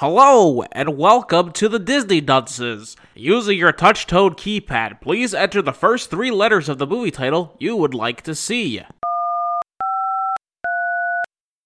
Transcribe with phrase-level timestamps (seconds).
[0.00, 2.96] Hello, and welcome to the Disney Dunces.
[3.14, 7.54] Using your touch tone keypad, please enter the first three letters of the movie title
[7.58, 8.80] you would like to see.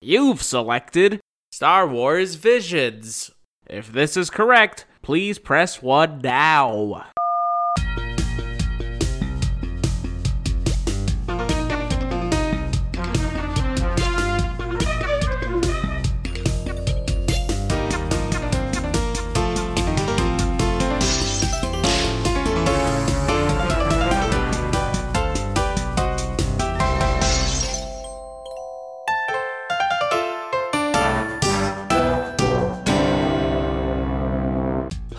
[0.00, 1.20] You've selected
[1.52, 3.30] Star Wars Visions.
[3.70, 7.04] If this is correct, please press 1 now.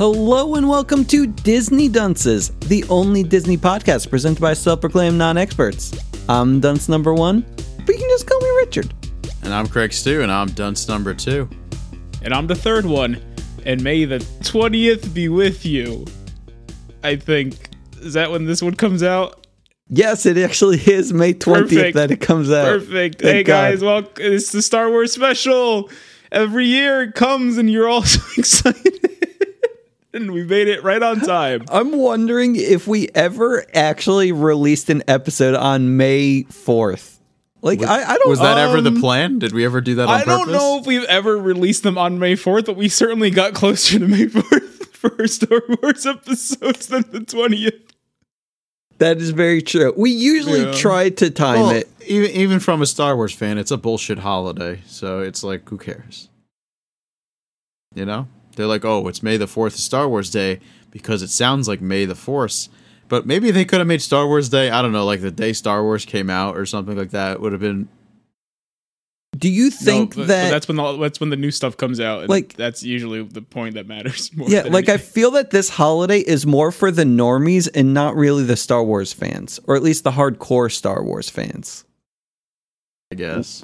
[0.08, 6.00] Hello and welcome to Disney Dunces, the only Disney podcast presented by self-proclaimed non-experts.
[6.30, 8.94] I'm dunce number one, but you can just call me Richard.
[9.41, 11.49] And I'm Craig Stew, and I'm dunce number two.
[12.22, 13.20] And I'm the third one.
[13.66, 16.05] And may the 20th be with you.
[17.04, 17.71] I think.
[17.99, 19.48] Is that when this one comes out?
[19.90, 21.96] Yes, it actually is May 20th Perfect.
[21.96, 22.65] that it comes out.
[22.65, 23.24] Perfect.
[23.24, 23.71] Thank hey God.
[23.71, 25.90] guys, well, it's the Star Wars special.
[26.32, 29.24] Every year it comes and you're all so excited.
[30.16, 31.66] And we made it right on time.
[31.71, 37.20] I'm wondering if we ever actually released an episode on May 4th.
[37.62, 38.30] Like I, I don't know.
[38.30, 39.40] Was that ever the Um, plan?
[39.40, 40.27] Did we ever do that on purpose?
[40.34, 40.46] I purpose?
[40.46, 43.98] don't know if we've ever released them on May 4th, but we certainly got closer
[43.99, 47.82] to May 4th for our Star Wars episodes than the 20th.
[48.99, 49.93] That is very true.
[49.98, 50.71] We usually Yeah.
[50.74, 51.90] try to time Well, it.
[52.08, 54.82] even even from a Star Wars fan, it's a bullshit holiday.
[54.86, 56.30] So it's like, who cares?
[57.93, 60.60] You know, they're like, oh, it's May the Fourth, Star Wars Day,
[60.92, 62.68] because it sounds like May the Fourth.
[63.08, 64.70] But maybe they could have made Star Wars Day.
[64.72, 67.40] I don't know, like the day Star Wars came out or something like that.
[67.40, 67.88] Would have been
[69.38, 71.76] Do you think No, but- but that that's when the, that's when the new stuff
[71.78, 72.22] comes out.
[72.22, 74.31] And Like- that's usually the point that matters.
[74.36, 77.94] More Yeah, than like I feel that this holiday is more for the normies and
[77.94, 81.84] not really the Star Wars fans, or at least the hardcore Star Wars fans.
[83.12, 83.64] I guess.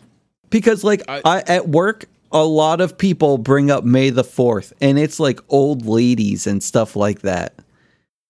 [0.52, 4.74] Because like I- I, at work, a lot of people bring up May the 4th
[4.82, 7.54] and it's like old ladies and stuff like that.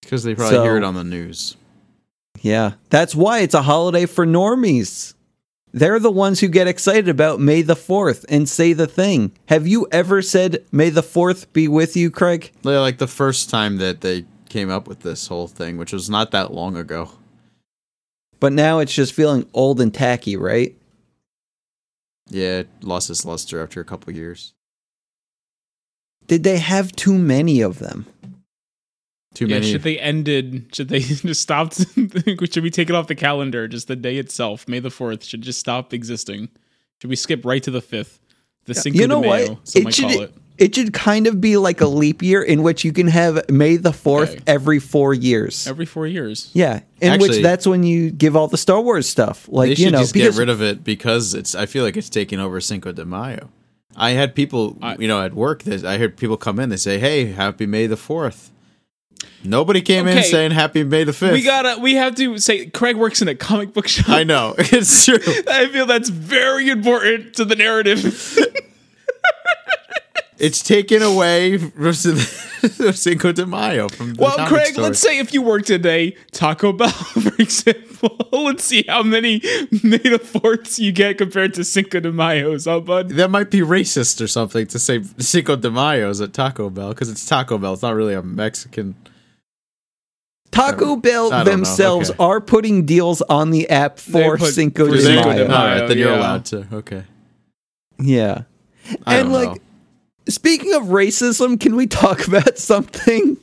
[0.02, 1.56] Because they probably So- hear it on the news.
[2.42, 2.74] Yeah.
[2.90, 5.14] That's why it's a holiday for normies.
[5.74, 9.32] They're the ones who get excited about May the 4th and say the thing.
[9.46, 12.52] Have you ever said May the 4th be with you, Craig?
[12.64, 16.10] Like like the first time that they came up with this whole thing, which was
[16.10, 17.12] not that long ago.
[18.42, 20.76] But now it's just feeling old and tacky, right?
[22.32, 24.54] Yeah, it lost its luster after a couple years.
[26.28, 28.06] Did they have too many of them?
[29.34, 29.72] Too yeah, many.
[29.72, 30.74] should they ended?
[30.74, 31.74] Should they just stop?
[31.74, 33.68] should we take it off the calendar?
[33.68, 36.50] Just the day itself, May the fourth, should just stop existing.
[37.02, 38.20] Should we skip right to the fifth?
[38.66, 39.68] The Cinco you know de Mayo, what?
[39.68, 40.34] some It might should call it.
[40.62, 43.76] It should kind of be like a leap year in which you can have May
[43.78, 44.40] the 4th Okay.
[44.48, 45.68] every 4 years.
[45.68, 46.50] Every four years.
[46.54, 49.48] yeah, in which that's when you give all the Star Wars stuff.
[49.50, 51.56] Like, they should you know, just because get rid of it because it's.
[51.56, 53.50] I feel like it's taking over Cinco de Mayo.
[53.98, 55.64] I had people, I- you know, at work.
[55.64, 56.70] That I heard people come in.
[56.70, 58.50] They say, "Hey, Happy May the 4th.
[59.44, 61.34] Nobody came in saying Happy May the Fifth.
[61.34, 61.80] We gotta.
[61.82, 62.68] We have to say.
[62.68, 64.10] Craig works in a comic book shop.
[64.10, 65.18] I know it's true.
[65.48, 68.38] I feel that's very important to the narrative.
[70.42, 71.94] It's taken away from
[72.94, 74.16] Cinco de Mayo from.
[74.16, 74.78] The well, Craig, stores.
[74.88, 79.40] let's say if you work today, Taco Bell, for example, let's see how many
[79.84, 83.10] May the Fourths you get compared to Cinco de Mayo's, huh, bud?
[83.10, 87.12] that might be racist or something to say Cinco de Mayo's at Taco Bell because
[87.12, 87.74] it's Taco Bell.
[87.74, 88.96] It's not really a Mexican.
[90.50, 91.52] Taco um, Bell I don't know.
[91.52, 92.18] themselves Okay.
[92.24, 95.06] are putting deals on the app for put- Cinco de Mayo.
[95.24, 95.56] de Mayo.
[95.56, 96.20] All right, then you're yeah.
[96.20, 96.68] allowed to.
[96.74, 97.04] Okay.
[98.00, 98.44] Yeah.
[99.06, 99.58] I and don't like know.
[100.28, 103.38] Speaking of racism, can we talk about something?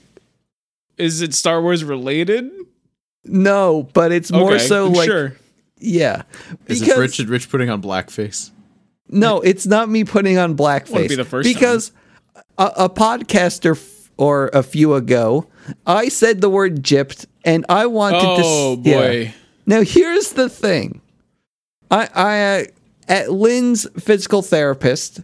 [0.96, 2.50] Is it Star Wars related?
[3.24, 5.36] No, but it's more Okay, so like sure.
[5.78, 6.22] yeah.
[6.66, 8.50] Is Because it Richard Rich putting on blackface?
[9.10, 11.08] no, it's not me putting on blackface.
[11.08, 11.92] be the first because
[12.58, 15.46] a, a podcaster f- or a few ago,
[15.86, 19.00] I said the word gypped and I wanted to Oh s- yeah.
[19.00, 19.34] boy.
[19.66, 21.00] Now here's the thing.
[21.90, 22.64] I I uh,
[23.08, 25.20] at Lynn's physical therapist,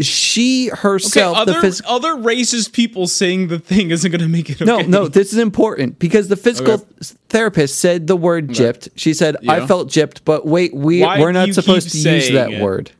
[0.00, 4.28] she Okay, herself the other phys- other racist people saying the thing isn't going to
[4.28, 4.64] make it okay.
[4.64, 6.84] No, no, this is important because the physical Okay.
[7.28, 8.88] therapist said the word gypped.
[8.96, 12.52] She said, I felt gypped, but wait, we Why we're not supposed to use that
[12.52, 12.62] it?
[12.62, 12.90] word.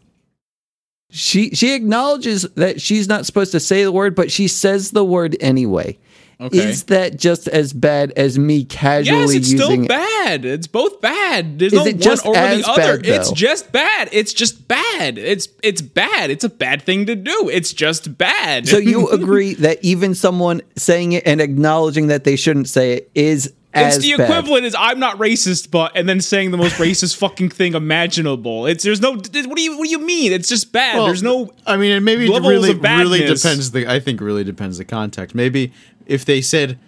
[1.12, 5.04] She she acknowledges that she's not supposed to say the word, but she says the
[5.04, 5.98] word anyway.
[6.40, 6.70] Okay.
[6.70, 10.46] Is that just as bad as me casually yes, it's using still bad.
[10.46, 11.58] It's both bad.
[11.58, 12.96] There's Is no it just one or the other.
[12.98, 14.08] bad, it's just bad.
[14.10, 15.18] It's just bad.
[15.18, 16.30] It's it's bad.
[16.30, 17.50] It's a bad thing to do.
[17.52, 18.66] It's just bad.
[18.66, 23.10] So you agree that even someone saying it and acknowledging that they shouldn't say it
[23.14, 24.28] is It's the bad.
[24.28, 28.66] equivalent is I'm not racist, but and then saying the most racist fucking thing imaginable.
[28.66, 30.32] It's there's no what do you what do you mean?
[30.32, 30.96] It's just bad.
[30.96, 33.70] Well, there's no I mean, and maybe it really, really depends.
[33.70, 35.34] The I think really depends the context.
[35.36, 35.72] Maybe
[36.06, 36.78] if they said,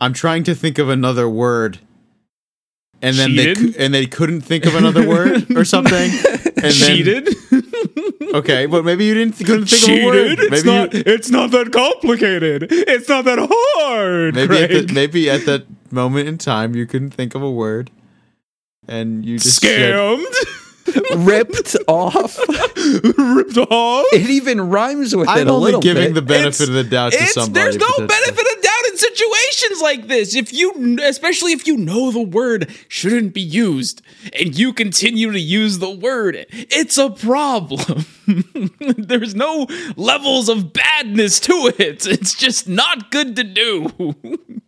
[0.00, 1.78] "I'm trying to think of another word,"
[3.00, 3.74] and then they Cheated?
[3.74, 6.10] cou- and they couldn't think of another word or something,
[6.44, 7.28] and then cheated.
[8.34, 10.38] Okay, but maybe you didn't couldn't think of a word.
[10.38, 10.94] Maybe It's not.
[10.94, 12.66] you, It's not that complicated.
[12.70, 14.34] It's not that hard.
[14.34, 17.90] maybe at the, maybe at that moment in time you couldn't think of a word,
[18.88, 20.24] and you just said- scammed,
[21.26, 22.38] ripped off.
[23.18, 24.06] ripped off.
[24.12, 25.66] It even rhymes with it a little bit.
[25.66, 27.52] I'm a only giving the benefit It's- of the doubt to somebody.
[27.52, 30.34] there's no benefit of doubt situations like this.
[30.34, 34.02] If you, especially if you know the word shouldn't be used,
[34.38, 38.06] and you continue to use the word, it's a problem.
[38.96, 39.66] there's no
[39.96, 42.06] levels of badness to it.
[42.06, 44.14] It's just not good to do.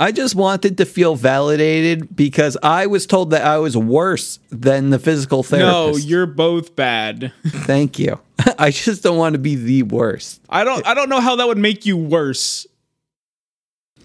[0.00, 4.90] I just wanted to feel validated because I was told that I was worse than
[4.90, 5.72] the physical therapist.
[5.72, 7.32] no, you're both bad.
[7.46, 8.20] Thank you.
[8.58, 10.40] I just don't want to be the worst.
[10.48, 10.86] I don't.
[10.86, 12.66] I don't know how that would make you worse.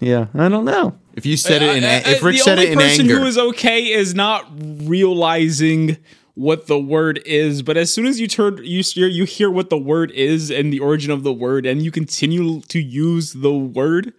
[0.00, 0.98] Yeah, I don't know.
[1.14, 2.78] If you said it in, Uh, a- if uh, Rich the said only it in
[2.78, 4.44] person who is okay is not
[4.82, 5.96] realizing
[6.34, 7.62] what the word is.
[7.62, 10.72] But as soon as you turn, you hear, you hear what the word is and
[10.72, 14.12] the origin of the word, and you continue to use the word,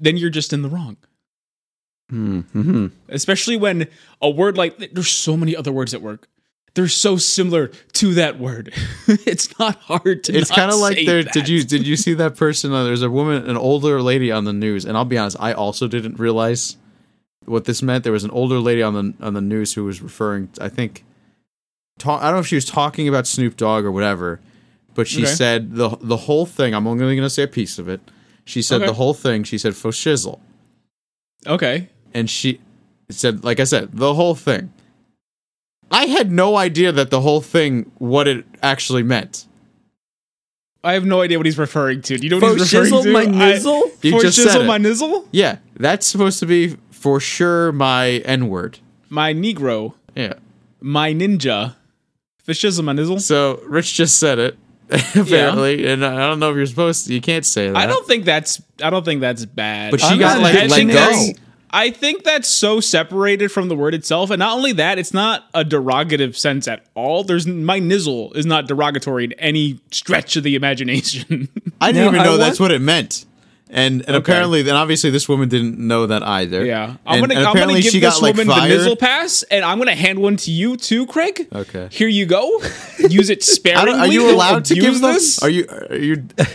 [0.00, 0.96] then you're just in the wrong.
[2.12, 2.86] Mm-hmm.
[3.08, 3.86] Especially when
[4.20, 6.26] a word like there's so many other words at work.
[6.74, 8.72] They're so similar to that word.
[9.08, 10.32] it's not hard to.
[10.36, 11.22] it's kind of like there.
[11.22, 12.72] Did you did you see that person?
[12.72, 15.52] Uh, there's a woman, an older lady on the news, and I'll be honest, I
[15.52, 16.76] also didn't realize
[17.44, 18.04] what this meant.
[18.04, 20.48] There was an older lady on the on the news who was referring.
[20.60, 21.04] I think,
[21.98, 24.40] talk, I don't know if she was talking about Snoop Dogg or whatever,
[24.94, 25.32] but she Okay.
[25.34, 26.72] said the the whole thing.
[26.74, 28.00] I'm only going to say a piece of it.
[28.50, 28.86] She said Okay.
[28.86, 29.44] the whole thing.
[29.44, 30.40] She said for shizzle,
[31.46, 31.88] Okay.
[32.12, 32.60] and she
[33.08, 34.72] said, like I said, the whole thing.
[35.92, 39.46] I had no idea that the whole thing what it actually meant.
[40.82, 42.16] I have no idea what he's referring to.
[42.16, 43.12] Do you know what For he's referring shizzle to?
[43.12, 43.82] my I- nizzle?
[44.02, 45.26] You for just shizzle my nizzle?
[45.30, 48.78] Yeah, that's supposed to be for sure my N word.
[49.08, 49.94] My Negro.
[50.16, 50.34] Yeah.
[50.80, 51.74] My ninja.
[52.44, 53.20] For shizzle my nizzle?
[53.20, 54.56] So Rich just said it,
[55.16, 57.14] apparently, and I don't know if you're supposed to.
[57.14, 57.76] You can't say that.
[57.76, 59.90] I don't think that's I don't think that's bad.
[59.90, 60.96] But she I'm got, like, I let think go.
[60.96, 61.32] that's-
[61.72, 65.44] I think that's so separated from the word itself, and not only that, it's not
[65.54, 67.22] a derogative sense at all.
[67.22, 71.48] There's my nizzle is not derogatory in any stretch of the imagination.
[71.80, 73.24] I didn't Now, even I know that's want- what it meant.
[73.72, 76.64] And and apparently, then obviously this woman didn't know that either.
[76.64, 78.80] yeah, I'm And- gonna and I'm gonna give she this got, like, woman the fired.
[78.80, 81.46] nizzle pass, and I'm gonna hand one to you too, Craig.
[81.54, 81.86] Okay.
[81.92, 82.60] here you go.
[82.98, 83.92] Use it sparingly.
[83.98, 85.12] are you allowed to abuse give them?
[85.14, 85.40] this?
[85.42, 86.44] Are you are you Uh,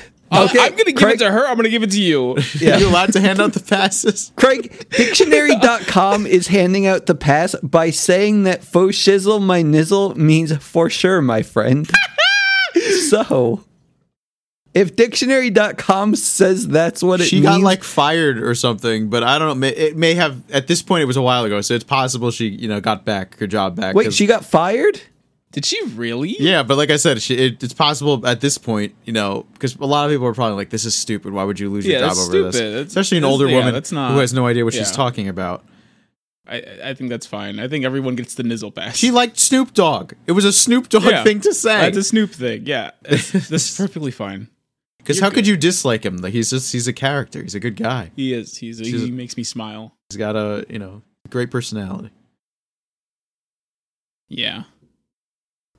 [0.50, 1.47] Okay, I'm gonna give Craig- it to her.
[1.47, 2.31] I'm gonna give it to you.
[2.71, 4.33] are you allowed to hand out the passes?
[4.35, 10.53] Craig, dictionary.com is handing out the pass by saying that faux shizzle my nizzle means
[10.57, 11.89] for sure, my friend.
[13.09, 13.63] so,
[14.75, 19.39] if dictionary.com says that's what it She means, got like fired or something, but I
[19.39, 19.68] don't know.
[19.68, 21.01] It may have at this point.
[21.01, 23.75] It was a while ago, so it's possible she you know got back her job
[23.75, 23.95] back.
[23.95, 25.01] Wait, she got fired?
[25.51, 26.36] Did she really?
[26.38, 29.75] Yeah, but like I said, she, it, it's possible at this point, you know, because
[29.77, 31.32] a lot of people are probably like, "This is stupid.
[31.32, 32.53] Why would you lose your Yeah, job over stupid.
[32.53, 34.91] this?" That's- Especially an older yeah, woman that's not- who has no idea what she's
[34.91, 35.63] talking about.
[36.48, 37.60] I, I think that's fine.
[37.60, 38.98] I think everyone gets the nizzle pass.
[38.98, 40.13] She liked Snoop Dogg.
[40.27, 41.24] It was a Snoop Dogg Yeah.
[41.24, 41.75] thing to say.
[41.75, 42.63] That's a Snoop thing.
[42.67, 44.50] Yeah, It's- this is perfectly fine.
[45.05, 46.17] Because how could you dislike him?
[46.17, 47.43] Like he's just he's a character.
[47.43, 48.09] He's a good guy.
[48.15, 48.57] He is.
[48.57, 48.79] He's.
[48.79, 49.93] She's he a- makes me smile.
[50.09, 52.09] He's got a you know great personality.
[54.29, 54.63] Yeah.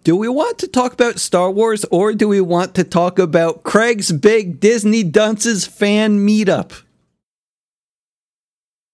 [0.04, 3.64] Do we want to talk about Star Wars or do we want to talk about
[3.64, 6.82] Craig's big Disney Dunces fan meetup?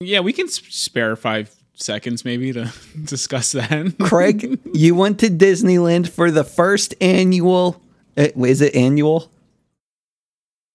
[0.00, 2.72] Yeah, we can spare five seconds maybe to
[3.04, 3.94] discuss that.
[4.00, 7.80] Craig, you went to Disneyland for the first annual.
[8.16, 9.30] uh, Is it annual?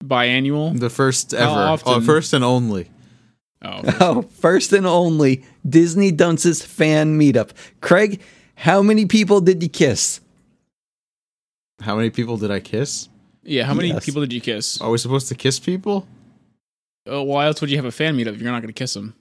[0.04, 0.78] Biannual.
[0.78, 1.92] The first ever, often?
[1.94, 2.88] oh, first and only.
[3.62, 7.50] Oh, Oh, first and only Disney Dunces fan meetup.
[7.80, 8.20] Craig,
[8.54, 10.20] how many people did you kiss?
[11.80, 13.08] How many people did I kiss?
[13.44, 13.64] yeah.
[13.64, 14.04] How many Yes.
[14.04, 14.80] people did you kiss?
[14.80, 16.06] Are we supposed to kiss people?
[17.06, 18.94] Oh, why else would you have a fan meetup if you're not going to kiss
[18.94, 19.14] them?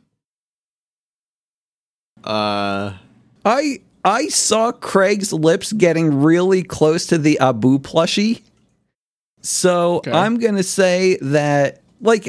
[2.24, 2.93] Uh,
[3.46, 8.41] I I saw Craig's lips getting really close to the Abu plushie.
[9.41, 12.27] So I'm gonna say that like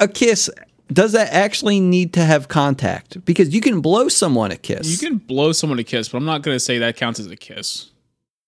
[0.00, 0.50] a kiss.
[0.92, 3.24] Does that actually need to have contact?
[3.24, 4.86] Because you can blow someone a kiss.
[4.90, 7.26] You can blow someone a kiss, but I'm not going to say that counts as
[7.28, 7.90] a kiss.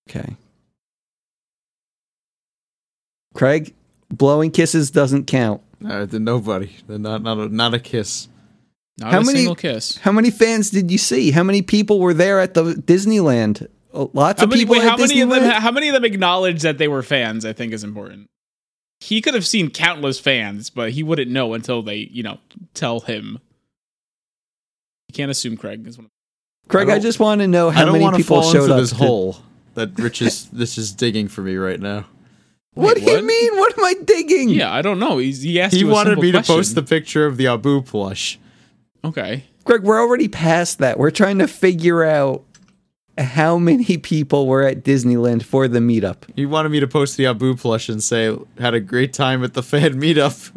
[0.08, 0.36] Okay.
[3.34, 3.74] Craig,
[4.10, 5.62] blowing kisses doesn't count.
[5.84, 6.70] Uh, they're nobody.
[6.86, 8.28] They're not not a, not a kiss.
[8.98, 9.96] Not How a many- single kiss.
[9.98, 11.30] How many fans did you see?
[11.30, 13.66] How many people were there at the Disneyland?
[13.96, 15.42] Uh, Lots How of many, people wait, at how many of them?
[15.42, 17.44] How many of them acknowledged that they were fans?
[17.44, 18.28] I think is important.
[19.00, 22.38] He could have seen countless fans, but he wouldn't know until they, you know,
[22.74, 23.38] tell him.
[25.08, 26.06] You can't assume Craig is one.
[26.06, 26.10] Of
[26.68, 28.80] Craig, I I, just want to know how many people fall showed into up.
[28.80, 29.36] this to- hole
[29.74, 32.06] that Rich is this is digging for me right now.
[32.74, 33.56] What Wait, do you mean?
[33.56, 34.50] What am I digging?
[34.50, 35.16] yeah, I don't know.
[35.16, 35.72] He's, he asked.
[35.72, 38.38] He you a wanted simple me to post the picture of the Abu plush.
[39.02, 39.44] Okay.
[39.64, 40.98] Craig, we're already past that.
[40.98, 42.44] We're trying to figure out
[43.18, 46.18] how many people were at Disneyland for the meetup.
[46.36, 49.54] He wanted me to post the Abu plush and say had a great time at
[49.54, 50.50] the fan meetup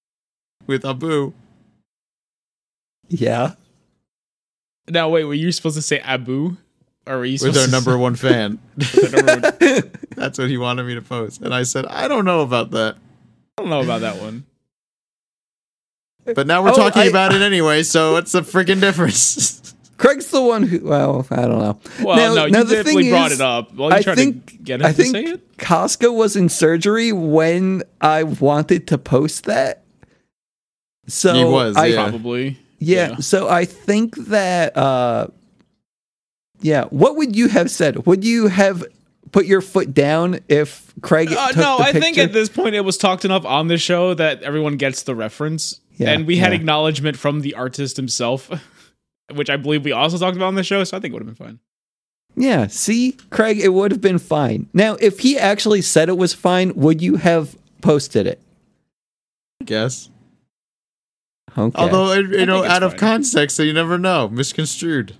[0.66, 1.32] with Abu.
[3.08, 3.52] Yeah.
[4.88, 6.56] Now wait, were you supposed to say Abu,
[7.06, 8.58] or were you with our number one fan.
[9.12, 9.82] number one-
[10.16, 11.40] That's what he wanted me to post.
[11.42, 12.96] And I said, I don't know about that.
[13.58, 14.44] I don't know about that one.
[16.24, 19.74] But now we're Oh, talking I- about it anyway, so what's the freaking difference?
[19.98, 20.80] Craig's the one who.
[20.84, 21.80] Well, I don't know.
[22.02, 23.74] Well, Now- no, you now the definitely thing brought is, it up.
[23.74, 25.58] Well, you I tried think to get him I to think say it.
[25.58, 29.82] Casca was in surgery when I wanted to post that.
[31.08, 32.02] So He was, I, yeah.
[32.10, 32.58] Probably.
[32.78, 33.16] Yeah, Yeah.
[33.18, 35.28] so I think that uh
[36.60, 38.06] yeah, what would you have said?
[38.06, 38.84] Would you have
[39.30, 42.74] put your foot down if Craig Uh, took no, the I think at this point
[42.74, 45.80] it was talked enough on the show that everyone gets the reference.
[45.96, 48.50] Yeah, and we had acknowledgement from the artist himself,
[49.34, 51.26] which I believe we also talked about on the show, so I think it would
[51.26, 51.58] have been fine.
[52.36, 54.68] Yeah, see, Craig, it would have been fine.
[54.74, 58.40] Now, if he actually said it was fine, would you have posted it?
[59.62, 60.10] I guess.
[61.56, 61.80] Okay.
[61.80, 62.98] Although, you know, out of fine.
[62.98, 64.28] context, so you never know.
[64.28, 65.16] Misconstrued.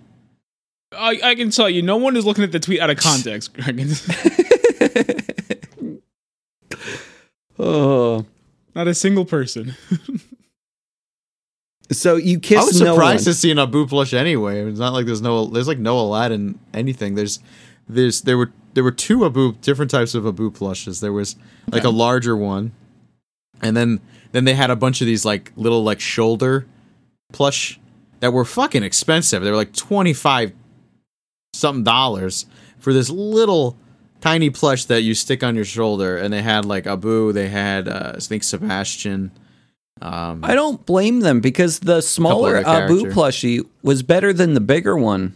[0.92, 3.54] I, I can tell you, no one is looking at the tweet out of context,
[3.54, 3.80] Craig.
[7.58, 8.26] oh,
[8.74, 9.74] Not a single person.
[11.92, 12.58] so you kissed him.
[12.58, 13.32] I was no surprised one.
[13.32, 14.60] to see an Abu plush anyway.
[14.62, 17.14] It's not like there's no, there's like no Aladdin anything.
[17.14, 17.40] There's,
[17.88, 21.00] there's, there were, there were two Abu, different types of Abu plushes.
[21.00, 21.36] There was
[21.70, 22.72] like a larger one,
[23.62, 24.00] and then,
[24.32, 26.66] then they had a bunch of these like little like shoulder
[27.32, 27.80] plush
[28.20, 29.42] that were fucking expensive.
[29.42, 30.52] They were like twenty five
[31.54, 32.46] something dollars
[32.78, 33.78] for this little
[34.20, 36.18] tiny plush that you stick on your shoulder.
[36.18, 39.30] And they had like Abu, they had uh, I think Sebastian.
[40.02, 44.96] Um, I don't blame them because the smaller Abu plushie was better than the bigger
[44.96, 45.34] one.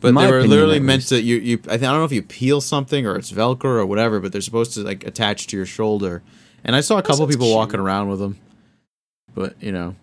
[0.00, 1.08] but they were opinion, literally meant least.
[1.08, 1.36] to you.
[1.38, 4.20] You I, think, I don't know if you peel something or it's Velcro or whatever,
[4.20, 6.22] but they're supposed to like attach to your shoulder.
[6.64, 7.56] And I saw a couple people cute.
[7.56, 8.38] walking around with them,
[9.34, 9.96] but you know,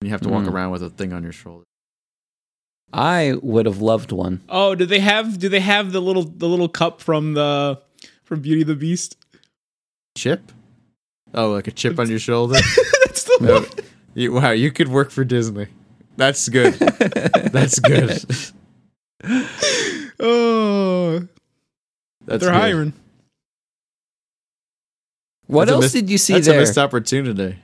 [0.00, 0.52] you have to walk Mm.
[0.52, 1.64] around with a thing on your shoulder.
[2.92, 4.40] I would have loved one.
[4.48, 7.78] Oh, do they have do they have the little the little cup from the
[8.24, 9.16] from Beauty and the Beast?
[10.16, 10.50] Chip?
[11.34, 12.58] Oh, like a chip on your shoulder?
[13.28, 13.66] That's the No.
[14.14, 15.66] You, wow, you could work for Disney.
[16.16, 16.74] That's good.
[17.52, 18.24] That's good.
[20.20, 21.20] Oh,
[22.24, 22.60] That's they're good.
[22.60, 22.92] hiring.
[25.46, 26.56] What That's else missed- did you see That's there?
[26.56, 27.58] a missed opportunity.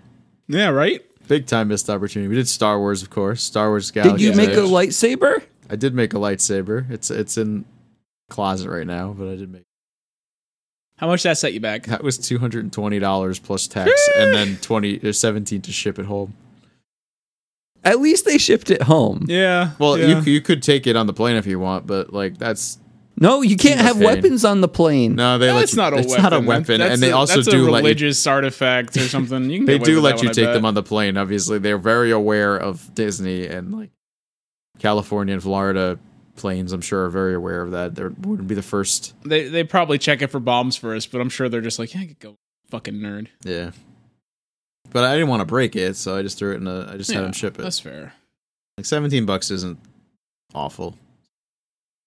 [0.46, 1.02] Yeah, right.
[1.26, 2.28] Big time missed opportunity.
[2.28, 3.42] We did Star Wars, of course.
[3.42, 4.24] Star Wars Did Galaxy.
[4.26, 5.42] you make a lightsaber?
[5.70, 6.88] I did make a lightsaber.
[6.90, 7.64] It's it's in
[8.30, 9.62] closet right now, but I did make.
[10.98, 11.86] How much that set you back?
[11.86, 15.72] That was two hundred and twenty dollars plus tax, and then twenty or seventeen to
[15.72, 16.34] ship it home.
[17.82, 19.26] At least they shipped it home.
[19.28, 19.72] Yeah.
[19.78, 20.20] Well, yeah.
[20.22, 22.78] you you could take it on the plane if you want, but like that's
[23.20, 24.04] No, you can't have Okay.
[24.06, 25.16] weapons on the plane.
[25.16, 26.22] no, they let That's you, not a it's weapon.
[26.22, 28.96] not a weapon, that's and they a- also that's do a let you religious artifact
[28.96, 29.50] or something.
[29.50, 31.16] You can they do let that you one, take them on the plane.
[31.18, 33.90] Obviously, they're very aware of Disney and like
[34.78, 35.98] California and Florida
[36.36, 36.72] planes.
[36.72, 37.94] I'm sure are very aware of that.
[37.94, 39.14] They wouldn't be the first.
[39.24, 42.04] They they probably check it for bombs first, but I'm sure they're just like, yeah,
[42.18, 42.36] go
[42.70, 43.28] fucking nerd.
[43.44, 43.70] Yeah,
[44.90, 46.90] but I didn't want to break it, so I just threw it in a.
[46.92, 47.62] I just had Yeah, them ship it.
[47.62, 48.12] That's fair.
[48.76, 49.78] Like 17 bucks isn't
[50.54, 50.98] awful.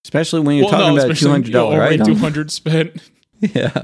[0.05, 2.07] Especially when you're talking about a two hundred dollar already item.
[2.13, 3.01] two hundred spent.
[3.39, 3.83] Yeah.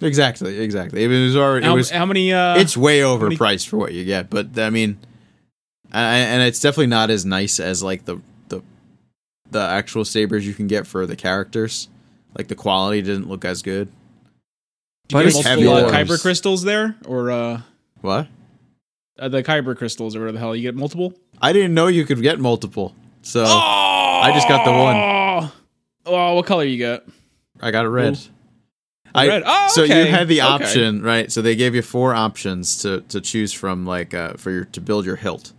[0.00, 1.04] Exactly, exactly.
[1.04, 1.64] It was already.
[1.64, 1.90] It How, was.
[1.90, 2.32] how many?
[2.32, 4.98] Uh, it's way many- overpriced for what you get, but I mean,
[5.92, 8.18] I, and it's definitely not as nice as like the
[9.54, 11.88] the the actual sabers you can get for the characters.
[12.36, 13.86] Like the quality didn't look as good.
[13.88, 13.94] do you
[15.12, 17.60] but get it's multiple uh, heavy kyber crystals there, or uh,
[18.00, 18.26] What?
[19.18, 21.14] uh, the kyber crystals, or whatever the hell you get multiple?
[21.40, 24.96] I didn't know you could get multiple, so Oh, I just got the one.
[26.06, 27.04] Oh, what color you got?
[27.60, 28.18] I got a red.
[29.14, 29.42] I, Red.
[29.46, 30.50] Oh, so you had the Okay.
[30.50, 31.30] option, right?
[31.30, 34.80] So they gave you four options to to choose from, like uh, for your to
[34.80, 35.52] build your hilt,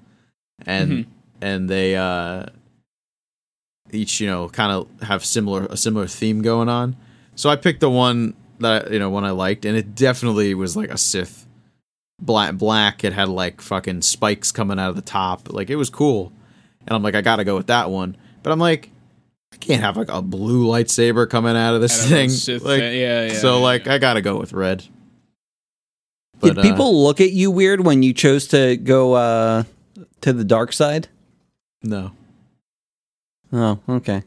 [0.65, 1.11] and Mm-hmm.
[1.41, 2.47] and they uh,
[3.91, 6.95] each you know kind of have similar a similar theme going on.
[7.35, 10.75] So I picked the one that you know one I liked, and it definitely was
[10.75, 11.45] like a Sith
[12.21, 13.03] black black.
[13.03, 16.31] It had like fucking spikes coming out of the top, like it was cool.
[16.87, 18.15] And I'm like, I gotta go with that one.
[18.43, 18.91] But I'm like,
[19.53, 22.29] I can't have like a blue lightsaber coming out of this Out of thing.
[22.29, 22.99] Sith like, thing.
[22.99, 23.93] Yeah, yeah, So yeah, like, yeah.
[23.93, 24.85] I gotta go with red.
[26.41, 29.63] Did uh, people look at you weird when you chose to go uh,
[30.21, 31.07] to the dark side?
[31.81, 32.11] no,
[33.53, 34.23] Oh, okay.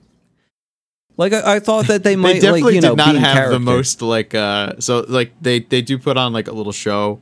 [1.16, 3.34] Like I, I thought that they might, they definitely like you know, did not have
[3.34, 3.52] character.
[3.54, 4.34] the most like.
[4.34, 7.20] uh So like they they do put on like a little show,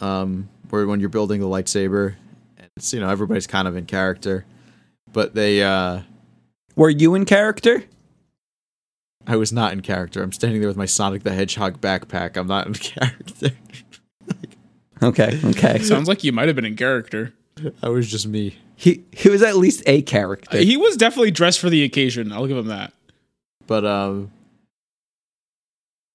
[0.00, 2.14] um, where when you're building the lightsaber,
[2.76, 4.44] it's you know everybody's kind of in character,
[5.12, 6.02] but they uh
[6.76, 7.84] Were you in character?
[9.26, 10.22] I was not in character.
[10.22, 12.36] I'm standing there with my Sonic the Hedgehog backpack.
[12.36, 13.50] I'm not in character.
[15.02, 15.78] Okay, okay.
[15.80, 17.34] Sounds like you might have been in character.
[17.82, 18.56] I was just me.
[18.76, 20.58] He he was at least a character.
[20.58, 22.30] He was definitely dressed for the occasion.
[22.30, 22.92] I'll give him that.
[23.66, 24.30] But um,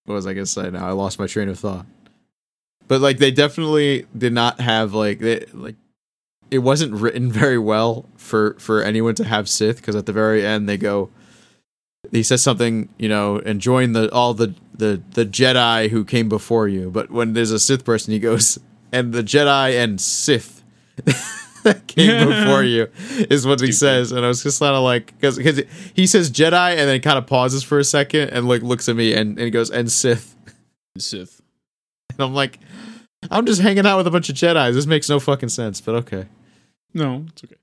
[0.05, 0.69] what was I gonna say?
[0.69, 1.87] Now I lost my train of thought.
[2.87, 5.75] But like, they definitely did not have like they like.
[6.51, 10.45] It wasn't written very well for for anyone to have Sith because at the very
[10.45, 11.09] end they go.
[12.11, 16.29] He says something, you know, and join the all the the the Jedi who came
[16.29, 16.91] before you.
[16.91, 18.59] But when there's a Sith person, he goes,
[18.91, 20.63] and the Jedi and Sith
[21.63, 22.87] that came before you
[23.29, 24.11] is what he says.
[24.11, 25.37] And I was just kind of like, because
[25.93, 28.95] he says Jedi and then kind of pauses for a second and like looks at
[28.95, 30.35] me and, and he goes and Sith,
[30.97, 31.41] Sith.
[32.09, 32.59] and I'm like,
[33.29, 34.75] I'm just hanging out with a bunch of Jedi's.
[34.75, 36.27] This makes no fucking sense, but okay.
[36.93, 37.55] No, it's okay.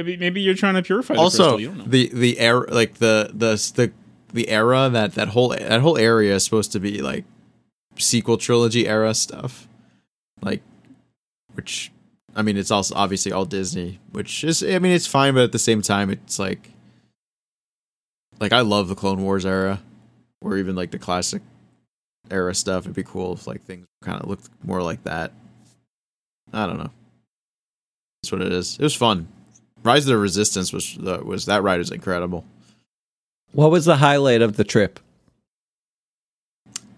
[0.00, 1.60] Maybe maybe you're trying to purify the also, crystal.
[1.60, 1.84] You don't know.
[1.84, 3.92] the the era like the the the
[4.32, 7.24] the era that that whole that whole area is supposed to be like
[7.96, 9.68] sequel trilogy era stuff,
[10.42, 10.62] like
[11.52, 11.92] which
[12.34, 15.52] I mean it's also obviously all Disney, which is I mean it's fine, but at
[15.52, 16.70] the same time it's like
[18.40, 19.80] like I love the Clone Wars era,
[20.40, 21.42] or even like the classic
[22.30, 22.84] era stuff.
[22.84, 25.32] It'd be cool if like things kind of looked more like that.
[26.52, 26.90] I don't know.
[28.22, 28.76] That's what it is.
[28.78, 29.28] It was fun.
[29.82, 32.44] Rise of the Resistance was uh, was that ride is incredible.
[33.52, 34.98] what was the highlight of the trip?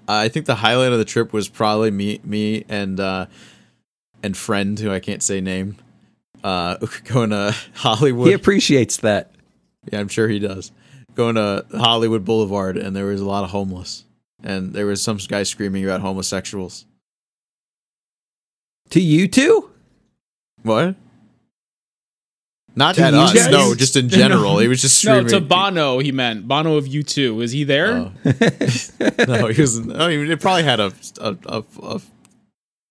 [0.08, 3.26] Uh, I think the highlight of the trip was probably me, me and uh,
[4.22, 5.76] and friend who I can't say name,
[6.44, 8.28] uh, going to Hollywood.
[8.28, 9.32] He appreciates that.
[9.92, 10.72] Yeah, I'm sure he does.
[11.14, 14.04] Going to Hollywood Boulevard, and there was a lot of homeless,
[14.42, 16.84] and there was some guy screaming about homosexuals.
[18.90, 19.70] To you two?
[20.62, 20.96] What?
[22.74, 23.32] Not To at us.
[23.32, 23.50] guys?
[23.50, 24.58] No, just in general.
[24.58, 25.24] He was just screaming.
[25.24, 25.98] No, to Bono.
[25.98, 27.42] He meant Bono of U2.
[27.42, 27.96] Is he there?
[27.96, 28.12] Oh.
[29.26, 29.78] no, he was.
[29.78, 32.00] I mean, it probably had a a, a, a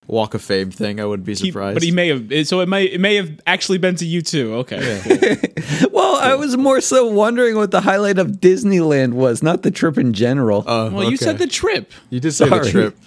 [0.08, 1.00] Walk of Fame thing.
[1.00, 1.76] I wouldn't be He- surprised.
[1.76, 2.48] but he may have.
[2.48, 4.54] So it may it may have actually been to you too.
[4.56, 5.38] Okay.
[5.92, 9.98] Well, I was more so wondering what the highlight of Disneyland was, not the trip
[9.98, 10.64] in general.
[10.68, 11.92] Oh, Well, you said the trip.
[12.10, 12.66] You did say Sorry.
[12.66, 12.98] the trip.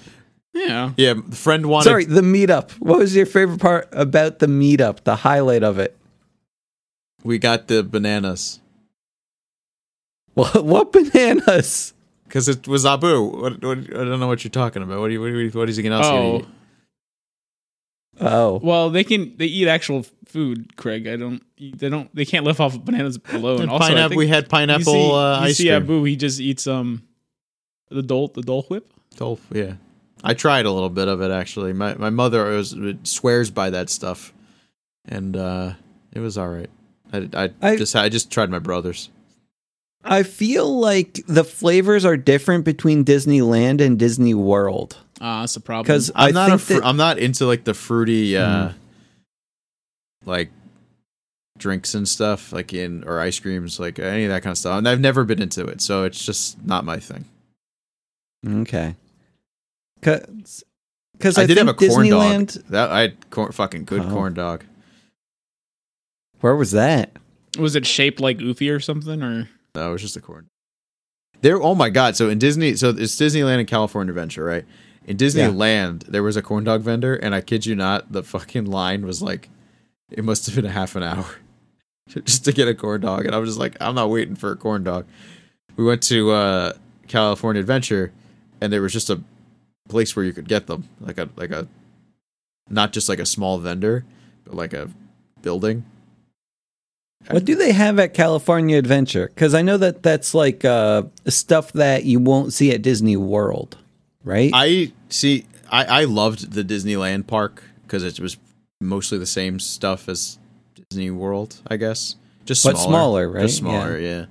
[0.54, 0.92] Yeah.
[0.96, 1.84] Yeah, the friend wanted.
[1.84, 2.72] Sorry, the meetup.
[2.72, 5.04] What was your favorite part about the meetup?
[5.04, 5.96] The highlight of it?
[7.22, 8.60] We got the bananas
[10.34, 11.94] What, what bananas?
[12.24, 13.22] because it was Abu.
[13.22, 15.00] What, what, I don't know what you're talking about.
[15.00, 15.20] What do you?
[15.20, 16.38] What, do you, what is he gonna else gonna Oh.
[16.40, 16.46] eat?
[18.20, 21.06] Oh, Well, they can they eat actual food, Craig.
[21.06, 21.42] I don't.
[21.58, 22.12] They don't.
[22.14, 23.62] They can't live off of bananas alone.
[23.62, 25.74] And Also, I pineapple- think we had pineapple You see, uh, you ice see cream.
[25.82, 26.04] Abu.
[26.04, 27.02] He just eats um
[27.90, 28.88] the dole the dole whip.
[29.16, 29.74] Dole- yeah,
[30.22, 31.72] I tried a little bit of it actually.
[31.72, 34.32] My my mother was swears by that stuff,
[35.06, 35.72] and uh,
[36.12, 36.70] it was all right.
[37.12, 39.10] I, I, I- just I just tried my brother's.
[40.04, 45.60] I feel like the flavors are different between Disneyland and Disney World Ah, that's a
[45.60, 45.84] problem.
[45.84, 48.74] because I'm I not a fr- that, I'm not into like the fruity uh Mm.
[50.26, 50.50] like
[51.58, 54.78] drinks and stuff like in or ice creams like any of that kind of stuff.
[54.78, 57.24] And I've never been into it, so it's just not my thing.
[58.46, 58.94] okay.
[60.00, 62.54] Because I, I, did have a think corn Disneyland.
[62.54, 62.64] dog.
[62.70, 64.10] That I had corn, fucking good Oh.
[64.10, 64.64] corn dog.
[66.40, 67.10] Where was that?
[67.58, 69.20] was it shaped like Oofy or something?
[69.22, 70.46] Or No, it was just a corn.
[71.40, 71.60] There.
[71.60, 72.14] Oh my god!
[72.16, 74.64] So in Disney, so it's Disneyland and California Adventure, right?
[75.08, 78.66] In Disneyland, there was a corn dog vendor, and I kid you not, the fucking
[78.66, 79.48] line was like,
[80.10, 81.24] it must have been a half an hour
[82.08, 84.52] just to get a corn dog, and I was just like, I'm not waiting for
[84.52, 85.06] a corn dog.
[85.76, 86.72] We went to uh,
[87.06, 88.12] California Adventure,
[88.60, 89.22] and there was just a
[89.88, 91.66] place where you could get them, like a like a,
[92.68, 94.04] not just like a small vendor,
[94.44, 94.90] but like a
[95.40, 95.86] building.
[97.30, 99.28] What do they have at California Adventure?
[99.28, 103.78] Because I know that that's like uh, stuff that you won't see at Disney World.
[104.22, 104.50] right?
[104.52, 105.46] I see.
[105.70, 108.36] I I loved the Disneyland park because it was
[108.80, 110.38] mostly the same stuff as
[110.88, 112.16] Disney World, I guess.
[112.44, 113.42] Just But smaller, smaller, right?
[113.42, 114.26] Just smaller, yeah.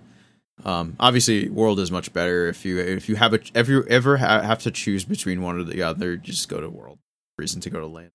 [0.66, 2.48] Um, obviously, World is much better.
[2.48, 5.60] If you if you have a if you ever ha- have to choose between one
[5.60, 6.98] or the other, just go to World.
[7.38, 8.10] Reason to go to Land.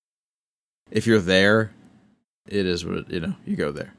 [0.91, 1.71] If you're there,
[2.47, 3.35] it is what you know.
[3.45, 3.93] You go there.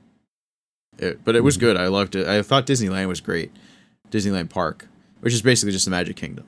[0.98, 1.76] It, but it was good.
[1.76, 2.26] I loved it.
[2.28, 3.50] I thought Disneyland was great.
[4.10, 4.86] Disneyland Park,
[5.20, 6.46] which is basically just the Magic Kingdom.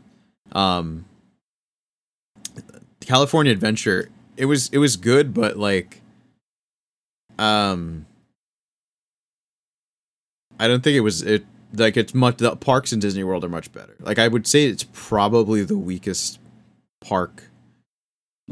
[0.53, 1.07] Um,
[3.07, 6.03] California Adventure, it was it was good, but like,
[7.39, 8.07] um,
[10.59, 12.37] I don't think it was it like it's much.
[12.39, 13.97] The parks in Disney World are much better.
[14.01, 16.39] Like I would say, it's probably the weakest
[17.01, 17.45] park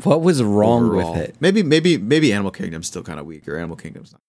[0.03, 1.12] what was wrong overall.
[1.12, 1.37] with it?
[1.40, 3.57] Maybe maybe maybe Animal Kingdom's still kind of weaker.
[3.57, 4.21] Animal Kingdom's not,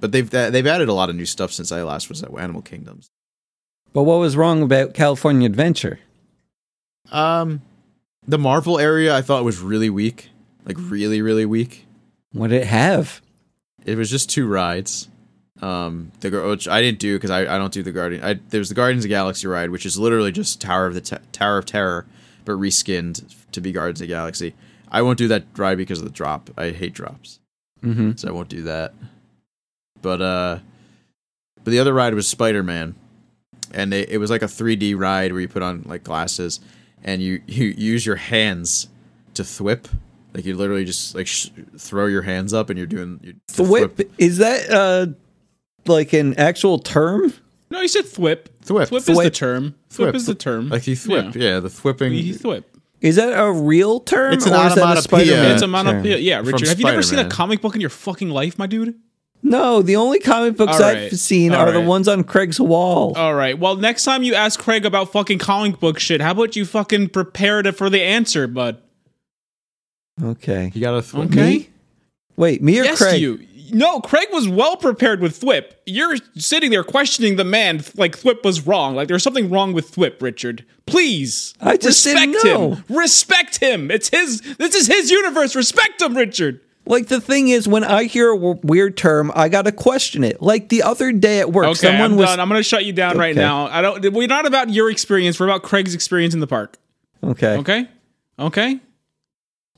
[0.00, 2.62] but they've they've added a lot of new stuff since I last was at Animal
[2.62, 3.10] Kingdoms.
[3.92, 6.00] But what was wrong about California Adventure?
[7.10, 7.60] Um,
[8.26, 10.30] the Marvel area I thought was really weak,
[10.64, 11.86] like really really weak.
[12.32, 13.20] What did it have?
[13.84, 15.08] It was just two rides.
[15.60, 18.24] Um, the which I didn't do because I, I don't do the Guardian.
[18.24, 21.00] I there's the Guardians of the Galaxy ride, which is literally just Tower of the
[21.32, 22.06] Tower of Terror,
[22.44, 24.54] but reskinned to be Guardians of the Galaxy.
[24.90, 26.50] I won't do that ride because of the drop.
[26.56, 27.38] I hate drops,
[27.82, 28.12] Mm-hmm.
[28.16, 28.92] so I won't do that.
[30.00, 30.58] But uh,
[31.62, 32.94] but the other ride was Spider Man,
[33.72, 36.58] and it, it was like a 3D ride where you put on like glasses,
[37.04, 38.88] and you you use your hands
[39.34, 39.86] to thwip.
[40.34, 43.62] Like you literally just like sh- throw your hands up, and you're doing you The
[43.64, 45.06] whip is that uh
[45.86, 47.32] like an actual term?
[47.70, 48.46] No, you said thwip.
[48.64, 48.88] Thwip.
[48.88, 49.74] Thwip is the term.
[49.90, 50.14] Thwip, Thwip.
[50.14, 50.68] is the term.
[50.68, 52.12] Like you thwip, yeah, the thwipping.
[52.12, 52.64] He thwip.
[53.00, 54.32] Is that a real term?
[54.34, 55.24] It's an or is that a onomatopoeia.
[55.26, 55.70] Spider-Man It's a term?
[55.72, 56.18] monopoeia.
[56.18, 56.68] Yeah, From Richard.
[56.68, 58.94] Have you never seen a comic book in your fucking life, my dude?
[59.42, 63.12] No, the only comic books All I've seen All are the ones on Craig's wall.
[63.16, 63.58] All right.
[63.58, 67.08] Well, next time you ask Craig about fucking comic book shit, how about you fucking
[67.08, 68.78] prepare to, for the answer, bud?
[70.22, 70.70] okay.
[70.74, 71.26] you gotta thwip.
[71.26, 71.58] Okay.
[71.58, 71.70] Me?
[72.36, 73.20] Wait, me or yes, Craig?
[73.20, 73.44] you.
[73.72, 75.72] No, Craig was well prepared with Thwip.
[75.86, 78.94] You're sitting there questioning the man like Thwip was wrong.
[78.94, 80.66] Like there's something wrong with Thwip, Richard.
[80.84, 81.54] Please.
[81.58, 82.74] I just respect didn't know.
[82.74, 82.84] him.
[82.90, 83.90] Respect him.
[83.90, 85.56] It's his this is his universe.
[85.56, 86.60] Respect him, Richard.
[86.84, 90.42] Like the thing is, when I hear a w- weird term, I gotta question it.
[90.42, 92.40] Like the other day at work, Okay, someone I'm was done.
[92.40, 93.66] I'm gonna shut you down right now.
[93.66, 96.78] I don't we're not about your experience, we're about Craig's experience in the park.
[97.22, 97.56] okay.
[97.58, 97.88] Okay?
[98.38, 98.80] Okay?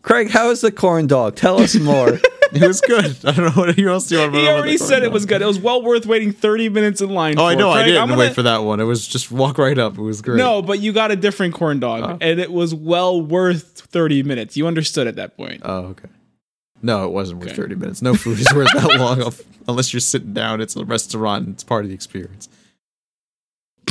[0.03, 1.37] Craig, how is the corn dog?
[1.37, 2.19] Tell us more.
[2.53, 3.17] It was good.
[3.25, 4.99] I don't know what else do you want to He know about already the said
[4.99, 5.43] it corn was good.
[5.43, 7.43] It was well worth waiting 30 minutes in line Oh, for.
[7.47, 7.71] I know.
[7.71, 8.79] I didn't I'm gonna- wait for that one.
[8.79, 9.99] It was just walk right up.
[9.99, 10.37] It was great.
[10.38, 12.19] No, but you got a different corn dog, oh.
[12.21, 14.57] and it was well worth 30 minutes.
[14.57, 15.62] You understood at that point.
[15.64, 16.09] Oh, okay.
[16.85, 17.57] No, it wasn't worth Okay.
[17.57, 18.03] 30 minutes.
[18.03, 20.61] No food is worth that long of- unless you're sitting down.
[20.61, 21.49] It's a restaurant.
[21.49, 22.49] It's part of the experience.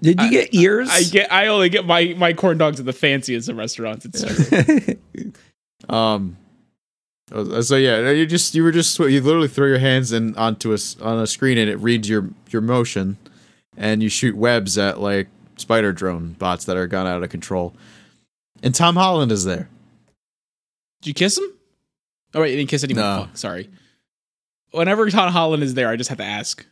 [0.00, 0.88] Did you get ears?
[0.90, 1.32] I get.
[1.32, 4.04] I only get my my corn dogs at the fanciest of restaurants.
[4.06, 5.32] It's true.
[5.88, 6.36] Um.
[7.32, 10.72] uh, So yeah, you just you were just you literally throw your hands in onto
[10.72, 13.16] a s- on a screen and it reads your your motion,
[13.76, 17.74] and you shoot webs at like spider drone bots that are gone out of control.
[18.62, 19.68] And Tom Holland is there.
[21.00, 21.44] Did you kiss him?
[22.34, 23.02] Oh wait, you didn't kiss anyone.
[23.04, 23.24] No.
[23.26, 23.70] Fuck, sorry.
[24.72, 26.64] Whenever Tom Holland is there, I just have to ask.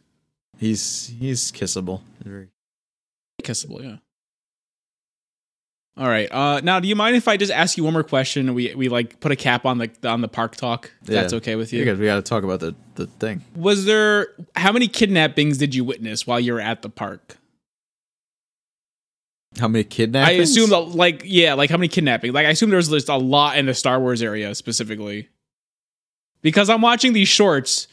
[0.59, 2.01] He's he's kissable.
[2.25, 2.49] Very-
[3.43, 3.97] Kissable, yeah.
[5.99, 6.31] All right.
[6.31, 8.53] Uh, now, do you mind if I just ask you one more question?
[8.55, 10.91] We we like put a cap on the on the park talk.
[11.03, 11.21] If Yeah.
[11.23, 11.81] That's okay with you.
[11.85, 13.43] Because we got to talk about the the thing.
[13.55, 17.39] Was there how many kidnappings did you witness while you were at the park?
[19.59, 20.39] How many kidnappings?
[20.39, 22.33] I assume like, yeah, like how many kidnapping?
[22.33, 25.29] Like, I assume there's just a lot in the Star Wars area specifically,
[26.43, 27.89] because I'm watching these shorts,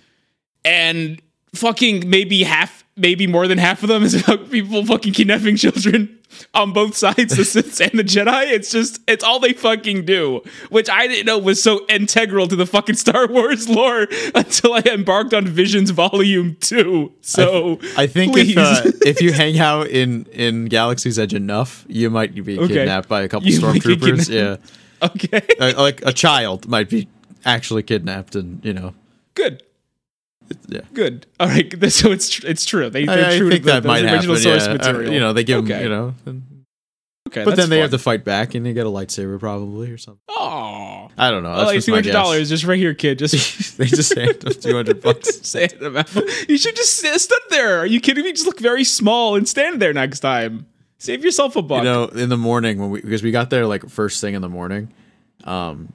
[0.65, 1.21] and
[1.55, 6.19] fucking maybe half, maybe more than half of them is about people fucking kidnapping children
[6.53, 8.51] on both sides, the Sith and the Jedi.
[8.51, 12.55] It's just, it's all they fucking do, which I didn't know was so integral to
[12.55, 17.13] the fucking Star Wars lore until I embarked on Visions Volume Two.
[17.21, 18.51] So I think please.
[18.51, 22.73] if uh, if you hang out in in Galaxy's Edge enough, you might be Okay.
[22.73, 24.29] kidnapped by a couple You stormtroopers.
[24.29, 24.57] Yeah,
[25.07, 27.07] okay, Uh, like a child might be
[27.45, 28.93] actually kidnapped, and you know,
[29.35, 29.61] good.
[30.67, 30.81] Yeah.
[30.93, 31.25] Good.
[31.39, 31.73] All right.
[31.91, 32.89] So it's tr- it's true.
[32.89, 34.37] They, I, they're I true think to that the might original happen.
[34.41, 34.71] source yeah.
[34.71, 35.13] Uh, material.
[35.13, 35.73] you know, they give okay.
[35.73, 36.43] them, you know, and-
[37.29, 37.97] Okay, but then they have to.
[37.97, 40.21] fight back, and you get a lightsaber probably or something.
[40.29, 41.51] Oh, I don't know.
[41.51, 43.17] I That's like two hundred dollars just right here, kid.
[43.17, 45.39] Just they just hand them two hundred bucks.
[45.47, 46.13] say about.
[46.47, 47.79] You should just stood there.
[47.79, 48.33] Are you kidding me?
[48.33, 50.67] Just look very small and stand there next time.
[50.99, 51.79] Save yourself a buck.
[51.79, 54.43] You know, in the morning when we because we got there like first thing in
[54.43, 54.93] the morning,
[55.45, 55.91] um,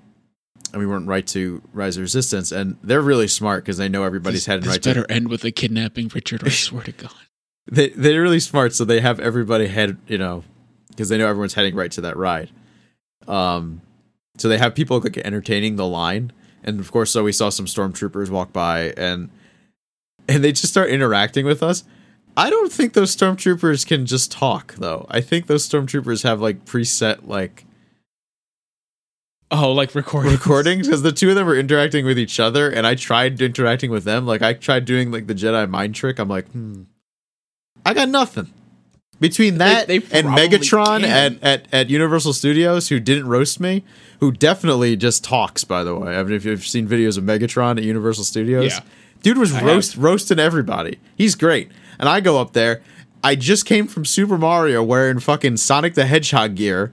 [0.72, 4.04] and we went right to Rise of Resistance, and they're really smart because they know
[4.04, 5.12] everybody's heading this right better to.
[5.12, 6.42] end with a kidnapping, Richard.
[6.44, 7.12] I swear to God.
[7.70, 10.42] They they're really smart, so they have everybody head you know
[10.88, 12.48] because they know everyone's heading right to that ride.
[13.26, 13.82] Um,
[14.38, 16.32] so they have people like entertaining the line,
[16.64, 19.28] and of course, so we saw some stormtroopers walk by, and
[20.26, 21.84] and they just start interacting with us.
[22.38, 25.06] I don't think those stormtroopers can just talk though.
[25.10, 27.66] I think those stormtroopers have like preset like
[29.50, 30.32] Oh, like recording.
[30.32, 33.90] recordings because the two of them were interacting with each other, and I tried interacting
[33.90, 34.26] with them.
[34.26, 36.18] Like I tried doing like the Jedi mind trick.
[36.18, 36.82] I'm like, hmm,
[37.86, 38.52] I got nothing
[39.20, 41.38] between that they and Megatron can.
[41.42, 43.84] at, at at Universal Studios, who didn't roast me,
[44.20, 45.64] who definitely just talks.
[45.64, 48.80] By the way, I mean if you've seen videos of Megatron at Universal Studios, Yeah.
[49.22, 50.04] dude was I roast have.
[50.04, 50.98] roasting everybody.
[51.16, 52.82] He's great, and I go up there.
[53.24, 56.92] I just came from Super Mario wearing fucking Sonic the Hedgehog gear,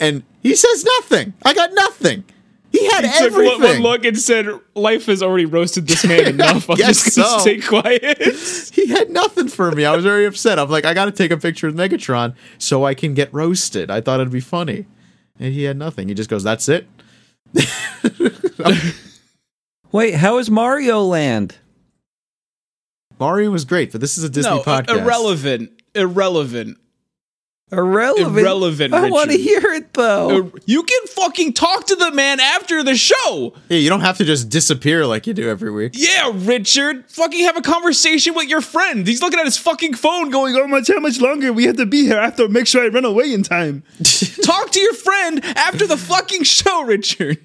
[0.00, 1.34] and he says nothing.
[1.44, 2.24] I got nothing.
[2.70, 3.60] He had He took everything.
[3.60, 6.68] one, one look and said, "Life has already roasted this man enough.
[6.70, 7.38] I'm just gonna so.
[7.38, 8.18] stay quiet."
[8.74, 9.84] he had nothing for me.
[9.84, 10.58] I was very upset.
[10.58, 13.90] I'm like, I got to take a picture with Megatron so I can get roasted.
[13.90, 14.86] I thought it'd be funny,
[15.40, 16.08] and he had nothing.
[16.08, 16.86] He just goes, "That's it."
[19.92, 21.56] Wait, how is Mario Land?
[23.18, 25.00] Mario was great, but this is a Disney no, uh, podcast.
[25.00, 26.78] irrelevant, irrelevant.
[27.70, 28.38] Irrelevant.
[28.38, 30.30] Irrelevant, I want to hear it though.
[30.30, 33.52] Ir- You can fucking talk to the man after the show.
[33.68, 35.92] Yeah, you don't have to just disappear like you do every week.
[35.94, 37.04] Yeah, Richard.
[37.10, 39.06] Fucking have a conversation with your friend.
[39.06, 41.86] He's looking at his fucking phone going, oh much, how much longer we have to
[41.86, 42.18] be here?
[42.18, 43.82] I have to make sure I run away in time.
[44.44, 47.38] Talk to your friend after the fucking show, Richard.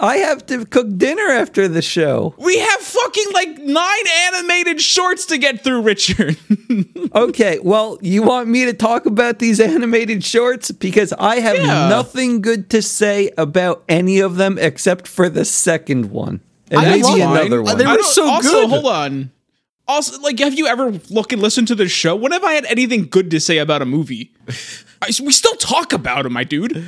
[0.00, 2.34] I have to cook dinner after the show.
[2.38, 4.04] We have fucking like nine
[4.34, 6.36] animated shorts to get through, Richard.
[7.14, 11.88] Okay, well, you want me to talk about these animated shorts because I have Yeah.
[11.88, 16.40] nothing good to say about any of them except for the second one.
[16.70, 17.64] And I maybe another mine.
[17.64, 17.78] one.
[17.78, 18.68] They were I don't- so also, good.
[18.68, 19.30] hold on.
[19.86, 22.14] Also, like, have you ever look and listen to the show?
[22.14, 24.30] When have I had anything good to say about a movie?
[25.00, 26.86] I, we still talk about them, my dude.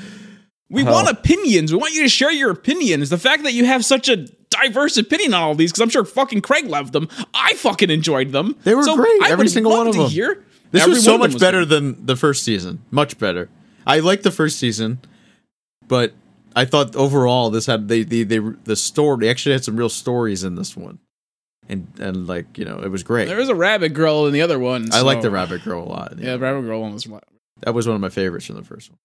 [0.70, 1.72] We want opinions.
[1.72, 3.10] We want you to share your opinions.
[3.10, 4.16] The fact that you have such a
[4.50, 7.08] diverse opinion on all these, because I'm sure fucking Craig loved them.
[7.34, 8.56] I fucking enjoyed them.
[8.64, 10.08] They were So great, I every single one of them.
[10.08, 10.44] Hear.
[10.70, 11.68] This Every was so one of them much better good.
[11.68, 12.82] than the first season.
[12.92, 13.48] Much better.
[13.86, 15.00] I liked the first season,
[15.88, 16.12] but
[16.54, 19.22] I thought overall this had they they, they the story.
[19.26, 21.00] They actually had some real stories in this one,
[21.68, 23.26] and and like you know it was great.
[23.26, 24.90] There was a rabbit girl in the other one.
[24.92, 26.14] I like the Rabbit Girl a lot.
[26.18, 27.08] Yeah, the rabbit girl one was.
[27.62, 28.98] That was one of my favorites from the first one.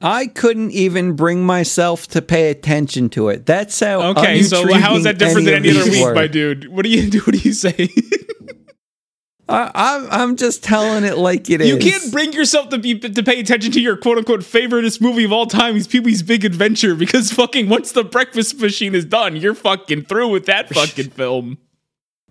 [0.00, 3.44] I couldn't even bring myself to pay attention to it.
[3.44, 4.00] That's how.
[4.10, 6.14] Okay, so how is that different than any other week, were.
[6.14, 6.68] my dude?
[6.68, 7.20] What do you do?
[7.30, 7.88] What do you say?
[9.50, 11.68] I, I'm, I'm just telling it like it is.
[11.68, 15.24] You can't bring yourself to be to pay attention to your quote unquote favoriteest movie
[15.24, 19.04] of all time, is Pee Wee's Big Adventure, because fucking once the breakfast machine is
[19.04, 21.58] done, you're fucking through with that fucking film.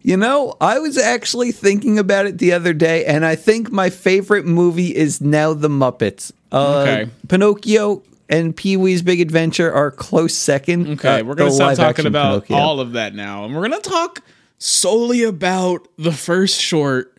[0.02, 3.90] You know, I was actually thinking about it the other day, and I think my
[3.90, 6.32] favorite movie is now The Muppets.
[6.52, 7.10] Uh, Okay.
[7.28, 10.88] Pinocchio and Pee Wee's Big Adventure are close second.
[11.00, 12.58] Okay, Uh, we're gonna stop talking about Pinocchio.
[12.58, 14.22] all of that now, and we're gonna talk
[14.58, 17.16] solely about the first short,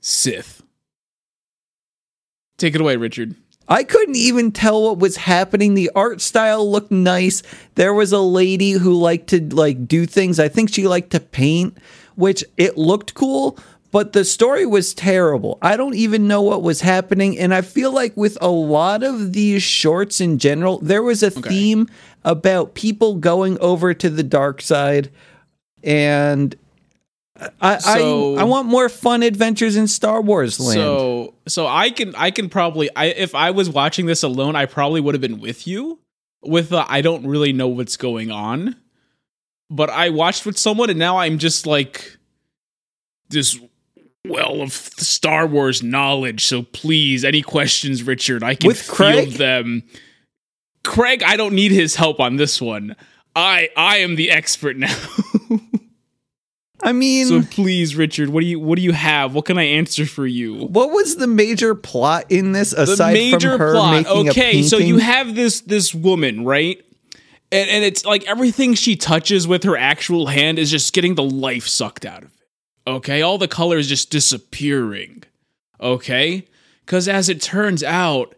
[0.00, 0.62] Sith.
[2.58, 3.34] Take it away, Richard.
[3.68, 5.74] I couldn't even tell what was happening.
[5.74, 7.42] The art style looked nice.
[7.76, 10.40] There was a lady who liked to like do things.
[10.40, 11.78] I think she liked to paint,
[12.16, 13.56] which it looked cool,
[13.92, 15.58] but the story was terrible.
[15.62, 19.32] I don't even know what was happening and I feel like with a lot of
[19.32, 21.88] these shorts in general, there was a theme
[22.24, 25.10] about people going over to the dark side
[25.82, 26.54] and
[27.60, 30.74] I, So- I I want more fun adventures in Star Wars land.
[30.74, 34.66] So so I can I can probably I if I was watching this alone, I
[34.66, 35.98] probably would have been with you.
[36.42, 38.76] With the I don't really know what's going on.
[39.70, 42.18] But I watched with someone and now I'm just like
[43.30, 43.58] this
[44.26, 46.44] well of Star Wars knowledge.
[46.46, 48.42] So please, any questions, Richard?
[48.42, 49.26] I can With Craig?
[49.28, 49.82] field them.
[50.84, 52.96] Craig, I don't need his help on this one.
[53.36, 54.94] I I am the expert now.
[56.82, 59.34] I mean so please, Richard, what do you what do you have?
[59.34, 60.64] What can I answer for you?
[60.64, 63.92] What was the major plot in this the aside major from her plot.
[63.92, 64.62] making a Okay, painting?
[64.64, 66.82] so you have this this woman, right?
[67.52, 71.22] And and it's like everything she touches with her actual hand is just getting the
[71.22, 72.39] life sucked out of it.
[72.86, 75.24] Okay, all the color is just disappearing.
[75.80, 76.46] Okay,
[76.84, 78.34] because as it turns out,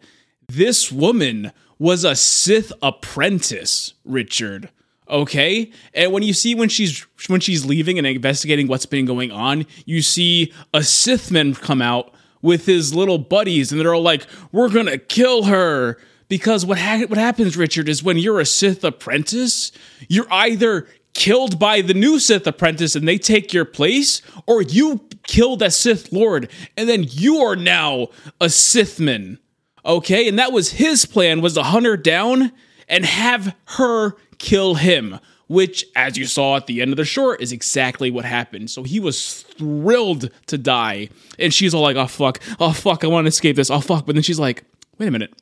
[0.48, 4.68] this woman was a Sith apprentice, Richard.
[5.09, 9.31] Okay, and when you see when she's when she's leaving and investigating what's been going
[9.31, 14.26] on, you see a Sithman come out with his little buddies, and they're all like,
[14.52, 18.85] "We're gonna kill her." Because what ha- what happens, Richard, is when you're a Sith
[18.85, 19.70] apprentice,
[20.09, 25.07] you're either killed by the new Sith apprentice and they take your place, or you
[25.27, 28.09] killed a Sith Lord and then you are now
[28.40, 29.38] a Sithman.
[29.85, 32.53] Okay, and that was his plan was to hunt her down
[32.88, 37.40] and have her kill him, which, as you saw at the end of the short,
[37.40, 38.70] is exactly what happened.
[38.70, 43.09] So he was thrilled to die, and she's all like, "Oh fuck, oh fuck, I
[43.09, 44.62] want to escape this, oh fuck," but then she's like,
[44.98, 45.35] "Wait a minute,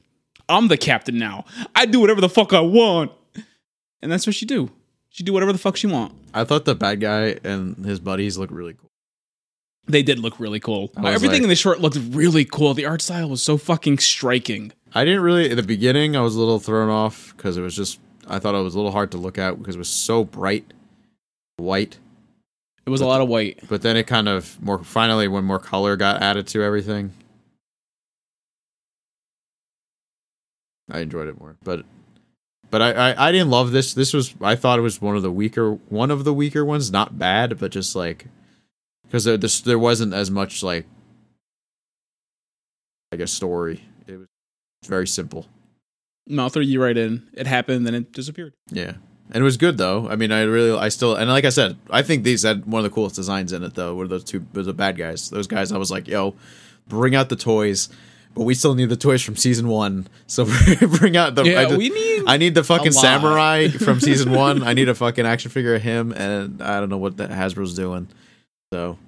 [0.49, 1.45] I'm the captain now.
[1.75, 3.13] I do whatever the fuck I want,"
[4.01, 4.71] and that's what she do.
[5.11, 6.13] She do whatever the fuck she want.
[6.33, 8.89] I thought the bad guy and his buddies looked really cool.
[9.87, 10.93] They did look really cool.
[10.97, 12.75] Everything like- in the short looked really cool.
[12.75, 14.73] The art style was so fucking striking.
[14.95, 16.17] I didn't really at the beginning.
[16.17, 17.99] I was a little thrown off because it was just.
[18.29, 20.73] I thought it was a little hard to look at because it was so bright,
[21.57, 21.99] white.
[22.87, 23.61] It was a lot of white.
[23.69, 27.13] But then it kind of more finally when more color got added to everything.
[30.91, 31.85] I enjoyed it more, but
[32.71, 33.95] but I, I I didn't love this.
[33.95, 36.91] This was I thought it was one of the weaker one of the weaker ones.
[36.91, 38.27] Not bad, but just like
[39.05, 40.87] because there this, there wasn't as much like
[43.13, 43.83] like a story.
[44.07, 44.29] It was
[44.87, 45.47] very simple.
[46.27, 47.29] No, I'll throw you right in.
[47.35, 48.53] It happened, then it disappeared.
[48.71, 48.93] Yeah.
[49.33, 50.09] And it was good though.
[50.09, 52.85] I mean, I really, I still, and like I said, I think these had one
[52.85, 53.95] of the coolest designs in it though.
[53.95, 55.31] Were those two, were the bad guys?
[55.31, 56.35] Those guys, I was like, yo,
[56.89, 57.89] bring out the toys,
[58.35, 60.07] but we still need the toys from season one.
[60.27, 60.47] So
[60.99, 61.45] bring out the.
[61.45, 64.63] Yeah, I, ju- we need I need the fucking samurai from season one.
[64.63, 67.75] I need a fucking action figure of him, and I don't know what that Hasbro's
[67.75, 68.09] doing.
[68.73, 68.99] So,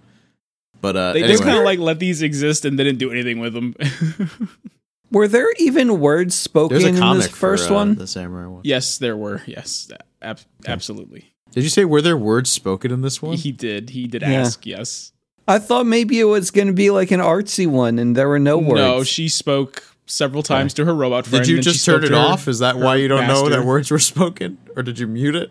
[0.80, 1.32] but uh, They anyway.
[1.34, 3.74] just kind of like let these exist and didn't do anything with them.
[5.10, 7.94] Were there even words spoken there's a in this first for, uh, one?
[7.96, 8.62] the samurai one.
[8.64, 9.42] yes, there were.
[9.46, 9.90] Yes,
[10.22, 11.32] ab- absolutely.
[11.50, 13.36] Did you say were there words spoken in this one?
[13.36, 13.90] He did.
[13.90, 14.30] He did Yeah.
[14.30, 14.64] ask.
[14.64, 15.11] Yes.
[15.48, 18.38] I thought maybe it was going to be like an artsy one, and there were
[18.38, 18.80] no words.
[18.80, 21.44] No, she spoke several times to her robot friend.
[21.44, 22.46] Did you just turn it to her- off?
[22.48, 25.50] Is that why you don't know that words were spoken, or did you mute it?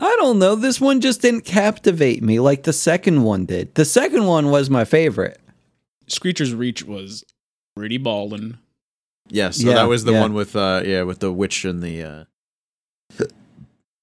[0.00, 0.56] I don't know.
[0.56, 3.74] This one just didn't captivate me like the second one did.
[3.76, 5.40] The second one was my favorite.
[6.08, 7.24] Screecher's Reach was
[7.76, 8.58] pretty ballin'.
[9.28, 10.20] Yes, so Yeah, that was the yeah.
[10.20, 12.24] one with uh yeah with the witch and the uh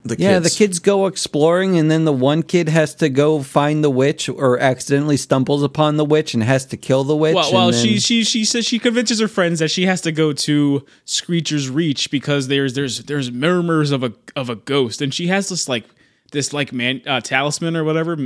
[0.04, 0.58] the Yeah, the kids.
[0.58, 4.58] kids go exploring, and then the one kid has to go find the witch, or
[4.60, 7.36] accidentally stumbles upon the witch and has to kill the witch.
[7.36, 10.12] Well, well, then- she she she says she convinces her friends that she has to
[10.12, 15.14] go to Screecher's Reach because there's there's there's murmurs of a of a ghost, and
[15.14, 15.86] she has this like
[16.32, 18.18] this like man uh, talisman or whatever,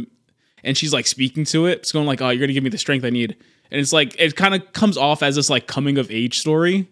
[0.64, 1.80] and she's like speaking to it.
[1.80, 3.36] It's going like, "Oh, you're gonna give me the strength I need,"
[3.70, 6.88] and it's like it kind of comes off as this like coming of age story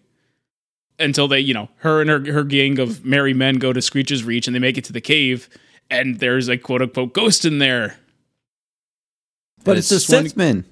[0.98, 4.22] until they, you know, her and her her gang of merry men go to Screech's
[4.24, 5.48] Reach and they make it to the cave,
[5.90, 7.96] and there's a quote unquote ghost in there.
[9.64, 10.64] but and it's, a it's one- Sithman,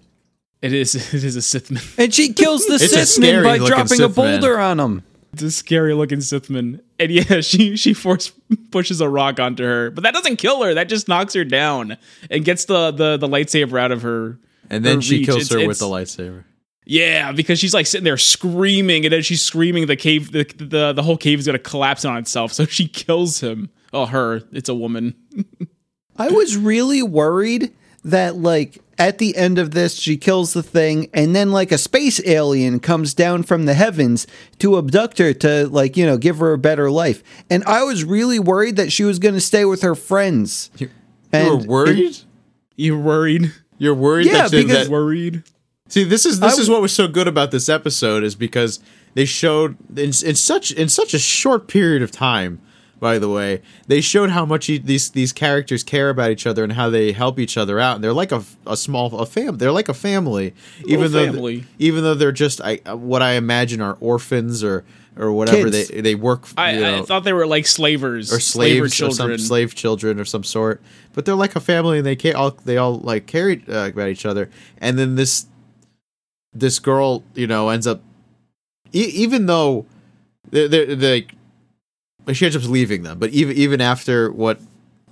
[0.60, 1.98] It is it is a Sithman.
[1.98, 4.14] and she kills the It's Sithman by scary-looking dropping a Sithman.
[4.14, 5.02] boulder on him.
[5.32, 6.80] It's a scary looking Sithman.
[6.98, 8.32] And yeah, she she force
[8.70, 9.90] pushes a rock onto her.
[9.90, 10.74] But that doesn't kill her.
[10.74, 11.96] That just knocks her down
[12.30, 14.38] and gets the the, the lightsaber out of her.
[14.70, 15.26] and then her she reach.
[15.26, 16.44] kills It's- her with the lightsaber.
[16.84, 20.92] Yeah, because she's like sitting there screaming, and then she's screaming the cave the the,
[20.92, 22.52] the whole cave is gonna collapse on itself.
[22.52, 23.70] So she kills him.
[23.92, 24.42] Oh her.
[24.52, 25.14] It's a woman.
[26.16, 27.72] I was really worried
[28.04, 31.78] that like at the end of this she kills the thing and then like a
[31.78, 34.26] space alien comes down from the heavens
[34.58, 38.04] to abduct her to like you know give her a better life and i was
[38.04, 40.90] really worried that she was going to stay with her friends You
[41.32, 42.18] And- were worried.
[42.76, 43.52] You're worried.
[43.78, 45.44] You're worried Yeah, that, they- because- that Worried.
[45.92, 48.80] See, this is this I is what was so good about this episode is because
[49.12, 52.62] they showed in, in such in such a short period of time.
[52.98, 56.64] By the way, they showed how much e- these these characters care about each other
[56.64, 57.96] and how they help each other out.
[57.96, 59.58] And they're like a, a small a fam.
[59.58, 60.54] They're like a family,
[60.86, 61.64] even though family.
[61.78, 64.86] even though they're just I, what I imagine are orphans or
[65.18, 65.88] or whatever Kids.
[65.88, 66.48] they they work.
[66.56, 69.38] I, know, I thought they were like slavers or slaver slaves or some children.
[69.38, 70.80] slave children of some sort.
[71.12, 74.08] But they're like a family, and they ca- all they all like care uh, about
[74.08, 74.48] each other.
[74.78, 75.48] And then this
[76.52, 78.02] this girl, you know, ends up
[78.92, 79.86] e- even though
[80.50, 80.84] they they
[82.24, 83.18] they she ends up leaving them.
[83.18, 84.60] But even even after what.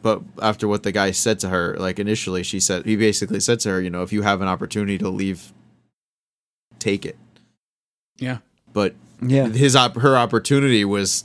[0.03, 3.61] But after what the guy said to her, like initially, she said he basically said
[3.61, 5.53] to her, you know, if you have an opportunity to leave,
[6.79, 7.19] take it.
[8.17, 8.39] yeah.
[8.73, 11.25] But yeah his op- her opportunity was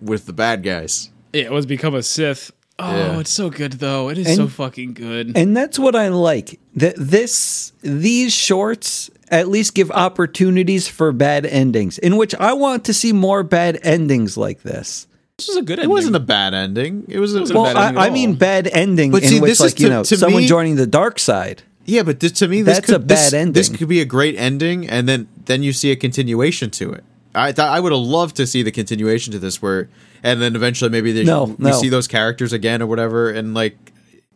[0.00, 1.10] with the bad guys.
[1.32, 2.52] It was become a Sith.
[2.80, 3.18] Oh, Yeah.
[3.20, 4.08] it's so good though.
[4.08, 5.32] It is And- so fucking good.
[5.36, 11.44] and that's what i like that this these shorts at least give opportunities for bad
[11.44, 15.06] endings in which i want to see more bad endings like this
[15.38, 17.04] this was a good It wasn't a bad ending.
[17.08, 19.22] It was a wasn't a well bad ending I, at I mean bad ending But
[19.22, 21.18] in see, which this is like you to- know to someone me- joining the dark
[21.20, 23.52] side Yeah, but this, to me, this That's could, a bad this, ending.
[23.54, 27.02] This could be a great ending, and then then you see a continuation to it.
[27.34, 29.88] I thought I would have loved to see the continuation to this, where
[30.22, 31.72] and then eventually maybe they No, we no.
[31.72, 33.76] see those characters again or whatever, and like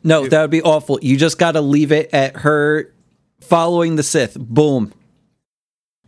[0.03, 0.99] No, that would be awful.
[1.03, 2.93] You just got to leave it at her
[3.41, 4.37] following the Sith.
[4.39, 4.93] Boom.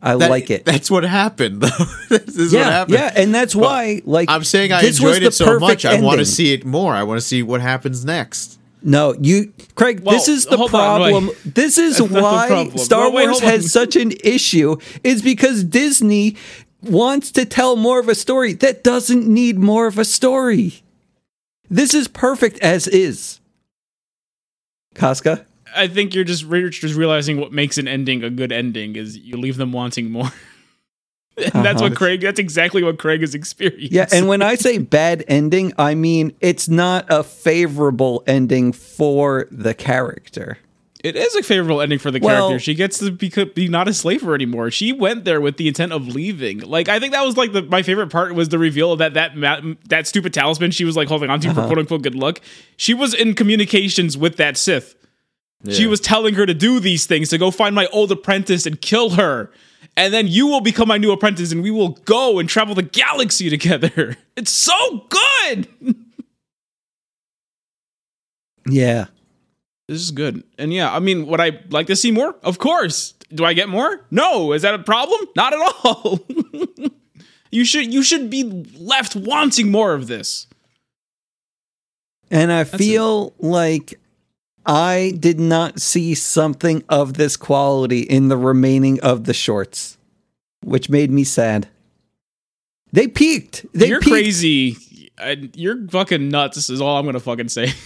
[0.04, 0.66] I that, like it.
[0.66, 1.60] That's what happened.
[1.62, 1.84] though.
[2.10, 2.98] this is what yeah, happened.
[2.98, 4.02] yeah, and that's why.
[4.04, 5.84] Like I'm saying I this enjoyed it so perfect much.
[5.86, 6.92] I want to see it more.
[6.92, 8.58] I want to see what happens next.
[8.86, 10.04] No, you, Craig.
[10.04, 11.30] this is the hold on, problem.
[11.46, 12.76] this is That's why problem.
[12.76, 14.76] Star Well, wait, Wars has such an issue.
[15.02, 16.36] Is because Disney
[16.88, 20.82] wants to tell more of a story that doesn't need more of a story.
[21.70, 23.40] This is perfect as is.
[24.94, 25.44] Casca.
[25.76, 29.36] I think you're just just realizing what makes an ending a good ending is you
[29.36, 30.30] leave them wanting more.
[31.36, 31.80] that's Uh-huh.
[31.82, 32.20] what Craig.
[32.20, 33.92] That's exactly what Craig has experienced.
[33.92, 39.48] Yeah, and when I say bad ending, I mean it's not a favorable ending for
[39.50, 40.58] the character.
[41.04, 42.58] It is a favorable ending for the Well- character.
[42.64, 44.70] She gets to be, be not a slaver anymore.
[44.72, 46.60] She went there with the intent of leaving.
[46.60, 49.32] Like I think that was like the my favorite part was the reveal that that
[49.88, 51.60] that stupid talisman she was like holding onto Uh-huh.
[51.62, 52.40] for quote unquote good luck.
[52.76, 54.96] She was in communications with that Sith.
[55.70, 58.78] She was telling her to do these things to go find my old apprentice and
[58.80, 59.50] kill her.
[59.96, 62.82] And then you will become my new apprentice and we will go and travel the
[62.82, 64.16] galaxy together.
[64.36, 65.68] It's so good.
[68.68, 69.06] Yeah.
[69.88, 70.42] This is good.
[70.58, 72.34] And yeah, I mean, would I like to see more?
[72.42, 73.14] Of course.
[73.32, 74.06] Do I get more?
[74.10, 74.52] No.
[74.52, 75.20] Is that a problem?
[75.36, 76.20] Not at all.
[77.50, 78.44] you should you should be
[78.78, 80.46] left wanting more of this.
[82.30, 84.00] And I feel like
[84.66, 89.98] I did not see something of this quality in the remaining of the shorts,
[90.62, 91.68] which made me sad.
[92.92, 93.66] They peaked.
[93.74, 94.10] They You're peaked.
[94.12, 94.76] crazy.
[95.18, 97.72] I, you're fucking nuts This is all I'm going to fucking say.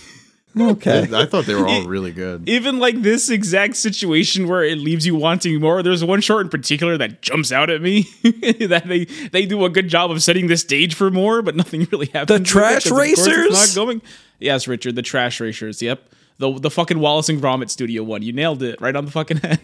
[0.61, 1.07] Okay.
[1.13, 2.49] I thought they were all really good.
[2.49, 6.51] even like this exact situation where it leaves you wanting more there's one short in
[6.51, 10.47] particular that jumps out at me that they they do a good job of setting
[10.49, 13.51] the stage for more but nothing really happens with it, Trash 'cause of Racers?
[13.77, 14.03] not going
[14.39, 16.03] yes richard the trash racers yep
[16.39, 19.39] the the fucking wallace and gromit studio one you nailed it right on the fucking
[19.39, 19.61] head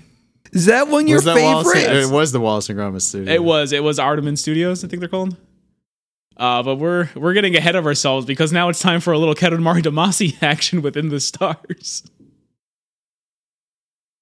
[0.52, 1.72] Is that one your was that Wallace?
[1.72, 1.96] favorite?
[2.04, 3.32] It was the Wallace and Gromit studio.
[3.34, 5.36] it was it was aardman studios i think they're called
[6.36, 9.34] uh, but we're we're getting ahead of ourselves because now it's time for a little
[9.34, 12.02] Katamari Damacy action within the stars.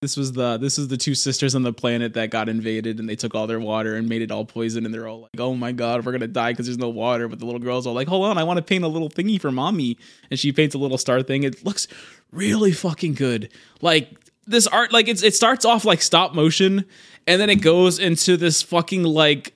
[0.01, 3.09] This was the this is the two sisters on the planet that got invaded and
[3.09, 5.55] they took all their water and made it all poison and they're all like, "Oh
[5.55, 8.09] my god, we're gonna die because there's no water." But the little girls are like,
[8.09, 9.97] "Hold on, I want to paint a little thingy for mommy,"
[10.31, 11.45] and she paints a little star thing.
[11.45, 11.87] It looks
[12.33, 13.51] really fucking good.
[13.81, 14.11] Like
[14.45, 16.85] this art, like it's it starts off like stop motion
[17.27, 19.55] and then it goes into this fucking like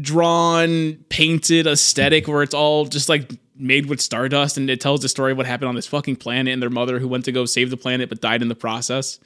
[0.00, 5.08] drawn, painted aesthetic where it's all just like made with stardust and it tells the
[5.08, 7.44] story of what happened on this fucking planet and their mother who went to go
[7.44, 9.18] save the planet but died in the process.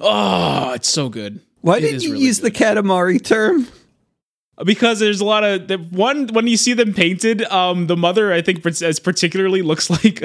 [0.00, 1.40] Oh, it's so good.
[1.60, 3.66] Why It did you really use the Katamari term?
[4.62, 8.32] Because there's a lot of the one when you see them painted, um, the mother
[8.32, 10.22] I think as particularly looks like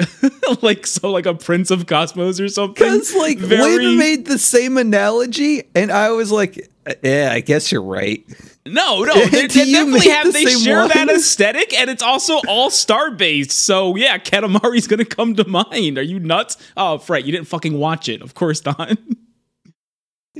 [0.62, 2.74] like so like a prince of cosmos or something.
[2.74, 6.70] Because like Wayne made the same analogy, and I was like,
[7.02, 8.24] "Yeah, I guess you're right."
[8.66, 10.26] No, no, they, they definitely have.
[10.26, 13.52] the They share that aesthetic, and it's also all star based.
[13.52, 15.98] So yeah, Katamari's gonna come to mind.
[15.98, 16.56] Are you nuts?
[16.76, 18.22] Oh, right you didn't fucking watch it.
[18.22, 18.96] Of course not.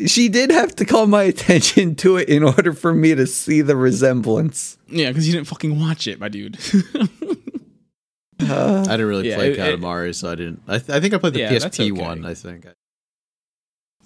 [0.07, 3.61] She did have to call my attention to it in order for me to see
[3.63, 4.79] the resemblance.
[4.89, 6.59] yeah, because you didn't fucking watch it, my dude.
[8.43, 10.63] I didn't really Yeah, play it- it- Katamari, so I didn't.
[10.67, 12.03] I, th- I think I played the yeah, PSP okay.
[12.03, 12.25] one.
[12.25, 12.67] I think.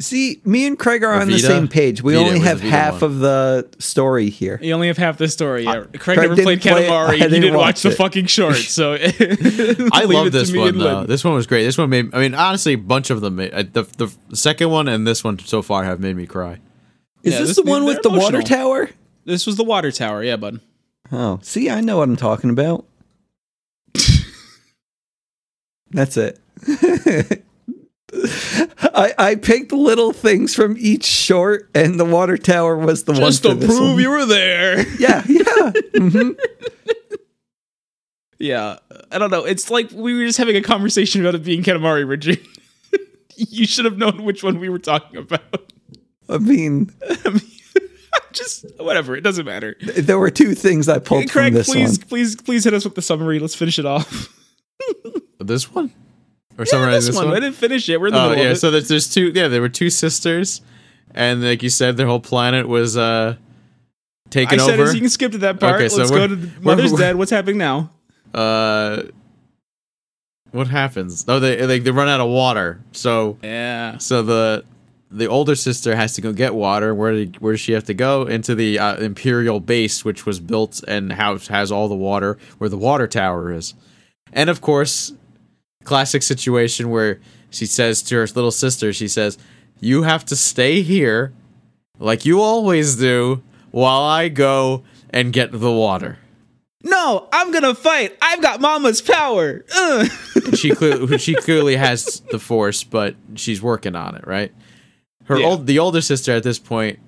[0.00, 1.46] See, me and Craig are on the Vita?
[1.46, 2.02] same page.
[2.02, 3.10] We Vita, it only was the have Vita half one.
[3.12, 4.58] of the story here.
[4.60, 5.62] you only have half the story.
[5.64, 6.90] Yeah, Craig, Craig never played didn't play it.
[6.90, 7.12] I Katamari.
[7.12, 7.96] He didn't didn't watch watch the it.
[7.96, 8.56] fucking short.
[8.56, 10.98] So I leave love to this me one and though.
[11.00, 11.06] Lynn.
[11.06, 11.62] This one was great.
[11.62, 12.12] This one made.
[12.12, 13.36] I mean, honestly, a bunch of them.
[13.36, 13.84] Made, uh, the
[14.28, 16.58] the second one and this one so far have made me cry.
[17.22, 18.58] Is Yeah, this this- the one with the they're water emotional.
[18.58, 18.90] tower?
[19.24, 20.24] This was the water tower.
[20.24, 20.60] Yeah, bud.
[21.12, 22.84] Oh, see, I know what I'm talking about.
[25.90, 26.40] That's it.
[28.94, 33.44] I I picked little things from each short, and the water tower was the Just
[33.44, 34.00] one to for this prove one.
[34.00, 34.84] you were there.
[34.98, 35.72] Yeah, yeah.
[35.96, 36.30] hmm
[38.38, 38.78] Yeah,
[39.10, 39.44] I don't know.
[39.44, 42.40] It's like we were just having a conversation about it being Katamari, Richard.
[43.36, 45.72] you should have known which one we were talking about.
[46.28, 46.92] I mean,
[47.24, 47.40] I mean,
[48.32, 49.16] just whatever.
[49.16, 49.76] It doesn't matter.
[49.80, 52.08] there were two things I pulled Craig, from this please, one.
[52.08, 53.38] Please, please, please hit us with the summary.
[53.38, 54.28] Let's finish it off.
[55.38, 55.92] This one,
[56.58, 57.32] or Yeah, summarize this, this, one.
[57.34, 58.00] I didn't finish it.
[58.00, 58.60] We're in the Oh middle yeah, of it.
[58.60, 59.32] so there's, there's two.
[59.34, 60.60] Yeah, there were two sisters,
[61.14, 64.84] and like you said, their whole planet was uh I taken said over.
[64.84, 65.76] is you can skip to that part.
[65.76, 67.16] Okay, so Let's go to the, we're- mother's we're- dead.
[67.16, 67.90] What's happening now?
[68.34, 69.02] uh,
[70.50, 71.24] what happens?
[71.28, 72.80] Oh, they like they run out of water.
[72.92, 73.98] So Yeah.
[73.98, 74.64] so the
[75.10, 76.92] the older sister has to go get water.
[76.94, 78.22] Where did, where does she have to go?
[78.22, 82.68] Into the uh, imperial base, which was built and house has all the water, where
[82.70, 83.74] the water tower is.
[84.32, 85.12] And of course,
[85.84, 87.20] classic situation where
[87.50, 89.38] she says to her little sister, she says,
[89.80, 91.32] "You have to stay here,
[91.98, 96.18] like you always do, while I go and get the water."
[96.82, 98.14] No, I'm gonna fight.
[98.20, 99.64] I've got Mama's power.
[100.54, 104.52] She clearly she clearly has the force, but she's working on it, right?
[105.24, 105.46] Her Yeah.
[105.46, 106.98] old the older sister at this point,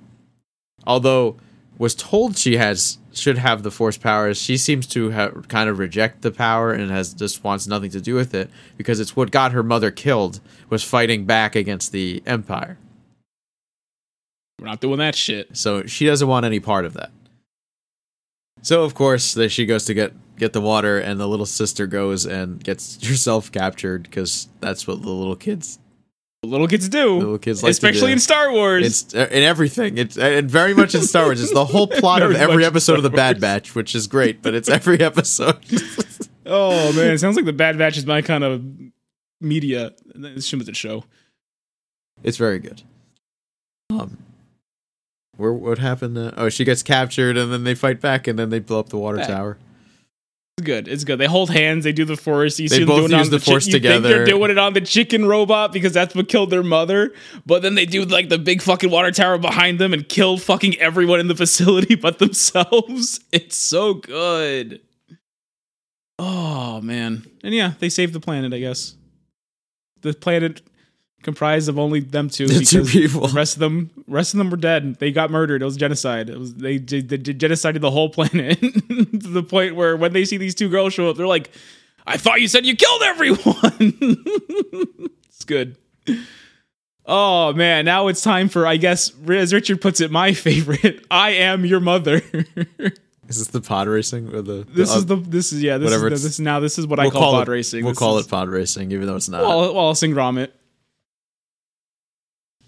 [0.87, 1.37] although
[1.79, 5.79] was told she has should have the force powers, she seems to have kind of
[5.79, 9.31] reject the power and has just wants nothing to do with it because it's what
[9.31, 12.79] got her mother killed was fighting back against the empire.
[14.59, 15.57] We're not doing that shit.
[15.57, 17.11] So she doesn't want any part of that.
[18.63, 21.87] So of course, that she goes to get get the water, and the little sister
[21.87, 25.79] goes and gets herself captured because that's what the little kids,
[26.47, 27.17] Little kids do.
[27.19, 28.13] Little kids like especially do.
[28.15, 28.87] in Star Wars.
[28.87, 29.99] it's uh, in everything.
[29.99, 31.43] It's and very much in Star Wars.
[31.43, 34.55] It's the whole plot of every episode of the Bad Batch, which is great, but
[34.55, 35.59] it's every episode.
[36.47, 38.65] oh man, it sounds like the Bad Batch is my kind of
[39.41, 39.93] media.
[40.15, 41.05] Was a show.
[42.23, 42.83] it's very good.
[43.91, 44.19] Um,
[45.37, 46.17] where what happened?
[46.17, 48.89] Uh, oh, she gets captured, and then they fight back, and then they blow up
[48.89, 49.29] the water Back.
[49.29, 49.59] tower.
[50.59, 50.89] It's good.
[50.89, 51.19] It's good.
[51.19, 51.85] They hold hands.
[51.85, 52.59] They do the force.
[52.59, 54.09] You They see them both doing use on the chi- Force you think together.
[54.09, 57.13] they're doing it on the chicken robot because that's what killed their mother.
[57.45, 60.77] But then they do like the big fucking water tower behind them and kill fucking
[60.79, 63.21] everyone in the facility but themselves.
[63.33, 64.81] It's so good.
[66.19, 67.27] Oh man.
[67.45, 68.55] And yeah, they saved the planet.
[68.55, 68.97] I guess
[70.01, 70.63] the planet
[71.27, 72.47] comprised of only them two.
[72.57, 73.27] The two people.
[73.27, 74.95] The rest of them, rest of them were dead.
[74.99, 75.61] They got murdered.
[75.61, 76.31] It was genocide.
[76.31, 80.25] It was they, they, they genocided the whole planet to the point where when they
[80.25, 81.51] see these two girls show up, they're like,
[82.07, 83.99] "I thought you said you killed everyone."
[85.29, 85.77] it's good.
[87.05, 91.05] Oh man, now it's time for I guess as Richard puts it, my favorite.
[91.11, 92.23] I am your mother.
[93.29, 94.65] Is this the pod racing or the?
[94.69, 96.79] this the, is uh, the this is yeah this whatever is the, this now this
[96.79, 97.85] is what I we'll call, pod it, racing.
[97.85, 99.45] We'll This call is- it pod racing, even though it's not.
[99.45, 100.51] Wall- Wallace and Gromit.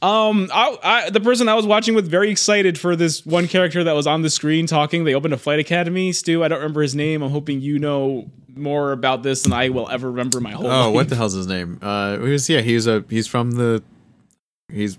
[0.01, 3.83] Um, I, I, the person I was watching with very excited for this one character
[3.83, 5.03] that was on the screen talking.
[5.05, 6.13] They opened a flight academy.
[6.13, 7.23] Stu, I don't remember his name.
[7.23, 10.87] I'm hoping you know more about this than I will ever remember my whole oh,
[10.87, 10.95] life.
[10.95, 11.79] what the hell's his name?
[11.83, 13.83] Uh, he was yeah, he's a he's from the
[14.69, 14.99] he's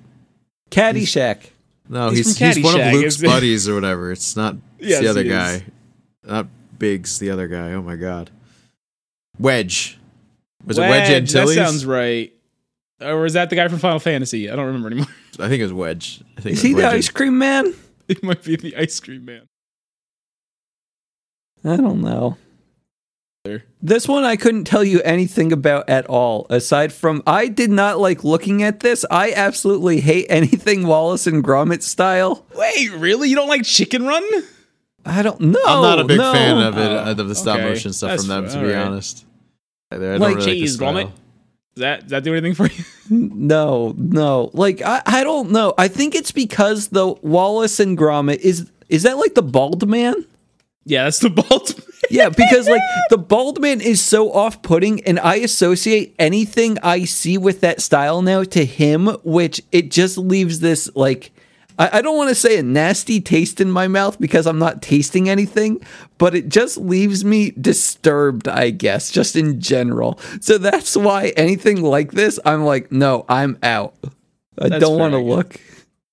[0.71, 1.49] Caddyshack.
[1.87, 4.11] no He's he's he's, one of Luke's buddies or whatever.
[4.11, 5.63] It's not it's Yes, the other guy, is.
[6.23, 6.47] not
[6.77, 7.19] Biggs.
[7.19, 7.73] The other guy.
[7.73, 8.31] Oh my god,
[9.37, 9.97] Wedge.
[10.65, 11.55] Was it Wedge Wedge, Antilles?
[11.55, 12.33] That sounds right.
[13.01, 14.49] Or is that the guy from Final Fantasy?
[14.49, 15.07] I don't remember anymore.
[15.39, 16.21] I think it was Wedge.
[16.37, 16.95] I think Is he was the Wedge.
[16.97, 17.73] ice cream man?
[18.07, 19.43] it might be the ice cream man.
[21.63, 22.37] I don't know.
[23.45, 23.63] There.
[23.81, 26.45] This one I couldn't tell you anything about at all.
[26.49, 29.05] Aside from, I did not like looking at this.
[29.09, 32.45] I absolutely hate anything Wallace and Gromit style.
[32.55, 33.29] Wait, really?
[33.29, 34.23] You don't like Chicken Run?
[35.05, 35.59] I don't know.
[35.65, 36.33] I'm not a big no.
[36.33, 37.33] fan of it Oh, of the oh.
[37.33, 37.69] stop okay.
[37.69, 38.49] motion stuff That's from them.
[38.51, 38.61] fair.
[38.61, 38.87] To be Alright.
[38.87, 39.25] honest,
[39.91, 40.93] I don't Like really the cheese, style.
[40.93, 41.11] Gromit?
[41.75, 42.83] Does that, does that do anything for you?
[43.11, 44.51] No, no.
[44.53, 45.73] Like I, I don't know.
[45.79, 50.25] I think it's because the Wallace and Gromit is is that like the bald man?
[50.85, 51.75] yeah, that's the bald.
[51.77, 51.85] Man.
[52.11, 57.05] yeah, because like the bald man is so off putting, and I associate anything I
[57.05, 61.31] see with that style now to him, which it just leaves this like
[61.79, 64.81] I, I don't want to say a nasty taste in my mouth because I'm not
[64.83, 65.81] tasting anything,
[66.19, 70.19] but it just leaves me disturbed, I guess, just in general.
[70.41, 73.95] So that's why anything like this, I'm like, no, I'm out.
[74.61, 75.35] I That's don't want to fair, I guess.
[75.35, 75.61] look.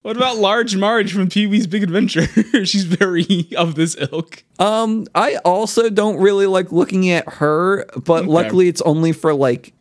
[0.03, 2.27] What about Large Marge from Pee Wee's Big Adventure?
[2.65, 4.45] She's very of this ilk.
[4.61, 9.73] Um, I also don't really like looking at her, but luckily it's only for like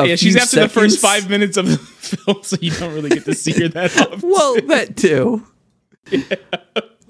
[0.00, 3.10] yeah, she's few after the first five minutes of the film, so you don't really
[3.10, 4.28] get to see her that often.
[4.28, 5.46] Well, that too.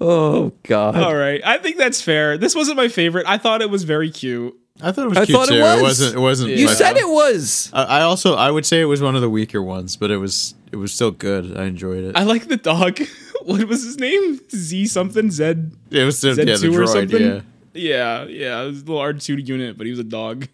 [0.01, 0.95] Oh god.
[0.97, 2.37] All right, I think that's fair.
[2.37, 3.25] This wasn't my favorite.
[3.27, 4.53] I thought it was very cute.
[4.81, 5.61] I thought it was I cute thought it too.
[5.61, 5.81] was.
[5.81, 6.15] wasn't.
[6.15, 6.51] It wasn't.
[6.51, 7.69] You my- said it was.
[7.71, 10.17] I I also I would say it was one of the weaker ones, but it
[10.17, 11.55] was it was still good.
[11.55, 12.17] I enjoyed it.
[12.17, 12.99] I like the dog.
[13.43, 14.39] What was his name?
[14.51, 15.29] Z something?
[15.29, 15.71] Zed?
[15.91, 16.87] it was the, Z2 yeah the or droid.
[16.87, 17.21] something?
[17.21, 17.41] Yeah,
[17.73, 18.61] Yeah, yeah.
[18.63, 20.47] It was a little R2 unit, but he was a dog.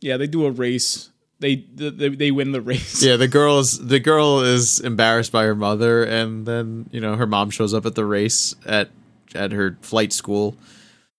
[0.00, 1.10] Yeah, they do a race.
[1.40, 3.02] They they, they win the race.
[3.02, 3.16] yeah.
[3.16, 7.26] The girl is the girl is embarrassed by her mother, and then you know her
[7.26, 8.90] mom shows up at the race at
[9.34, 10.54] at her flight school,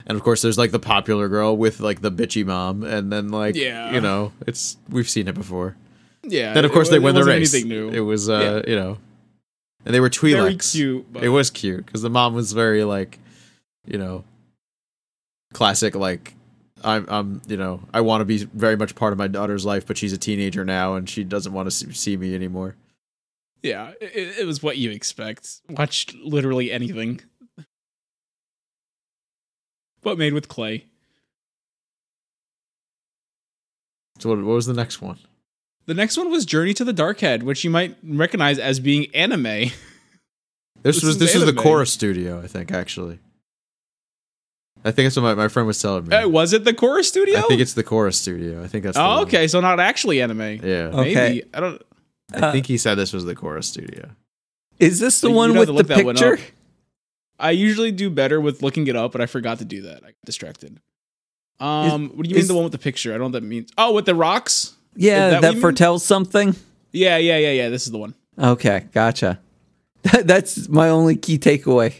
[0.05, 3.29] and of course there's like the popular girl with like the bitchy mom, and then
[3.29, 3.93] like Yeah.
[3.93, 5.75] you know it's we've seen it before.
[6.23, 6.53] yeah.
[6.53, 7.53] Then of course wa- they win the race.
[7.53, 7.89] Anything new?
[7.89, 8.99] It was uh you know,
[9.85, 10.71] and they were Twi'leks.
[10.73, 11.05] cute.
[11.19, 13.17] It was cute because the mom was very like,
[13.87, 14.23] you know,
[15.53, 16.35] classic like
[16.83, 19.85] I'm, I'm, you know, I want to be very much part of my daughter's life,
[19.85, 22.75] but she's a teenager now and she doesn't want to see, see me anymore.
[23.63, 25.61] Yeah, it, it was what you expect.
[25.69, 27.21] Watch literally anything,
[30.01, 30.85] but made with clay.
[34.19, 35.19] So what, what was the next one?
[35.85, 39.43] The next one was Journey to the Darkhead, which you might recognize as being anime.
[39.43, 39.73] This,
[40.83, 42.71] This was is this was the chorus studio, I think.
[42.71, 43.19] Actually,
[44.83, 46.15] I think that's what my, my friend was telling me.
[46.15, 47.39] Uh, was it the Chorus Studio?
[47.39, 48.63] I think it's the chorus studio.
[48.63, 48.97] I think that's.
[48.97, 49.23] the oh, one.
[49.23, 50.41] okay, so not actually anime.
[50.63, 51.13] Yeah, Okay.
[51.13, 51.81] Maybe I don't.
[52.33, 54.09] I think he said this was the chorus studio.
[54.79, 56.39] Is this the You'd one with the look that one picture?
[57.37, 59.97] I usually do better with looking it up, but I forgot to do that.
[59.97, 60.79] I got distracted.
[61.59, 63.11] Um, what do you mean the one with the picture?
[63.11, 63.71] I don't know what that means.
[63.77, 64.75] Oh, with the rocks?
[64.95, 65.61] Yeah, Is that that, what you mean?
[65.61, 66.55] foretells something.
[66.91, 67.69] Yeah, yeah, yeah, yeah.
[67.69, 68.15] This is the one.
[68.37, 69.39] Okay, gotcha.
[70.23, 71.93] That's my only key takeaway.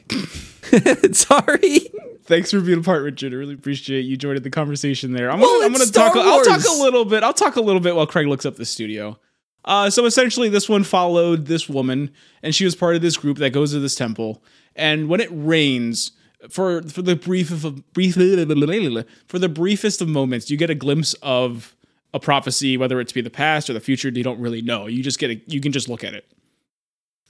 [1.15, 1.91] Sorry.
[2.31, 3.33] Thanks for being a part, Richard.
[3.33, 5.29] I really appreciate you joining the conversation there.
[5.29, 6.13] I'm Well, gonna, I'm gonna talk.
[6.13, 7.23] Star I'll talk a little bit.
[7.23, 9.19] I'll talk a little bit while Craig looks up the studio.
[9.65, 12.09] Uh, so essentially, this one followed this woman,
[12.41, 14.41] and she was part of this group that goes to this temple.
[14.77, 16.13] And when it rains,
[16.49, 20.75] for for the brief of a brief for the briefest of moments, you get a
[20.75, 21.75] glimpse of
[22.13, 24.07] a prophecy, whether it's be the past or the future.
[24.07, 24.87] You don't really know.
[24.87, 26.31] You just get a, you can just look at it.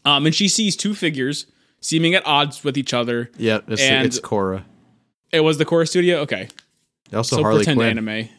[0.05, 1.47] Um, and she sees two figures
[1.79, 3.31] seeming at odds with each other.
[3.35, 4.65] Yeah, it's, And- it's Cora.
[5.31, 6.19] It was the core studio.
[6.21, 6.47] Okay,
[7.13, 7.89] Also so Harley pretend Quinn.
[7.97, 8.29] anime.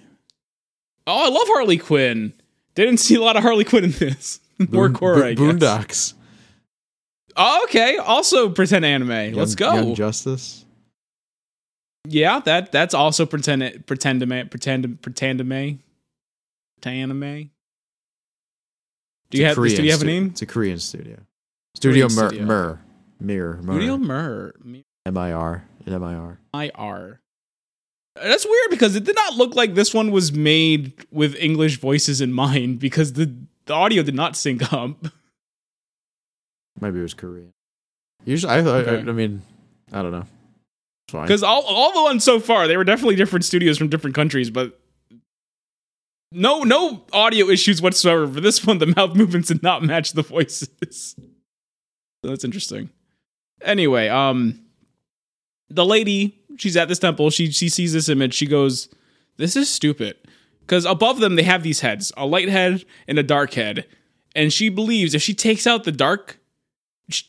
[1.06, 2.32] Oh, I love Harley Quinn.
[2.74, 4.40] Didn't see a lot of Harley Quinn in this.
[4.70, 5.62] More Boon- Cora, I Bo- guess.
[5.62, 6.14] Boondocks.
[7.36, 7.96] Oh, okay.
[7.96, 9.32] Also pretend anime.
[9.34, 9.72] Let's go.
[9.74, 10.64] Young, Young Justice.
[12.06, 15.80] yeah, that that's also pretend pretend anime pretend pretend anime.
[16.84, 17.50] Anime.
[19.30, 19.54] Do you have?
[19.56, 20.26] Korean Do you have a name?
[20.26, 21.16] It's a Korean studio.
[21.76, 22.28] Studio Korean Mir.
[22.28, 22.46] studio.
[23.20, 23.60] Mir.
[23.62, 23.62] Mir.
[23.72, 24.54] Studio Mir.
[24.64, 25.64] Mer M I R.
[25.86, 26.38] M I R.
[26.54, 27.20] I R.
[28.14, 32.20] That's weird because it did not look like this one was made with English voices
[32.20, 33.34] in mind because the
[33.66, 34.96] the audio did not sync up.
[36.80, 37.52] Maybe it was Korean.
[38.24, 38.74] Usually, I, thought.
[38.88, 39.08] I, Okay.
[39.08, 39.42] I mean,
[39.92, 40.24] I don't know.
[41.06, 44.50] Because all all the ones so far, they were definitely different studios from different countries,
[44.50, 44.78] but
[46.32, 48.26] no no audio issues whatsoever.
[48.26, 51.16] For this one, the mouth movements did not match the voices.
[52.24, 52.88] So that's interesting.
[53.62, 54.60] Anyway, um,
[55.74, 57.30] the lady she's at this temple.
[57.30, 58.34] She she sees this image.
[58.34, 58.88] She goes,
[59.36, 60.16] "This is stupid."
[60.60, 63.86] Because above them they have these heads, a light head and a dark head,
[64.34, 66.38] and she believes if she takes out the dark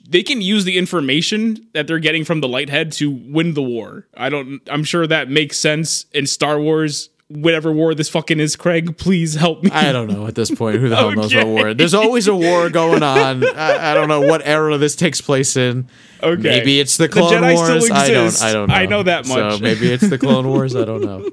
[0.07, 3.61] they can use the information that they're getting from the light head to win the
[3.61, 4.07] war.
[4.15, 8.55] I don't I'm sure that makes sense in Star Wars whatever war this fucking is,
[8.55, 9.71] Craig, please help me.
[9.71, 10.79] I don't know at this point.
[10.79, 11.73] Who the hell knows what war?
[11.73, 13.43] There's always a war going on.
[13.57, 15.87] I, I don't know what era this takes place in.
[16.21, 16.41] Okay.
[16.41, 17.91] Maybe it's the The Clone still Wars.
[17.91, 18.41] I don't.
[18.41, 18.75] I don't know.
[18.75, 19.53] I know that much.
[19.53, 20.75] So maybe it's the Clone Wars.
[20.75, 21.29] I don't know.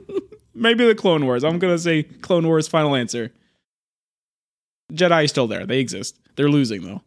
[0.55, 1.45] Maybe the Clone Wars.
[1.45, 3.33] I'm gonna say Clone Wars final answer.
[4.93, 5.67] Jedi is still there.
[5.67, 6.19] They exist.
[6.37, 7.03] They're losing though.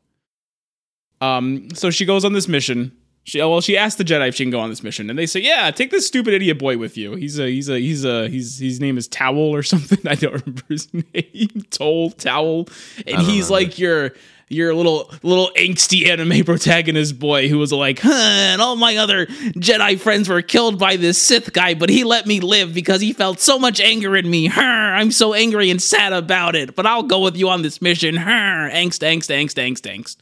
[1.26, 2.96] Um, so she goes on this mission.
[3.26, 5.18] She oh, well, she asked the Jedi if she can go on this mission, and
[5.18, 7.16] they say, "Yeah, take this stupid idiot boy with you.
[7.16, 10.06] He's a he's a he's a he's his name is Towel or something.
[10.06, 11.66] I don't remember his name.
[11.70, 12.68] Toll Towel,
[13.08, 13.54] and he's remember.
[13.54, 14.12] like your
[14.50, 19.26] your little little angsty anime protagonist boy who was like, huh, and all my other
[19.26, 23.14] Jedi friends were killed by this Sith guy, but he let me live because he
[23.14, 24.48] felt so much anger in me.
[24.48, 27.82] Huh, I'm so angry and sad about it, but I'll go with you on this
[27.82, 28.18] mission.
[28.18, 30.18] Huh, angst, angst, angst, angst, angst.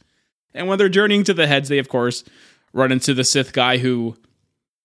[0.54, 2.24] And when they're journeying to the heads, they of course
[2.72, 4.16] run into the Sith guy who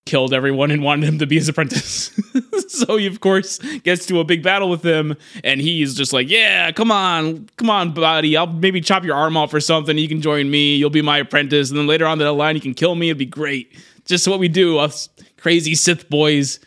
[0.08, 2.18] killed everyone and wanted him to be his apprentice.
[2.68, 5.14] so he of course gets to a big battle with him
[5.44, 7.48] and he's just like, "Yeah, come on.
[7.56, 8.36] Come on, buddy.
[8.36, 9.98] I'll maybe chop your arm off or something.
[9.98, 10.76] You can join me.
[10.76, 13.10] You'll be my apprentice and then later on the line you can kill me.
[13.10, 13.72] It'd be great."
[14.06, 16.60] Just what we do, us crazy Sith boys.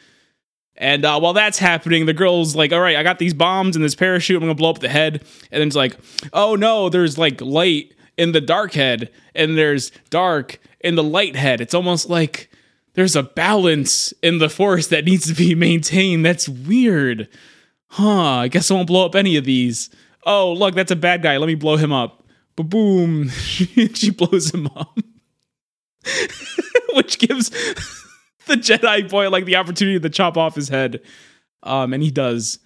[0.76, 3.84] And uh, while that's happening, the girl's like, "All right, I got these bombs and
[3.84, 4.38] this parachute.
[4.38, 5.98] I'm gonna blow up the head." And then it's like,
[6.34, 11.36] "Oh no, there's like light in the dark head, and there's dark in the light
[11.36, 11.62] head.
[11.62, 12.50] It's almost like
[12.94, 16.26] there's a balance in the force that needs to be maintained.
[16.26, 17.30] That's weird,
[17.88, 18.40] huh?
[18.40, 19.90] I guess I won't blow up any of these.
[20.26, 21.38] Oh, look, that's a bad guy.
[21.38, 22.24] Let me blow him up.
[22.56, 23.30] Ba boom!
[23.30, 24.98] she blows him up,
[26.94, 27.50] which gives
[28.48, 31.02] the Jedi boy like the opportunity to chop off his head.
[31.64, 32.60] Um, and he does,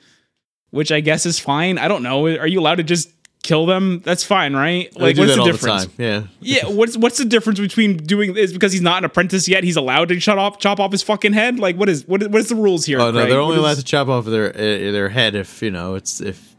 [0.71, 1.77] which I guess is fine.
[1.77, 2.25] I don't know.
[2.25, 3.09] Are you allowed to just
[3.45, 3.99] kill them?
[4.03, 4.93] That's fine, right?
[4.99, 5.85] Like, what's the difference?
[5.85, 6.03] the.
[6.03, 6.23] Yeah.
[6.41, 9.63] Yeah, what's what's the difference between doing this because he's not an apprentice yet?
[9.63, 11.59] He's allowed to shut off, chop off his fucking head.
[11.59, 12.99] Like, what is what is, what is the rules here?
[12.99, 13.29] Oh no, Craig?
[13.29, 15.95] they're only What allowed is- to chop off their uh, their head if you know
[15.95, 16.53] it's if.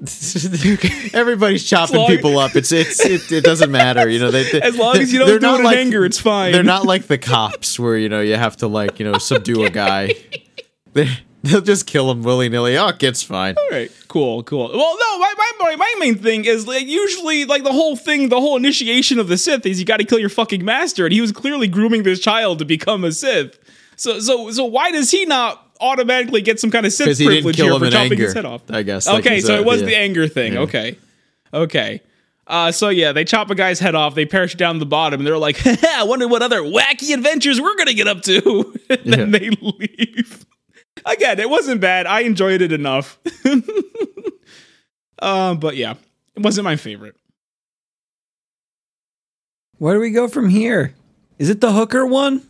[1.12, 2.54] Everybody's chopping long- people up.
[2.54, 4.08] It's it's it, it doesn't matter.
[4.08, 5.76] You know they, they- As long as you don't they're do not it in like-
[5.78, 6.52] anger, it's fine.
[6.52, 9.64] They're not like the cops where you know you have to like you know subdue
[9.64, 10.14] a guy.
[10.92, 11.08] they,
[11.42, 12.76] they'll just kill him willy nilly.
[12.76, 13.54] Oh, it's fine.
[13.56, 14.70] All right, cool, cool.
[14.72, 18.40] Well, no, my, my my main thing is like usually like the whole thing, the
[18.40, 21.20] whole initiation of the Sith is you got to kill your fucking master, and he
[21.20, 23.58] was clearly grooming this child to become a Sith.
[23.96, 27.52] So so so why does he not automatically get some kind of Sith he didn't
[27.52, 28.62] kill here him for in chopping anger, his head off?
[28.70, 29.86] I guess, like Okay, so said, it was yeah.
[29.86, 30.54] the anger thing.
[30.54, 30.60] Yeah.
[30.60, 30.98] Okay,
[31.54, 32.00] okay.
[32.48, 34.14] Uh, so yeah, they chop a guy's head off.
[34.14, 37.76] They parachute down the bottom, and they're like, "I wonder what other wacky adventures we're
[37.76, 40.46] gonna get up to." and then they leave.
[41.04, 42.06] Again, it wasn't bad.
[42.06, 43.18] I enjoyed it enough.
[45.18, 45.94] uh, but yeah,
[46.34, 47.16] it wasn't my favorite.
[49.78, 50.94] Where do we go from here?
[51.38, 52.42] Is it the hooker one?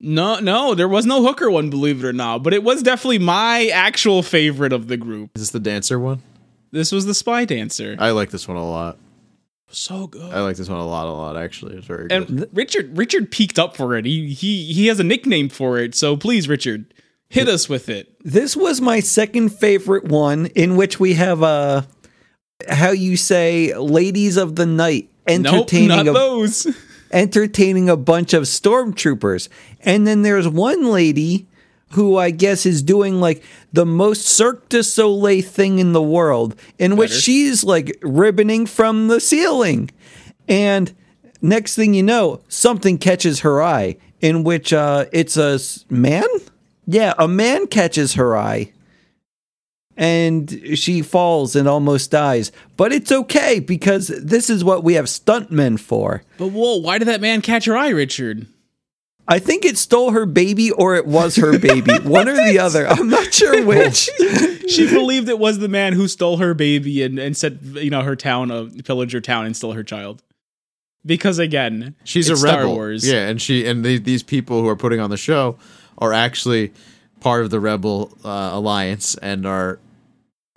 [0.00, 2.42] No, no, there was no hooker one, believe it or not.
[2.42, 5.30] But it was definitely my actual favorite of the group.
[5.34, 6.22] Is this the dancer one?
[6.70, 7.96] This was the spy dancer.
[7.98, 8.96] I like this one a lot.
[9.70, 10.32] so good.
[10.32, 11.36] I like this one a lot, a lot.
[11.36, 12.12] Actually, it's very good.
[12.12, 14.04] and Richard Richard peaked up for it.
[14.04, 15.94] He he he has a nickname for it.
[15.94, 16.94] So please, Richard,
[17.30, 18.14] hit us with it.
[18.24, 21.82] This was my second favorite one, in which we have uh,
[22.68, 26.66] how you say, ladies of the night Nope, entertaining not a those.
[27.12, 29.48] entertaining a bunch of stormtroopers.
[29.80, 31.46] And then there's one lady
[31.92, 36.54] who I guess is doing like the most Cirque du Soleil thing in the world,
[36.78, 39.90] in which she's like ribboning from the ceiling.
[40.46, 40.94] And
[41.40, 45.58] next thing you know, something catches her eye, in which uh, it's a
[45.88, 46.26] man?
[46.90, 48.72] Yeah, a man catches her eye.
[49.94, 52.50] And she falls and almost dies.
[52.78, 56.22] But it's okay because this is what we have stuntmen for.
[56.38, 58.46] But whoa, why did that man catch her eye, Richard?
[59.26, 61.92] I think it stole her baby or it was her baby.
[62.04, 62.86] One or the other.
[62.88, 64.08] I'm not sure which.
[64.68, 68.02] She believed it was the man who stole her baby and, and set you know
[68.02, 70.22] her town, uh, pillage her town, and stole her child.
[71.06, 72.60] Because again, She's it's a rebel.
[72.60, 73.08] Star Wars.
[73.08, 75.56] Yeah, and she and the, these people who are putting on the show
[75.98, 76.72] are actually
[77.20, 79.78] part of the rebel uh, alliance and are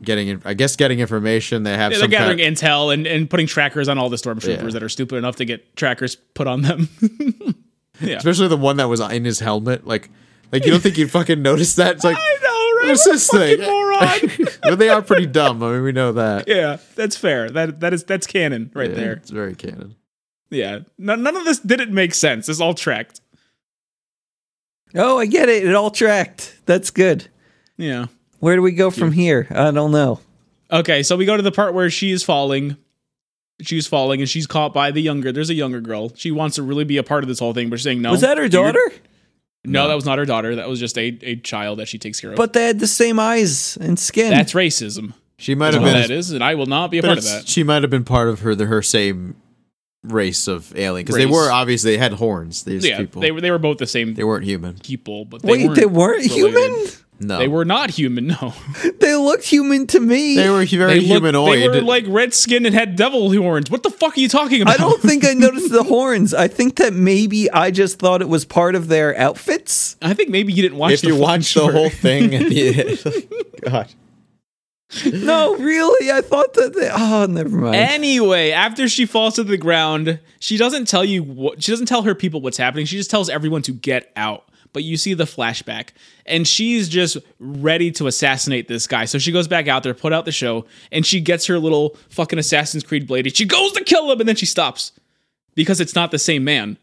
[0.04, 1.64] getting, I guess, getting information.
[1.64, 4.64] They have They're some gathering kind, intel and, and putting trackers on all the stormtroopers
[4.64, 4.70] Yeah.
[4.70, 6.90] that are stupid enough to get trackers put on them.
[8.02, 8.18] yeah.
[8.18, 9.86] especially the one that was in his helmet.
[9.86, 10.10] Like,
[10.52, 11.96] like you don't think you'd fucking notice that?
[11.96, 12.90] It's like, I know, right?
[12.90, 13.62] what's this thing?
[13.62, 14.20] moron.
[14.64, 15.62] but they are pretty dumb.
[15.64, 16.48] I mean, we know that.
[16.48, 17.50] yeah, that's fair.
[17.50, 19.14] That that is that's canon right Yeah, there.
[19.14, 19.96] It's very canon.
[20.50, 22.50] Yeah, none, none of this didn't make sense.
[22.50, 23.21] It's all tracked.
[24.96, 25.66] Oh, I get it.
[25.66, 26.58] It all tracked.
[26.66, 27.28] That's good.
[27.78, 28.08] Yeah.
[28.40, 29.48] Where do we go from here?
[29.52, 30.20] I don't know.
[30.72, 32.78] Okay, so we go to the part where she is falling.
[33.62, 35.32] She's falling and she's caught by the younger.
[35.32, 36.12] There's a younger girl.
[36.16, 38.12] She wants to really be a part of this whole thing, but she's saying no.
[38.12, 38.82] Was that her daughter?
[39.64, 40.56] No, that was not her daughter.
[40.56, 42.36] That was just a, a child that she takes care of.
[42.38, 44.32] But they had the same eyes and skin.
[44.32, 45.14] that's racism.
[45.38, 46.02] She might That's have what been.
[46.02, 47.48] that is, and I will not be a part of that.
[47.48, 49.36] She might have been part of her the, her same
[50.04, 51.34] race of alien because they Race.
[51.36, 52.64] were obviously they had horns.
[52.64, 54.76] These Yeah, people they were they were both the same they weren't human.
[54.80, 56.32] people, but they Wait, weren't they weren't related.
[56.36, 56.88] human?
[57.24, 58.26] No, They were not human.
[58.28, 58.56] No,
[59.00, 60.36] They looked human to me.
[60.38, 61.60] They were very they looked, humanoid.
[61.60, 63.70] They were like red skin and had devil horns.
[63.70, 64.74] What the fuck are you talking about?
[64.74, 66.34] I don't think I noticed the horns.
[66.34, 69.98] I think that maybe I just thought it was part of their outfits.
[70.02, 70.94] I think maybe you didn't watch.
[70.94, 71.74] if the you fucking watch the short.
[71.76, 73.88] whole thing, at the God,
[75.14, 76.12] No, really?
[76.12, 76.90] I thought that they.
[76.92, 77.76] Oh, never mind.
[77.76, 82.02] Anyway, after she falls to the ground, she doesn't tell you what she doesn't tell
[82.04, 82.86] her people what's happening.
[82.86, 84.46] She just tells everyone to get out.
[84.74, 85.90] But you see the flashback,
[86.26, 89.04] and she's just ready to assassinate this guy.
[89.04, 91.98] So she goes back out there, put out the show, and she gets her little
[92.08, 93.36] fucking Assassin's Creed blade.
[93.36, 94.94] She goes to kill him, and then she stops
[95.56, 96.78] because it's not the same man.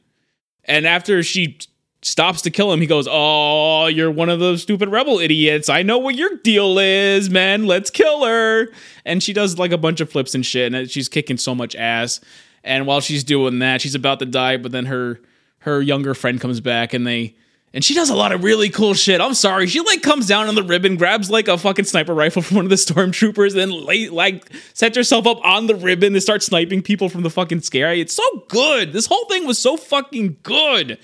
[0.64, 1.58] And after she
[2.02, 5.68] stops to kill him, he goes, Oh, you're one of those stupid rebel idiots.
[5.68, 7.66] I know what your deal is, man.
[7.66, 8.68] Let's kill her.
[9.04, 11.74] And she does like a bunch of flips and shit, and she's kicking so much
[11.74, 12.20] ass.
[12.64, 15.20] And while she's doing that, she's about to die, but then her
[15.60, 17.34] her younger friend comes back and they
[17.74, 19.20] and she does a lot of really cool shit.
[19.20, 19.66] I'm sorry.
[19.66, 22.66] She like comes down on the ribbon, grabs like a fucking sniper rifle from one
[22.66, 23.70] of the stormtroopers, then
[24.12, 27.92] like sets herself up on the ribbon and starts sniping people from the fucking sky.
[27.92, 28.92] It's so good.
[28.92, 30.98] This whole thing was so fucking good.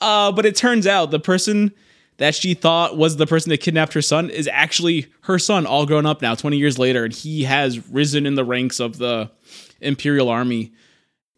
[0.00, 1.72] Uh, but it turns out the person
[2.18, 5.86] that she thought was the person that kidnapped her son is actually her son, all
[5.86, 9.30] grown up now, 20 years later, and he has risen in the ranks of the
[9.80, 10.72] Imperial Army.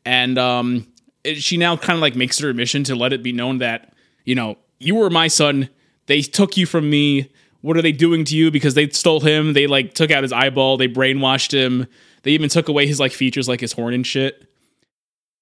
[0.05, 0.87] And um,
[1.25, 3.59] it, she now kind of like makes it her mission to let it be known
[3.59, 3.95] that,
[4.25, 5.71] you know, you were my son.
[6.07, 7.31] They took you from me.
[7.63, 8.51] What are they doing to you?
[8.51, 9.55] Because they stole him.
[9.55, 10.77] They like took out his eyeball.
[10.77, 11.87] They brainwashed him.
[12.23, 14.47] They even took away his like features, like his horn and shit.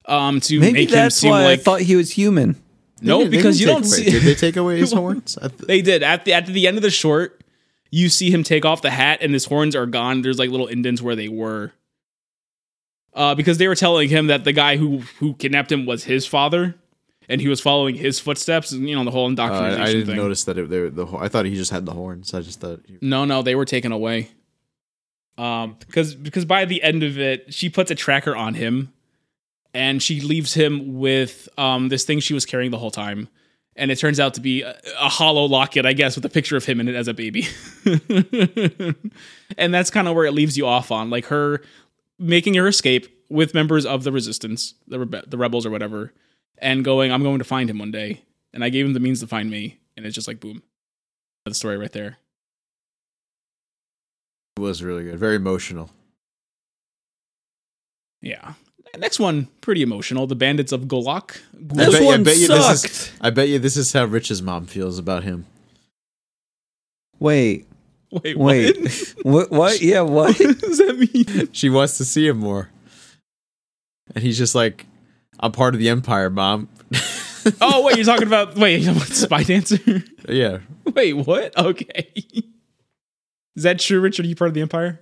[0.07, 2.57] Um, to Maybe make him that's seem why like I thought he was human.
[3.05, 4.11] No, because you don't away- see.
[4.11, 5.37] Did they take away his horns?
[5.41, 7.41] Th- They did at the at the end of the short.
[7.91, 10.23] You see him take off the hat, and his horns are gone.
[10.23, 11.73] There's like little indents where they were,
[13.15, 16.27] uh, because they were telling him that the guy who who kidnapped him was his
[16.27, 16.75] father,
[17.29, 18.73] and he was following his footsteps.
[18.73, 20.17] And you know the whole Uh, indoctrination I didn't thing.
[20.17, 21.07] notice that it, they were the.
[21.19, 22.35] I thought he just had the horns.
[22.35, 22.81] I just thought.
[22.87, 24.31] He, No, no, they were taken away.
[25.37, 28.93] Um, because because by the end of it, she puts a tracker on him,
[29.75, 33.29] and she leaves him with um this thing she was carrying the whole time,
[33.77, 36.57] and it turns out to be a, a hollow locket, I guess, with a picture
[36.57, 37.47] of him in it as a baby.
[39.59, 41.61] and that's kind of where it leaves you off on, like her
[42.18, 46.12] making her escape with members of the resistance, the rebe- the rebels or whatever,
[46.59, 48.22] and going, "I'm going to find him one day,"
[48.53, 50.62] and I gave him the means to find me, and it's just like boom,
[51.45, 52.18] the story right there.
[54.57, 55.18] it was really good.
[55.18, 55.91] Very emotional.
[58.22, 58.55] Yeah.
[58.99, 60.26] Next one, pretty emotional.
[60.26, 61.40] The Bandits of Golak.
[61.53, 62.92] This I bet, one I bet you this sucked.
[62.92, 63.12] is.
[63.20, 65.47] I bet you this is how Rich's mom feels about him.
[67.18, 67.66] Wait,
[68.11, 69.14] Wait, wait, what?
[69.22, 69.51] what?
[69.51, 69.80] What?
[69.82, 70.38] Yeah, what?
[70.38, 71.49] what does that mean?
[71.53, 72.70] She wants to see him more,
[74.14, 74.86] and he's just like,
[75.40, 76.68] "I'm part of the Empire, mom."
[77.61, 80.03] Oh, wait, you're talking about wait, you're Spy Dancer?
[80.28, 80.59] yeah,
[80.95, 81.57] wait, what?
[81.59, 82.09] Okay.
[83.57, 84.24] Is that true, Richard?
[84.26, 85.01] Are you part of the Empire?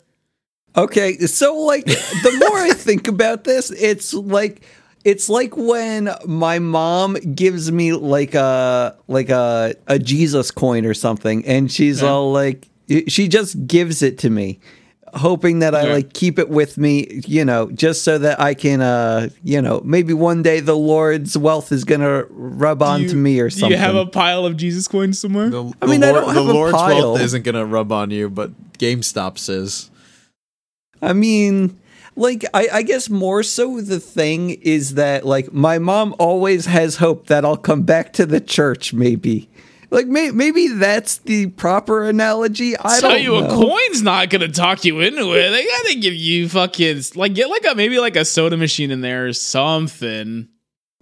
[0.76, 4.62] Okay, so like the more I think about this, it's like
[5.04, 10.94] it's like when my mom gives me like a like a a Jesus coin or
[10.94, 12.08] something, and she's Yeah.
[12.08, 12.68] all like,
[13.08, 14.60] she just gives it to me,
[15.12, 15.92] hoping that I Yeah.
[15.92, 19.82] like keep it with me, you know, just so that I can, uh, you know,
[19.84, 23.70] maybe one day the Lord's wealth is gonna rub onto you- me or Do something.
[23.72, 25.50] you have a pile of Jesus coins somewhere?
[25.50, 26.96] the, I mean, the I don't the have a Lord's pile.
[26.96, 29.90] wealth isn't gonna rub on you, but GameStop says.
[31.02, 31.78] I mean,
[32.16, 36.96] like I, I guess more so the thing is that like my mom always has
[36.96, 38.92] hope that I'll come back to the church.
[38.94, 39.50] Maybe,
[39.90, 42.76] like may, maybe that's the proper analogy.
[42.78, 43.46] I Tell don't you know.
[43.46, 45.50] a coin's not gonna talk you into it.
[45.50, 49.00] They gotta give you fucking like get like a maybe like a soda machine in
[49.00, 50.48] there or something.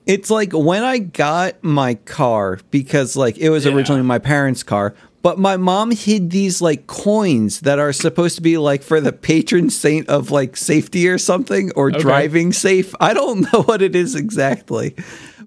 [0.06, 3.72] It's like when I got my car because like it was Yeah.
[3.74, 8.42] originally my parents' car, but my mom hid these like coins that are supposed to
[8.42, 12.94] be like for the patron saint of like safety or something or driving safe.
[13.00, 14.94] I don't know what it is exactly.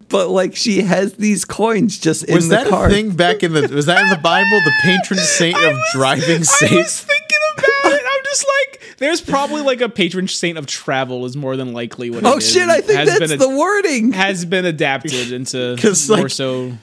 [0.10, 2.88] But like she has these coins just Was in the that car.
[2.88, 3.68] a thing back in the?
[3.70, 4.60] Was that in the Bible?
[4.64, 6.72] The patron saint of driving safe?
[6.72, 8.04] I was thinking about it.
[8.08, 12.12] I'm just like, there's probably like a patron saint of travel is more than likely
[12.12, 12.26] what.
[12.26, 14.12] Oh it is, shit, I think has that's been the wording.
[14.12, 15.78] has been adapted into
[16.10, 16.74] more like- so.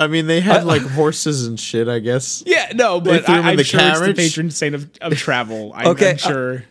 [0.00, 1.86] I mean, they had like horses and shit.
[1.88, 2.42] I guess.
[2.46, 4.16] Yeah, no, but I, in I'm the sure it's the carriage?
[4.16, 5.72] patron saint of, of travel.
[5.76, 6.64] I, Okay, I'm sure.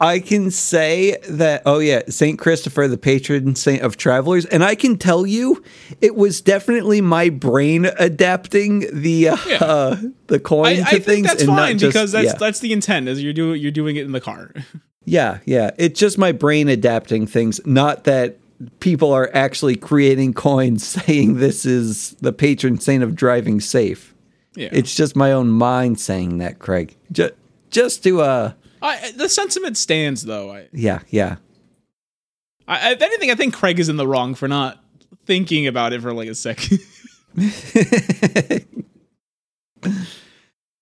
[0.00, 2.38] I can say that, oh yeah, St.
[2.38, 4.46] Christopher, the patron saint of travelers.
[4.46, 5.60] And I can tell you,
[6.00, 9.56] it was definitely my brain adapting the uh, Yeah.
[9.60, 9.96] uh,
[10.28, 11.26] the coin I, to I think things.
[11.26, 12.34] that's and fine just- because that's yeah.
[12.34, 13.08] that's the intent.
[13.08, 14.52] Is you're doing you're doing it in the car.
[15.04, 15.70] Yeah, yeah.
[15.78, 18.36] It's just my brain adapting things, not that
[18.80, 24.14] people are actually creating coins saying this is the patron saint of driving safe.
[24.54, 26.96] Yeah, It's just my own mind saying that, Craig.
[27.12, 27.34] Just,
[27.70, 28.52] just to, uh,
[28.82, 30.50] I, the sentiment stands though.
[30.52, 31.36] I, yeah, yeah.
[32.66, 34.82] I, if anything, I think Craig is in the wrong for not
[35.26, 36.80] thinking about it for like a second.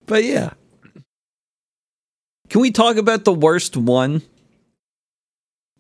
[0.07, 0.51] But yeah.
[2.49, 4.23] Can we talk about the worst one?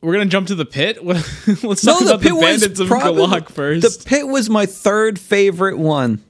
[0.06, 1.04] We're gonna jump to the pit.
[1.04, 4.04] Let's No, talk the about the pit was bandits of probably- Golak first.
[4.04, 6.22] The pit was my third favorite one.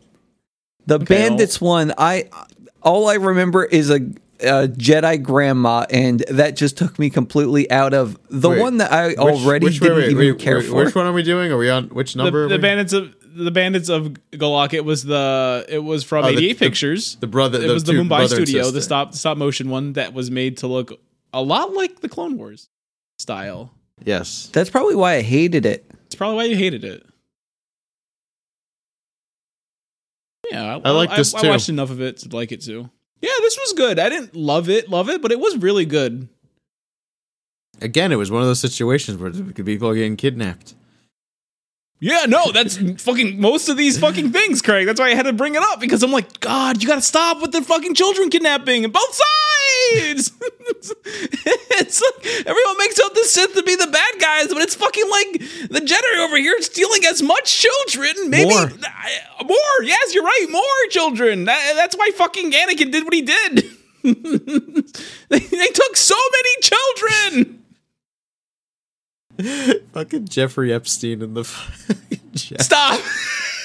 [0.87, 2.31] The Okay, bandits one, I
[2.81, 3.97] all I remember is a,
[4.41, 8.93] a Jedi grandma, and that just took me completely out of the Wait, one that
[8.93, 10.77] I Which- already which- didn't wait, even wait, care wait, for.
[10.85, 11.53] Which one are we doing?
[11.53, 12.45] Are we on which the, number?
[12.45, 14.72] are the we- bandits of the bandits of Golak.
[14.72, 17.16] It was the it was from Oh, the- 88 the- Pictures.
[17.20, 20.57] the brother- It was the Mumbai studio, the stop stop motion one that was made
[20.59, 20.93] to look
[21.35, 22.70] a lot like the Clone Wars
[23.18, 23.72] style.
[24.04, 24.48] Yes.
[24.52, 25.90] That's probably why I hated it.
[26.06, 27.04] It's probably why you hated it.
[30.50, 31.48] Yeah, I like this I, too.
[31.48, 32.88] watched enough of it to like it too.
[33.20, 33.98] Yeah, this was good.
[33.98, 36.28] I didn't love it, love it, but it was really good.
[37.80, 40.74] Again, it was one of those situations where people are getting kidnapped.
[41.99, 44.86] Yeah, no, that's fucking most of these fucking things, Craig.
[44.86, 47.40] That's why I had to bring it up because I'm like, God, you gotta stop
[47.40, 50.32] with the fucking children kidnapping and both sides.
[50.70, 55.09] it's like everyone makes out the Sith to be the bad guys, but it's fucking
[55.11, 55.32] like
[55.70, 58.64] the Jedi over here stealing as much children, maybe More.
[58.64, 59.82] uh, more.
[59.82, 61.44] Yes, you're right, more children.
[61.47, 63.64] That- that's why fucking Anakin did what he did.
[64.03, 67.62] they, they took so many children.
[69.93, 72.62] Fucking Jeffrey Epstein in the fucking jet.
[72.62, 73.01] Stop.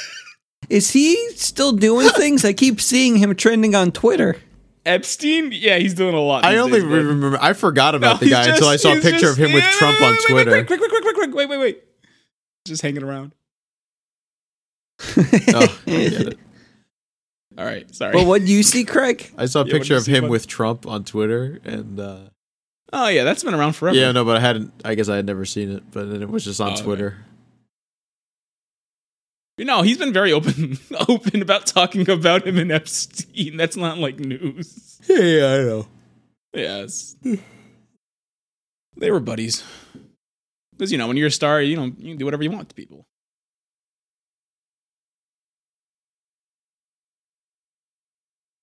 [0.70, 2.46] Is he still doing things?
[2.46, 4.38] I keep seeing him trending on Twitter.
[4.86, 6.44] Epstein, yeah, he's doing a lot.
[6.44, 7.38] I these only days, remember.
[7.42, 9.64] I forgot about the he's guy until I saw a picture just- of him with
[9.64, 10.66] yeah, Trump wait, on wait, wait, Twitter.
[10.66, 11.84] Quick, quick, quick, quick, quick, wait, wait, wait.
[12.66, 13.34] Just hanging around.
[15.18, 16.40] Oh, get it.
[17.58, 18.14] All right, sorry.
[18.14, 19.32] But what do you see, Craig?
[19.38, 20.30] I saw a Yeah, picture of him bud?
[20.32, 22.18] with Trump on Twitter, and uh,
[22.94, 23.98] oh yeah, that's been around forever.
[23.98, 24.74] yeah, no, but I hadn't.
[24.86, 26.84] I guess I had never seen it, but then it was just on Oh, okay.
[26.84, 27.18] Twitter.
[29.58, 33.58] You know, he's been very open open about talking about him and Epstein.
[33.58, 35.00] That's not like news.
[35.08, 35.88] Yeah, yeah, I know.
[36.54, 37.16] Yes.
[38.98, 39.64] they were buddies.
[40.72, 42.70] Because, you know, when you're a star, you know, you can do whatever you want
[42.70, 43.06] to people.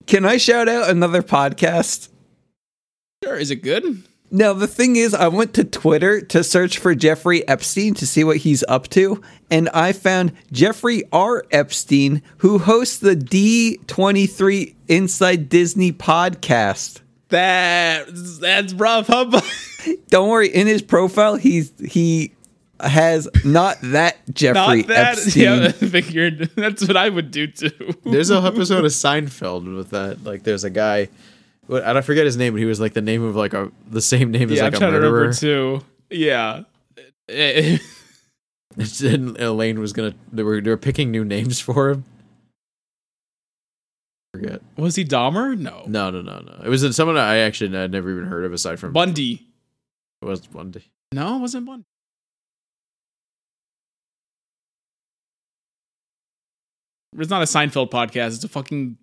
[0.07, 2.09] Can I shout out another podcast?
[3.23, 3.37] Sure.
[3.37, 4.05] Is it good?
[4.31, 8.25] Now, the thing is, I went to Twitter to search for Jeffrey Epstein to see
[8.25, 11.45] what he's up to, and I found Jeffrey R.
[11.51, 17.01] Epstein, who hosts the D23 Inside Disney podcast.
[17.29, 18.07] That,
[18.41, 19.27] that's rough, huh?
[19.27, 19.45] bud?
[20.09, 22.33] Don't worry, in his profile, he's he
[22.81, 25.19] has not that Jeffrey Not that.
[25.19, 25.43] Epstein.
[25.43, 26.51] Yeah, I figured.
[26.57, 27.71] That's what I would do too.
[28.05, 30.23] There's an episode of Seinfeld with that.
[30.25, 31.09] Like, there's a guy.
[31.69, 33.71] What, I don't forget his name, but he was like the name of like a
[33.89, 35.13] the same name as like I'm a to murderer.
[35.13, 35.81] remember too.
[36.11, 36.63] Yeah.
[39.03, 40.15] And Elaine was gonna.
[40.33, 42.05] They were they were picking new names for him.
[44.33, 44.63] Forget.
[44.77, 45.59] was he Dahmer?
[45.59, 45.83] No.
[45.89, 46.61] No, no, no, no.
[46.65, 49.49] It was someone I actually had never even heard of aside from Bundy.
[50.23, 50.85] it was Bundy.
[51.13, 51.85] No, it wasn't Bundy.
[57.19, 58.37] It's not a Seinfeld podcast.
[58.37, 58.97] It's a fucking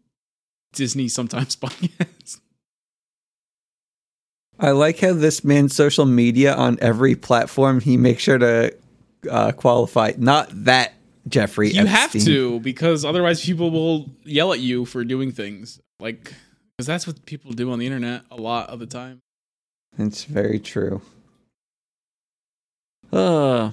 [0.74, 2.40] Disney sometimes podcast.
[4.60, 8.76] I like how this man's social media on every platform, he makes sure to
[9.30, 10.94] uh, qualify not that
[11.28, 16.34] Jeffrey You have to because otherwise people will yell at you for doing things like
[16.78, 19.20] because that's what people do on the internet a lot of the time.
[19.98, 21.02] It's very true.
[23.12, 23.72] Uh,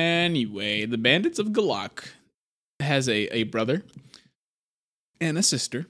[0.00, 2.12] Anyway, the Bandits of Golak
[2.80, 3.82] has a, a brother
[5.20, 5.86] and a sister.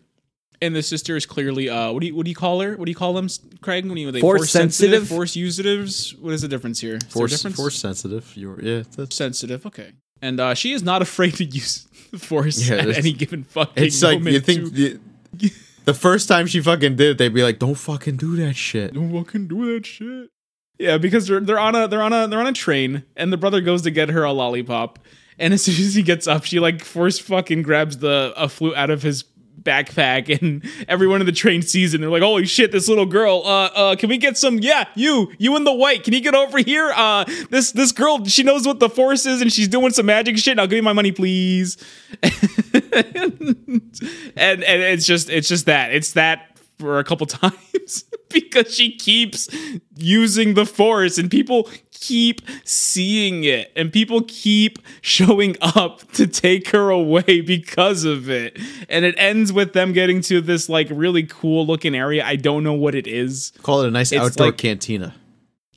[0.63, 2.77] And the sister is clearly uh what do you what do you call her?
[2.77, 3.29] What do you call them,
[3.63, 3.87] Craig?
[3.87, 5.09] When you are they Force sensitive?
[5.09, 6.19] force usatives?
[6.19, 6.97] What is the difference here?
[6.97, 7.57] Is Force difference?
[7.57, 8.37] force sensitive.
[8.37, 9.65] You were, yeah, that's sensitive.
[9.65, 9.93] Okay.
[10.21, 11.89] And uh, she is not afraid to use
[12.19, 14.99] force Yeah, at any given fucking It's like you think to-
[15.33, 15.53] the,
[15.87, 18.93] the first time she fucking did it, they'd be like, "Don't fucking do that shit."
[18.93, 20.29] don't fucking do that shit.
[20.79, 23.37] Yeah, because they're they're on a they're on a they're on a train, and the
[23.39, 24.99] brother goes to get her a lollipop,
[25.39, 28.75] and as soon as he gets up, she like force fucking grabs the a flute
[28.77, 29.23] out of his
[29.63, 31.97] backpack, and everyone in the train sees it.
[31.97, 33.43] and They're like, "Holy shit, this little girl!
[33.45, 34.59] Uh, uh, can we get some?
[34.59, 36.93] Yeah, you, you in the white, can you get over here?
[36.95, 40.39] Uh, this this girl, she knows what the force is, and she's doing some magic
[40.39, 40.57] shit.
[40.57, 41.77] Now give me my money, please."
[42.23, 43.93] and
[44.37, 49.49] and it's just it's just that it's that for a couple times because she keeps
[49.97, 56.69] using the force and people keep seeing it and people keep showing up to take
[56.71, 58.59] her away because of it.
[58.89, 62.25] And it ends with them getting to this like really cool looking area.
[62.25, 63.53] I don't know what it is.
[63.63, 65.15] Call it a nice It's outdoor like- cantina.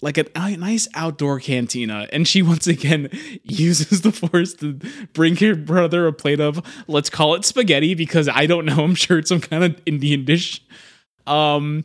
[0.01, 2.08] like a, a nice outdoor cantina.
[2.14, 3.10] And she once again
[3.43, 4.80] uses the force to
[5.14, 8.84] bring her brother a plate of let's call it spaghetti because i don't know.
[8.84, 10.62] I'm sure it's some kind of indian dish
[11.28, 11.84] um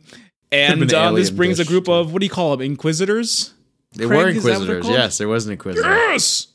[0.51, 3.53] and uh, this brings a group of what do you call them inquisitors
[3.93, 4.87] They Craig, were is that what they're inquisitors.
[4.89, 5.87] Yes, there was an inquisitor.
[5.89, 6.47] yes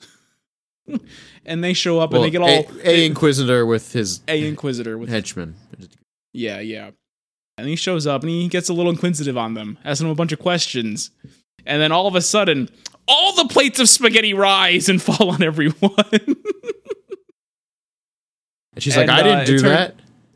[1.46, 2.48] and they show up Well, and they get all
[2.84, 5.54] a, a inquisitor with his a inquisitor with henchman.
[6.32, 6.90] Yeah, yeah.
[7.56, 10.16] And he shows up and he gets a little inquisitive on them, asking them a
[10.16, 11.10] bunch of questions.
[11.64, 12.68] And then all of a sudden,
[13.06, 15.94] all the plates of spaghetti rise and fall on everyone.
[18.74, 19.94] And she's And, like, "I uh, didn't it do turned- that."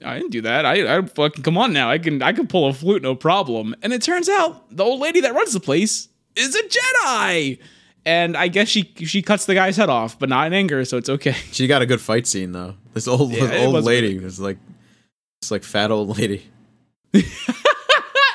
[0.09, 0.65] I didn't do that.
[0.67, 1.91] I, I fucking come on now.
[1.91, 3.75] I can I can pull a flute, no problem.
[3.83, 7.59] And it turns out the old lady that runs the place is a Jedi.
[8.07, 10.97] And I guess she she cuts the guy's head off, but not in anger, so
[10.97, 11.33] it's okay.
[11.53, 12.75] She got a good fight scene though.
[12.95, 14.57] This old Yeah, old lady really was like,
[15.43, 16.45] it's like fat old lady.
[17.15, 17.23] I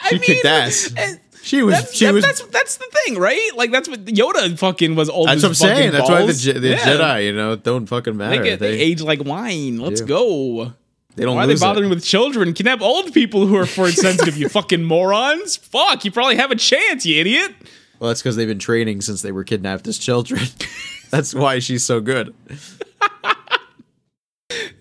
[0.10, 0.94] She kicked ass.
[0.96, 1.76] eh, She was.
[1.76, 2.24] That's, she that- was.
[2.24, 3.50] that's that's the thing, right?
[3.56, 5.28] Like that's what Yoda fucking was old.
[5.28, 5.92] That's what I'm saying.
[5.92, 6.60] fucking That's why the.
[6.60, 6.78] The Yeah.
[6.78, 8.44] Jedi, you know, don't fucking They, matter.
[8.44, 9.80] get, they, They, age like wine.
[9.80, 10.08] Let's do.
[10.08, 10.74] go.
[11.16, 11.66] They don't Why are they lose it.
[11.66, 12.53] bothering with children?
[12.53, 14.38] Kidnap old people who are force sensitive.
[14.38, 15.55] you fucking morons.
[15.57, 16.05] Fuck.
[16.05, 17.53] You probably have a chance, you idiot.
[17.99, 20.41] Well, that's because they've been training since they were kidnapped as children.
[21.11, 22.34] that's why she's so good.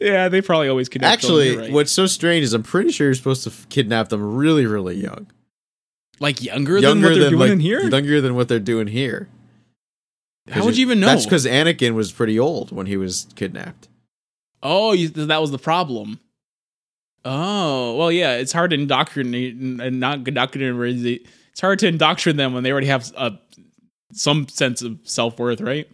[0.00, 1.12] Yeah, they probably always kidnap.
[1.12, 1.72] Actually, right.
[1.72, 4.96] what's so strange is I'm pretty sure you're supposed to f- kidnap them really, really
[4.96, 5.28] young.
[6.20, 7.80] like younger, younger than what they're doing like in here?
[7.88, 9.28] younger than what they're doing here.
[10.50, 11.06] How would you even know?
[11.06, 13.88] That's because Anakin was pretty old when he was kidnapped.
[14.62, 16.20] Oh, you, that was the problem.
[17.24, 18.34] Oh, well, yeah.
[18.36, 21.26] It's hard to indoctrinate and not indoctrinate.
[21.50, 23.30] It's hard to indoctrinate them when they already have uh,
[24.12, 25.88] some sense of self worth, right?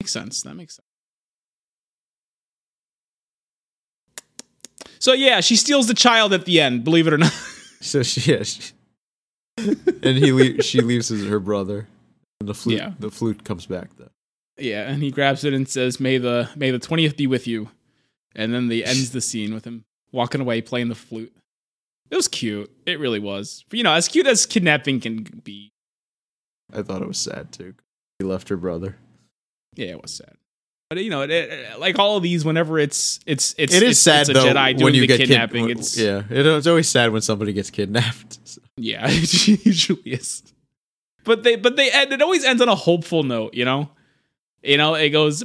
[0.00, 0.42] Makes sense.
[0.42, 0.86] That makes sense.
[4.98, 6.84] So yeah, she steals the child at the end.
[6.84, 7.32] Believe it or not.
[7.80, 8.72] So she, yeah, she,
[9.58, 11.86] and he le- she leaves his, her brother,
[12.40, 12.92] and the flute Yeah.
[12.98, 14.08] the flute comes back though.
[14.58, 17.70] Yeah, and he grabs it and says, "May the May the twentieth be with you,"
[18.34, 21.34] and then they ends the scene with him walking away playing the flute.
[22.10, 22.70] It was cute.
[22.86, 23.64] It really was.
[23.72, 25.72] You know, as cute as kidnapping can be.
[26.72, 27.74] I thought it was sad too.
[28.18, 28.96] He left her brother.
[29.74, 30.34] Yeah, it was sad.
[30.90, 33.90] But you know, it, it, like all of these, whenever it's it's it's It is
[33.92, 35.62] it's, sad it's a though Jedi doing when you the get kid- kidnapping.
[35.62, 38.38] when- it's yeah, it, it's always sad when somebody gets kidnapped.
[38.76, 40.42] Yeah, it usually is.
[41.22, 43.88] But they but they end it always ends on a hopeful note, you know?
[44.64, 45.42] You know, it goes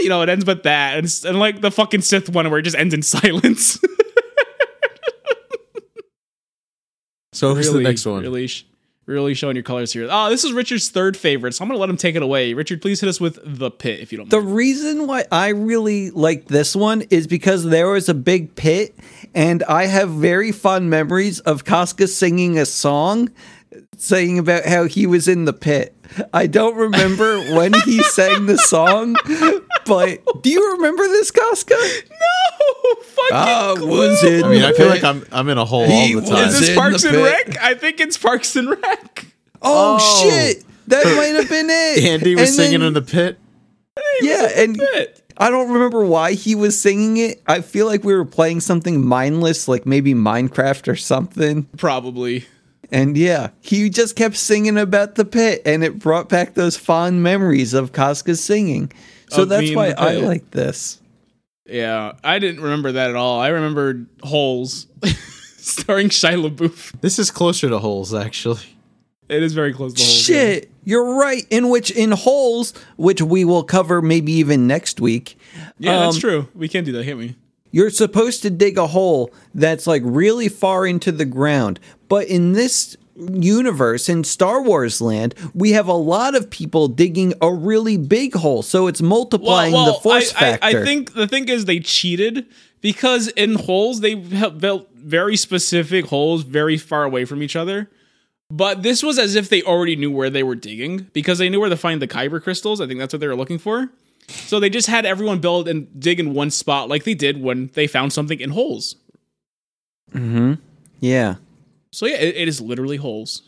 [0.00, 0.98] you know, it ends with that.
[0.98, 3.78] And, and like the fucking Sith one where it just ends in silence.
[7.34, 8.22] So who's the next one?
[8.22, 8.48] Really,
[9.06, 10.06] really showing your colors here.
[10.10, 12.52] Oh, this is Richard's third favorite, so I'm gonna let him take it away.
[12.52, 14.54] Richard, please hit us with the pit if you don't The mind.
[14.54, 18.94] reason why I really like this one is because there was a big pit,
[19.34, 23.30] and I have very fond memories of Casca singing a song
[24.02, 25.94] saying about how he was in the pit.
[26.32, 29.14] I don't remember when he sang the song,
[29.86, 31.74] but do you remember this, Casca?
[31.74, 33.86] No, fucking I clue.
[33.88, 35.02] was in I mean, the I feel pit.
[35.02, 36.48] like I'm I'm in a hole He all the time.
[36.48, 37.46] Is was this Parks and pit.
[37.48, 37.58] Rec?
[37.62, 39.26] I think it's Parks and Rec.
[39.62, 40.22] Oh, Oh.
[40.28, 40.64] shit!
[40.88, 42.04] That might have been it.
[42.10, 43.38] Andy was And singing then- in the pit.
[44.22, 45.18] Yeah, and Pit.
[45.36, 47.42] I don't remember why he was singing it.
[47.46, 51.64] I feel like we were playing something mindless, like maybe Minecraft or something.
[51.76, 52.44] Probably.
[52.92, 57.22] And yeah, he just kept singing about the pit, and it brought back those fond
[57.22, 58.92] memories of Casca's singing.
[59.30, 61.00] So Of that's why I like this.
[61.64, 63.40] Yeah, I didn't remember that at all.
[63.40, 64.88] I remembered Holes,
[65.56, 67.00] starring Shia LaBeouf.
[67.00, 68.60] This is closer to holes actually.
[69.28, 70.28] It is very close to Holes.
[70.28, 70.36] yeah.
[70.36, 71.46] Shit, you're right.
[71.48, 75.38] In which, in holes, which we will cover maybe even next week.
[75.78, 76.48] Yeah, that's um, true.
[76.54, 77.36] We can do that, can't we?
[77.72, 81.80] You're supposed to dig a hole that's like really far into the ground.
[82.08, 87.34] But in this universe, in Star Wars land, we have a lot of people digging
[87.40, 88.62] a really big hole.
[88.62, 90.78] So it's multiplying the force I, I, factor.
[90.80, 92.46] I think the thing is they cheated
[92.80, 97.90] because in holes they built very specific holes very far away from each other.
[98.50, 101.60] But this was as if they already knew where they were digging because they knew
[101.60, 102.82] where to find the kyber crystals.
[102.82, 103.90] I think that's what they were looking for.
[104.28, 107.70] So they just had everyone build and dig in one spot like they did when
[107.74, 108.96] they found something in holes.
[110.12, 110.54] Mm-hmm.
[111.00, 111.36] Yeah.
[111.90, 113.42] So yeah, it, it is literally holes.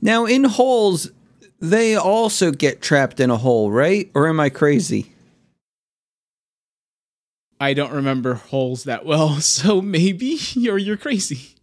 [0.00, 1.10] Now, in holes,
[1.60, 4.10] they also get trapped in a hole, right?
[4.14, 5.12] Or am I crazy?
[7.60, 11.54] I don't remember holes that well, so maybe you're you're crazy.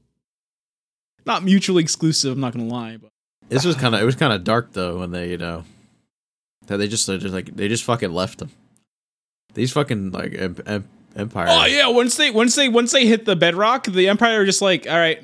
[1.26, 3.10] Not mutually exclusive, I'm not gonna lie, but
[3.50, 5.64] This was kind of it was kind of dark though when they you know
[6.72, 8.50] that they just, they just like they just fucking left them.
[9.54, 11.48] These fucking like em- em- empire.
[11.50, 14.62] Oh yeah, once they once they once they hit the bedrock, the Empire are just
[14.62, 15.22] like, all right,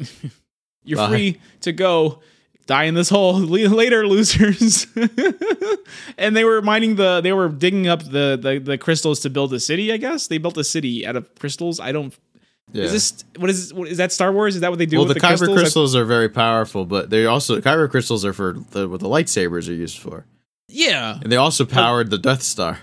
[0.84, 1.10] you're Bye.
[1.10, 2.22] free to go.
[2.66, 4.88] Die in this hole later, losers.
[6.18, 9.54] and they were mining the, they were digging up the, the the crystals to build
[9.54, 9.94] a city.
[9.94, 11.80] I guess they built a city out of crystals.
[11.80, 12.14] I don't.
[12.74, 12.84] Yeah.
[12.84, 14.56] Is this what is what, is that Star Wars?
[14.56, 14.98] Is that what they do?
[14.98, 15.60] well, with the, the, kyber crystals?
[15.60, 19.70] crystals, are very powerful, but they also kyber crystals are for the, what the lightsabers
[19.70, 20.26] are used for,
[20.68, 21.20] yeah.
[21.22, 22.80] and they also powered the Death Star.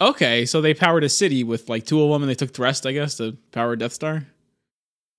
[0.00, 2.62] Okay, so they powered a city with like two of them, and they took the
[2.62, 4.26] rest, I guess, to power Death Star.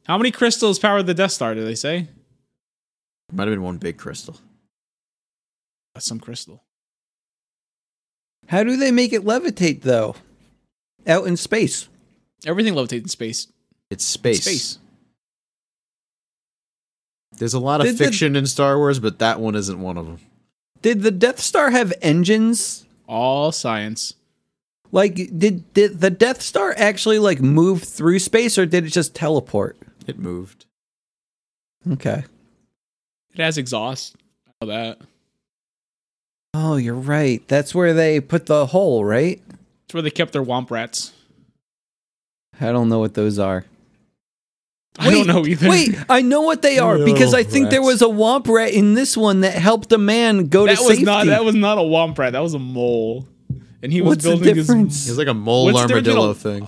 [0.05, 1.55] How many crystals powered the Death Star?
[1.55, 2.07] Do they say?
[3.31, 4.37] Might have been one big crystal.
[5.93, 6.61] That's some crystal.
[8.47, 10.15] How do they make it levitate, though?
[11.07, 11.87] Out in space.
[12.45, 13.47] Everything levitates in space.
[13.89, 14.43] It's space.
[14.43, 14.77] Space.
[17.37, 19.97] There's a lot of Did the- fiction in Star Wars, but that one isn't one
[19.97, 20.19] of them.
[20.85, 22.85] Did the Death Star have engines?
[23.07, 24.13] All science.
[24.91, 29.15] Like, did, did the Death Star actually like move through space, or did it just
[29.15, 29.77] teleport?
[30.05, 30.67] It moved.
[31.91, 32.25] Okay.
[33.33, 34.15] It has exhaust.
[34.45, 34.99] I know that.
[36.53, 37.41] Oh, you're right.
[37.47, 39.41] That's where they put the hole, right?
[39.85, 41.13] It's where they kept their womp rats.
[42.61, 43.65] I don't know what those are.
[44.97, 45.69] I don't know either.
[45.69, 48.93] Wait, I know what they are because I think there was a womp rat in
[48.93, 51.03] this one that helped a man go that to was safety.
[51.05, 52.31] not that was not a womp rat.
[52.33, 53.27] That was a mole,
[53.83, 55.07] and he was What's the building difference?
[55.09, 56.67] It's like a mole What's armadillo between thing.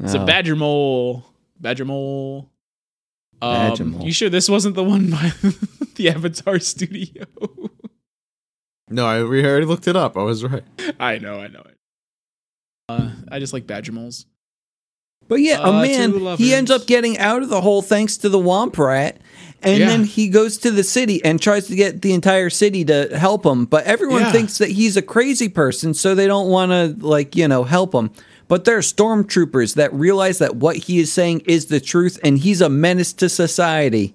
[0.00, 0.26] It's a Oh.
[0.26, 1.24] badger mole.
[1.60, 2.50] Badger mole.
[3.40, 4.04] Um, Badger mole.
[4.04, 5.32] You sure this wasn't the one by
[5.96, 7.24] the Avatar studio?
[8.90, 10.16] No, I we already looked it up.
[10.16, 10.64] I was right.
[10.98, 11.76] I know, I know it.
[12.88, 14.26] Uh, I just like badger moles.
[15.28, 18.28] But yeah, Uh, a man, he ends up getting out of the hole thanks to
[18.28, 19.18] the Womp Rat.
[19.62, 19.86] And Yeah.
[19.86, 23.46] then he goes to the city and tries to get the entire city to help
[23.46, 23.64] him.
[23.64, 24.32] But everyone Yeah.
[24.32, 27.94] thinks that he's a crazy person, so they don't want to, like, you know, help
[27.94, 28.10] him.
[28.46, 32.36] But there are stormtroopers that realize that what he is saying is the truth and
[32.38, 34.12] he's a menace to society.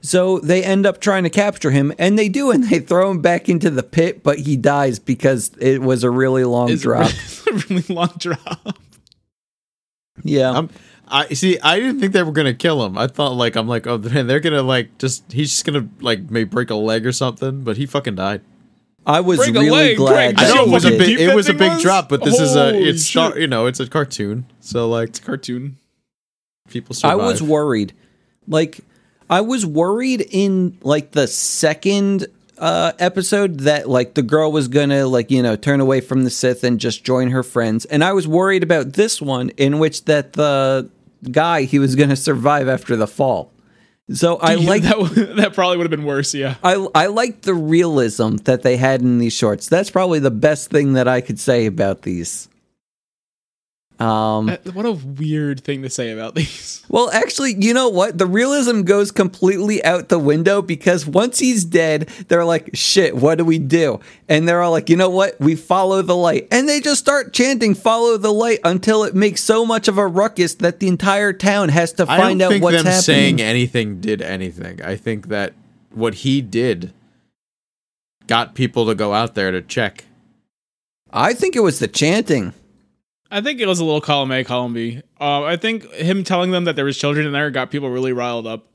[0.00, 3.20] So they end up trying to capture him, and they do, and they throw him
[3.20, 7.12] back into the pit, but he dies because it was a really long It's drop.
[7.46, 8.78] a really long drop.
[10.24, 10.50] Yeah.
[10.50, 10.70] I'm,
[11.06, 11.58] I see.
[11.60, 12.98] I didn't think they were gonna kill him.
[12.98, 16.30] I thought like I'm like, oh man, they're gonna like just he's just gonna like
[16.30, 17.62] maybe break a leg or something.
[17.62, 18.42] But he fucking died.
[19.06, 20.12] I was Break really leg, glad.
[20.12, 20.36] Greg.
[20.36, 21.82] that I know it was a big it was a big was?
[21.82, 25.20] drop, but this is a it's star, you know it's a cartoon, so like it's
[25.20, 25.78] Cartoon.
[26.68, 27.94] people I was worried.
[28.46, 28.80] Like
[29.30, 32.26] I was worried in like the second
[32.58, 36.30] uh episode that like the girl was gonna like you know turn away from the
[36.30, 40.04] Sith and just join her friends, and I was worried about this one in which
[40.04, 40.88] that the
[41.30, 43.52] guy he was gonna survive after the fall.
[44.10, 45.34] So I Yeah, like that.
[45.36, 46.34] That probably would have been worse.
[46.34, 46.54] Yeah.
[46.64, 49.68] I I like the realism that they had in these shorts.
[49.68, 52.48] That's probably the best thing that I could say about these.
[54.00, 56.84] Um That- what a weird thing to say about these.
[56.88, 58.16] Well, actually, you know what?
[58.16, 63.38] The realism goes completely out the window because once he's dead, they're like, shit, what
[63.38, 63.98] do we do?
[64.28, 65.38] And they're all like, you know what?
[65.40, 66.46] We follow the light.
[66.52, 70.06] And they just start chanting, follow the light until it makes so much of a
[70.06, 73.02] ruckus that the entire town has to I find don't out think what's them happening.
[73.02, 74.80] saying anything did anything.
[74.82, 75.54] I think that
[75.92, 76.92] what he did
[78.28, 80.04] got people to go out there to check.
[81.12, 82.52] I think it was the chanting.
[83.30, 85.02] I think it was a little column A, column B.
[85.20, 88.12] Uh, I think him telling them that there was children in there got people really
[88.12, 88.72] riled up,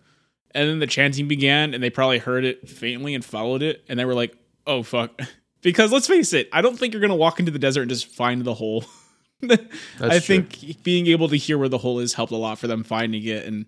[0.51, 3.99] and then the chanting began, and they probably heard it faintly and followed it, and
[3.99, 4.35] they were like,
[4.67, 5.19] "Oh fuck!"
[5.61, 8.07] Because let's face it, I don't think you're gonna walk into the desert and just
[8.07, 8.83] find the hole.
[9.49, 10.19] I true.
[10.19, 13.23] think being able to hear where the hole is helped a lot for them finding
[13.23, 13.65] it and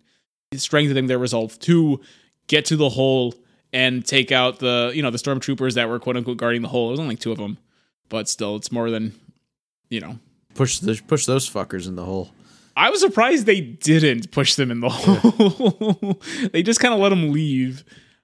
[0.54, 2.02] strengthening their resolve to
[2.48, 3.34] get to the hole
[3.72, 6.90] and take out the you know the stormtroopers that were quote unquote guarding the hole.
[6.90, 7.58] It was only two of them,
[8.10, 9.14] but still, it's more than
[9.90, 10.20] you know
[10.56, 12.32] Push the, push those fuckers in the hole.
[12.78, 16.20] I was surprised they didn't push them in the hole.
[16.52, 17.84] they just kind of let them leave.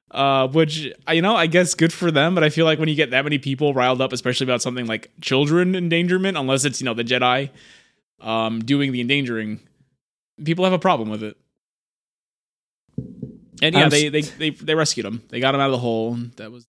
[0.10, 2.36] Uh, which you know, I guess good for them.
[2.36, 4.86] But I feel like when you get that many people riled up, especially about something
[4.86, 7.50] like children endangerment, unless it's you know the Jedi
[8.20, 9.62] um, doing the endangering,
[10.44, 11.38] people have a problem with it.
[13.62, 15.22] And yeah, they, they they they rescued him.
[15.30, 16.18] They got him out of the hole.
[16.36, 16.68] That was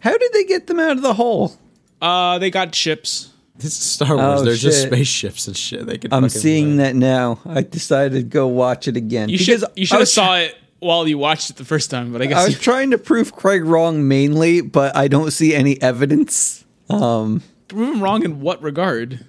[0.00, 1.56] How did they get them out of the hole?
[2.02, 3.32] uh, they got ships.
[3.58, 4.40] This is Star Wars.
[4.40, 5.86] Oh, They're just spaceships and shit.
[5.86, 6.12] They can.
[6.12, 6.84] I'm seeing fly.
[6.84, 7.40] that now.
[7.46, 9.28] I decided to go watch it again.
[9.28, 11.64] You because should you I should have was saw it while you watched it the
[11.64, 12.12] first time.
[12.12, 15.30] But I guess I you was trying to prove Craig wrong mainly, but I don't
[15.30, 19.24] see any evidence um, prove him wrong in what regard?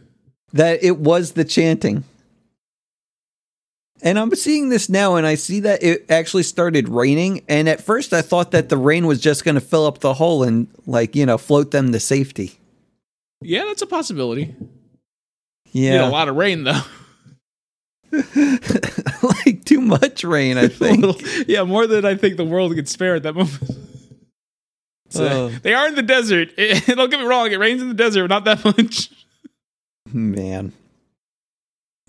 [0.54, 2.04] that it was the chanting.
[4.02, 7.44] And I'm seeing this now, and I see that it actually started raining.
[7.50, 10.14] And at first, I thought that the rain was just going to fill up the
[10.14, 12.60] hole and, like, you know, float them to safety.
[13.42, 14.56] Yeah, that's a possibility.
[15.72, 16.82] Yeah, Need a lot of rain though.
[18.12, 20.58] like too much rain.
[20.58, 21.04] I think.
[21.06, 23.60] little- yeah, more than I think the world could spare at that moment.
[25.10, 25.48] So, Oh.
[25.62, 26.50] they are in the desert.
[26.58, 29.10] It- don't get me wrong; it rains in the desert, but not that much.
[30.12, 30.74] Man.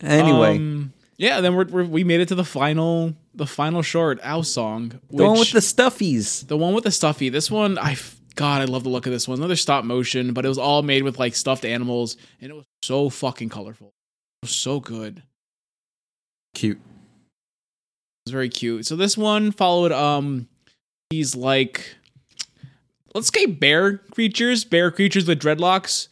[0.02, 1.40] Anyway, Um, yeah.
[1.40, 5.16] Then we're, we're we made it to the final the final short, Aau song, which,
[5.18, 6.44] the one with the stuffies.
[6.48, 7.28] the one with the stuffy.
[7.28, 9.38] This one, I f- God, I love the look of this one.
[9.38, 12.66] Another stop motion, but it was all made with like stuffed animals, and it was
[12.82, 13.88] so fucking colorful.
[13.88, 15.24] It was so good.
[16.54, 16.76] Cute.
[16.76, 18.86] It was very cute.
[18.86, 20.46] So this one followed um
[21.10, 21.96] these like
[23.12, 26.06] let's say bear creatures, bear creatures with dreadlocks.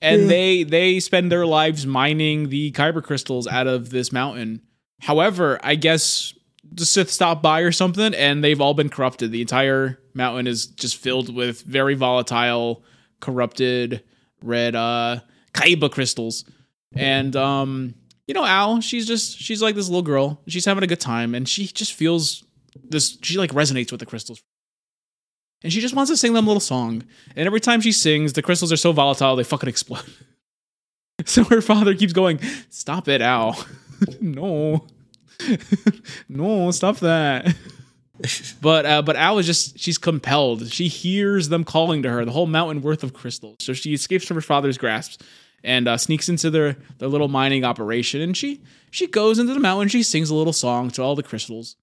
[0.00, 4.62] And they they spend their lives mining the kyber crystals out of this mountain.
[5.00, 6.32] However, I guess
[6.62, 9.32] the Sith stopped by or something, and they've all been corrupted.
[9.32, 12.82] The entire mountain is just filled with very volatile,
[13.20, 14.02] corrupted
[14.42, 15.20] red uh
[15.52, 16.44] kyber crystals.
[16.94, 17.94] And um,
[18.26, 20.40] you know, Al, she's just she's like this little girl.
[20.46, 22.44] She's having a good time, and she just feels
[22.82, 23.18] this.
[23.22, 24.42] She like resonates with the crystals,
[25.62, 27.04] and she just wants to sing them a little song.
[27.34, 30.04] And every time she sings, the crystals are so volatile they fucking explode.
[31.24, 33.64] so her father keeps going, "Stop it, Al!
[34.20, 34.86] no,
[36.28, 37.54] no, stop that."
[38.60, 40.70] But uh, but Al is just she's compelled.
[40.70, 43.56] She hears them calling to her, the whole mountain worth of crystals.
[43.60, 45.22] So she escapes from her father's grasp
[45.64, 48.20] and uh, sneaks into their their little mining operation.
[48.20, 49.88] And she she goes into the mountain.
[49.88, 51.76] She sings a little song to all the crystals.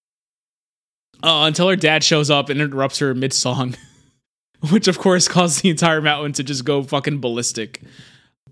[1.21, 3.75] Uh, until her dad shows up and interrupts her mid song,
[4.69, 7.81] which of course caused the entire mountain to just go fucking ballistic.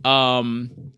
[0.03, 0.93] Um,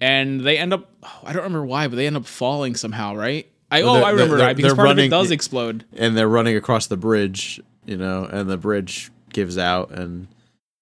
[0.00, 0.90] and they end up.
[1.22, 3.51] I don't remember why, but they end up falling somehow, right?
[3.72, 5.84] I oh, I remember they're- right because part of it does explode.
[5.96, 10.28] and they're running across the bridge, you know, and the bridge gives out and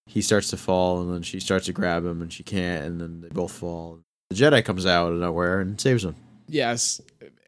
[0.07, 3.01] he starts to fall and then she starts to grab him and she can't and
[3.01, 4.01] then they both fall.
[4.31, 6.17] The Jedi comes out of nowhere and saves them.
[6.49, 7.01] Yes,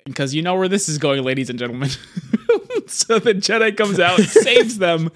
[0.05, 1.91] because you know where this is going, ladies and gentlemen.
[2.87, 5.11] so the Jedi comes out, saves them.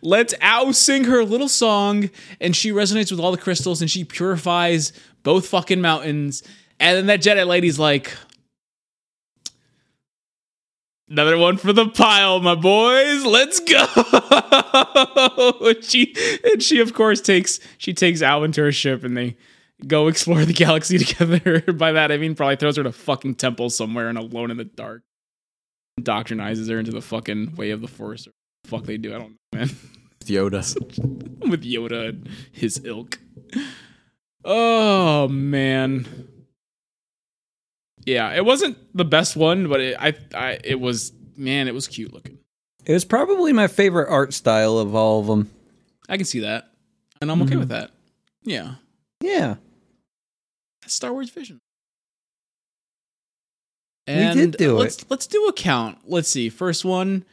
[0.00, 2.10] Lets Aau sing her little song,
[2.40, 4.92] and she resonates with all the crystals, and she purifies
[5.24, 6.42] both fucking mountains.
[6.78, 8.12] And then that Jedi lady's like,
[11.10, 13.24] "Another one for the pile, my boys.
[13.24, 13.86] Let's go!"
[15.66, 16.14] and she
[16.44, 19.36] and she of course takes she takes Alvin to her ship, and they
[19.86, 21.60] go explore the galaxy together.
[21.72, 24.56] By that I mean probably throws her to a fucking temple somewhere and alone in
[24.56, 25.02] the dark.
[26.00, 28.26] Doctrinizes her into the fucking way of the force.
[28.26, 28.32] Or
[28.64, 29.70] the fuck they do, I don't know, man.
[30.24, 31.48] Yoda.
[31.48, 33.18] With Yoda and his ilk.
[34.44, 36.28] Oh man.
[38.06, 41.86] Yeah, it wasn't the best one, but it, I, I, it was man, it was
[41.86, 42.38] cute looking.
[42.86, 45.50] It was probably my favorite art style of all of them.
[46.08, 46.70] I can see that,
[47.20, 47.60] and I'm okay mm-hmm.
[47.60, 47.90] with that.
[48.42, 48.74] Yeah,
[49.20, 49.56] Yeah.
[50.80, 51.60] That's Star Wars Vision.
[54.06, 54.80] We did uh, do it.
[54.80, 55.98] let's, Let's do a count.
[56.06, 56.48] Let's see.
[56.48, 57.26] First one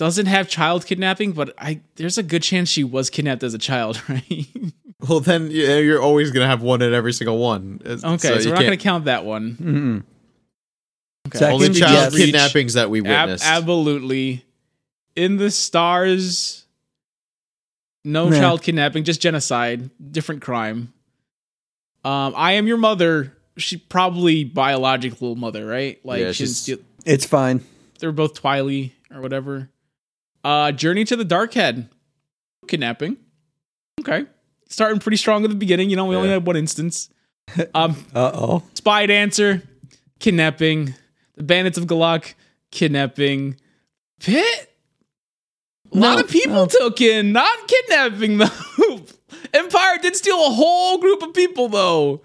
[0.00, 3.58] doesn't have child kidnapping, but I there's a good chance she was kidnapped as a
[3.58, 4.46] child, right?
[5.06, 7.80] Well, then you're always gonna have one in every single one.
[7.84, 9.56] Okay, so, you we're not going can't- to count that one.
[9.60, 10.02] Mm-mm.
[11.28, 11.38] Okay.
[11.38, 12.16] Second, only child yes.
[12.16, 13.44] kidnappings that we Ab- witnessed.
[13.46, 14.42] absolutely.
[15.16, 16.64] In the stars,
[18.04, 18.38] no Nah.
[18.40, 20.92] child kidnapping, just genocide, different crime.
[22.04, 23.36] Um, I am your mother.
[23.58, 26.00] She probably biological mother, right?
[26.04, 27.62] Like Yeah, she she's- steal- It's fine.
[27.98, 29.68] they're both Twily or whatever.
[30.44, 31.88] Uh, Journey to the Dark Head,
[32.68, 33.16] kidnapping.
[34.00, 34.24] Okay,
[34.68, 35.90] starting pretty strong at the beginning.
[35.90, 37.08] You know, we only had one instance.
[37.74, 38.62] Um, Uh oh.
[38.74, 39.62] Spy Dancer,
[40.20, 40.94] kidnapping.
[41.36, 42.34] The Bandits of Golak,
[42.70, 43.56] kidnapping.
[44.20, 44.72] Pit.
[45.92, 46.66] A lot No, of people no.
[46.66, 49.00] took in, not kidnapping though.
[49.52, 52.22] Empire did steal a whole group of people though.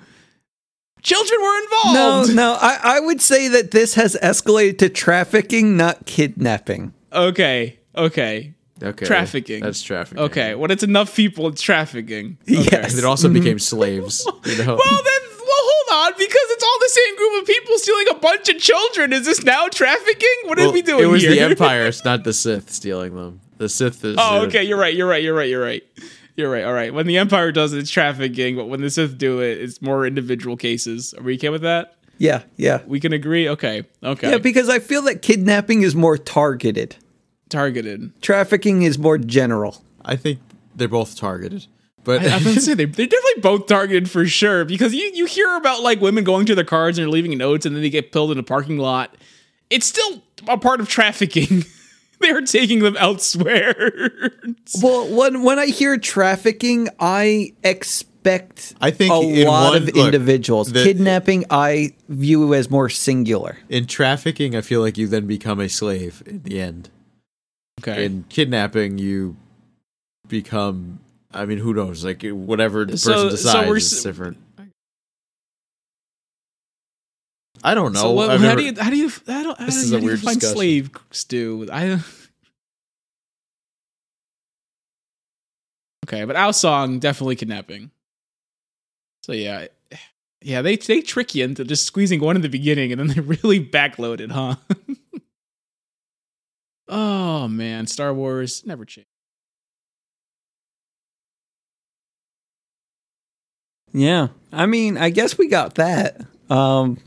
[1.01, 1.89] Children were No,
[2.21, 2.35] involved.
[2.35, 2.57] no.
[2.61, 6.93] I, I would say that this has escalated to trafficking, not kidnapping.
[7.11, 9.63] Okay, okay, okay, trafficking.
[9.63, 10.23] That's trafficking.
[10.25, 10.55] okay.
[10.55, 12.37] When it's enough people, it's trafficking.
[12.49, 12.63] Okay.
[12.71, 12.97] Yes.
[12.97, 14.25] It also became slaves.
[14.45, 14.75] You know?
[14.75, 18.15] Well then, well hold on, because it's all the same group of people stealing a
[18.15, 19.13] bunch of children.
[19.13, 20.29] Is this now trafficking?
[20.45, 21.31] What are we doing It was here?
[21.31, 23.41] the Empire, it's not the Sith stealing them.
[23.57, 24.17] The Sith is.
[24.19, 24.63] Oh, uh, okay.
[24.63, 24.93] You're right.
[24.93, 25.23] You're right.
[25.23, 25.49] You're right.
[25.49, 25.83] You're right.
[26.35, 26.65] You're right.
[26.65, 26.93] All right.
[26.93, 30.05] When the Empire does it, it's trafficking, but when the Sith do it, it's more
[30.05, 31.13] individual cases.
[31.13, 31.95] Are we okay with that?
[32.17, 32.81] Yeah, yeah.
[32.85, 33.47] We can agree.
[33.49, 33.83] Okay.
[34.03, 34.31] Okay.
[34.31, 36.95] Yeah, because I feel that kidnapping is more targeted.
[37.49, 38.11] Targeted.
[38.21, 39.83] Trafficking is more general.
[40.03, 40.39] I think
[40.75, 41.67] they're both targeted.
[42.03, 45.11] But I, I was gonna say they, they're definitely both targeted for sure because you,
[45.13, 47.81] you hear about like women going to their cars and they're leaving notes and then
[47.81, 49.15] they get pulled in a parking lot.
[49.69, 51.63] It's still a part of trafficking.
[52.21, 54.31] They're taking them elsewhere.
[54.81, 59.85] Well, when when I hear trafficking, I expect I think a in lot one- of
[59.95, 60.71] look, individuals.
[60.71, 63.57] the- Kidnapping, I view as more singular.
[63.69, 66.89] in trafficking, I feel like you then become a slave in the end.
[67.81, 68.05] Okay.
[68.05, 69.35] In kidnapping, you
[70.27, 70.99] become.
[71.33, 72.03] I mean, who knows?
[72.05, 74.37] Like whatever the person So- so we're is different.
[77.63, 77.99] I don't know.
[78.01, 79.95] So what, how never- do you how do you how do, how This is a
[79.95, 80.55] how do you weird find discussion.
[80.57, 81.67] slave stew?
[81.71, 81.99] I
[86.05, 87.91] okay, but our song definitely kidnapping.
[89.23, 89.67] So yeah,
[90.41, 93.19] yeah, they they trick you into just squeezing one in the beginning, and then they
[93.41, 94.55] really backload it, huh?
[96.87, 99.07] oh man, Star Wars never changed.
[103.93, 106.21] Yeah, I mean, I guess we got that.
[106.49, 106.97] Um,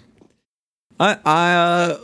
[0.99, 1.99] I, I, uh,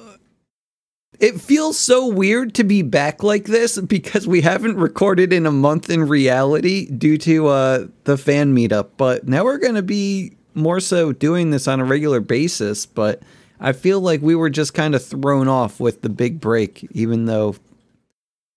[1.20, 5.50] it feels so weird to be back like this because we haven't recorded in a
[5.50, 8.90] month in reality due to uh the fan meetup.
[8.96, 12.84] But now we're gonna be more so doing this on a regular basis.
[12.84, 13.22] But
[13.60, 17.26] I feel like we were just kind of thrown off with the big break, even
[17.26, 17.56] though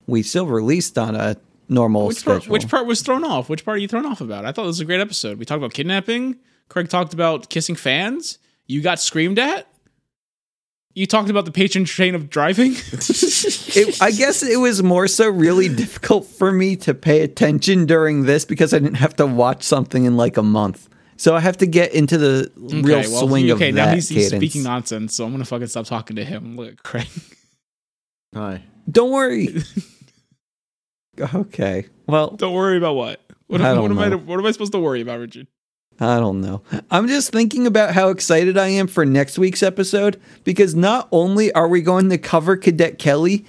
[0.07, 1.37] we still released on a
[1.69, 2.53] normal Which part, schedule.
[2.53, 3.49] which part was thrown off?
[3.49, 4.45] Which part are you thrown off about?
[4.45, 5.37] I thought this was a great episode.
[5.37, 6.37] We talked about kidnapping.
[6.69, 8.39] Craig talked about kissing fans.
[8.65, 9.67] You got screamed at.
[10.93, 12.71] You talked about the patron train of driving.
[12.91, 18.23] it, I guess it was more so really difficult for me to pay attention during
[18.23, 20.89] this because I didn't have to watch something in like a month.
[21.17, 23.93] So I have to get into the real Okay, well, swing he- of okay, now
[23.93, 26.55] he's, he's speaking nonsense, so I'm gonna fucking stop talking to him.
[26.55, 27.07] Look Craig.
[28.35, 28.63] Hi.
[28.89, 29.63] Don't worry.
[31.35, 31.85] okay.
[32.07, 33.21] Well, Don't worry about what.
[33.47, 34.15] What, I am- don't what am I?
[34.15, 35.47] What am I supposed to worry about, Richard?
[35.99, 36.61] I don't know.
[36.91, 41.51] I'm just thinking about how excited I am for next week's episode because not only
[41.53, 43.45] are we going to cover Cadet Kelly,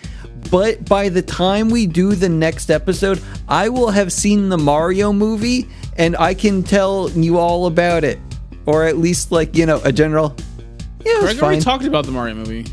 [0.50, 5.12] but by the time we do the next episode, I will have seen the Mario
[5.12, 8.18] movie and I can tell you all about it.
[8.66, 10.36] Or at least, like, you know, a general.
[11.04, 12.66] Yeah, it was Greg already talked about the Mario movie.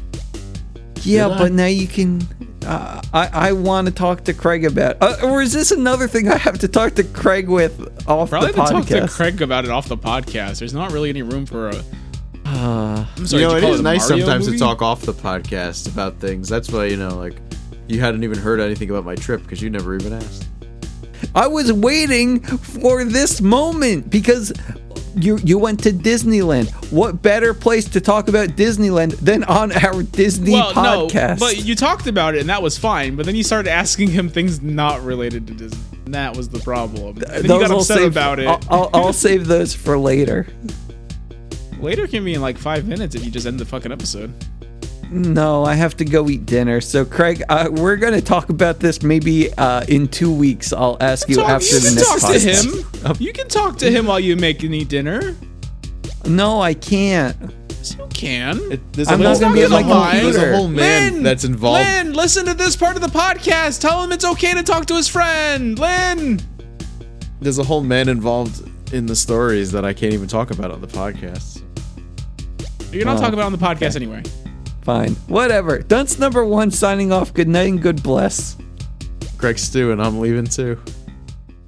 [1.04, 1.40] Yeah, Did I?
[1.40, 2.28] but now you can.
[2.66, 4.98] Uh, I I want to talk to Craig about.
[5.00, 7.80] Uh, or is this another thing I have to talk to Craig with
[8.10, 9.16] off Probably the to talk to podcast?
[9.16, 10.60] Craig about it off the podcast.
[10.60, 11.84] There's not really any room for a.
[12.46, 14.58] I'm sorry, you know, did it call is a nice Mario sometimes movie?
[14.58, 16.48] to talk off the podcast about things.
[16.48, 17.36] That's why you know, like,
[17.88, 20.48] you hadn't even heard anything about my trip because you never even asked.
[21.34, 24.54] I was waiting for this moment because
[25.16, 26.70] you you went to Disneyland.
[26.92, 31.40] What better place to talk about Disneyland than on our Disney Well, podcast?
[31.40, 33.16] no, but you talked about it and that was fine.
[33.16, 35.80] But then you started asking him things not related to Disney.
[36.06, 37.18] And that was the problem.
[37.18, 38.48] And then you got I'll upset save, about it.
[38.48, 40.48] I'll, I'll, I'll save those for later.
[41.86, 44.34] Later can be in like five minutes if you just end the fucking episode.
[45.12, 46.82] No, I have to go eat dinner.
[46.82, 50.74] So, Craig, uh, we're going to talk about this maybe uh, in two weeks.
[50.74, 53.16] I'll ask you Talk- after you the can next talk to him.
[53.22, 55.36] You can talk to him while you make and eat dinner.
[56.26, 57.38] No, I can't.
[57.70, 58.82] Yes, you can.
[58.94, 60.32] There's I'm a not gonna be at there's my a whole- computer.
[60.40, 61.86] There's a whole man Lynn, that's involved.
[61.86, 63.80] Lynn, listen to this part of the podcast.
[63.82, 65.78] Tell him it's okay to talk to his friend.
[65.78, 66.42] Lynn.
[67.42, 70.82] There's a whole man involved in the stories that I can't even talk about on
[70.82, 71.62] the podcast.
[72.96, 74.24] You're not Oh, talking about it on the podcast anyway.
[74.84, 75.16] Fine.
[75.28, 75.80] Whatever.
[75.80, 77.34] Dunce number one signing off.
[77.34, 78.56] Good night and good bless.
[79.38, 80.80] Greg Stew and I'm leaving too.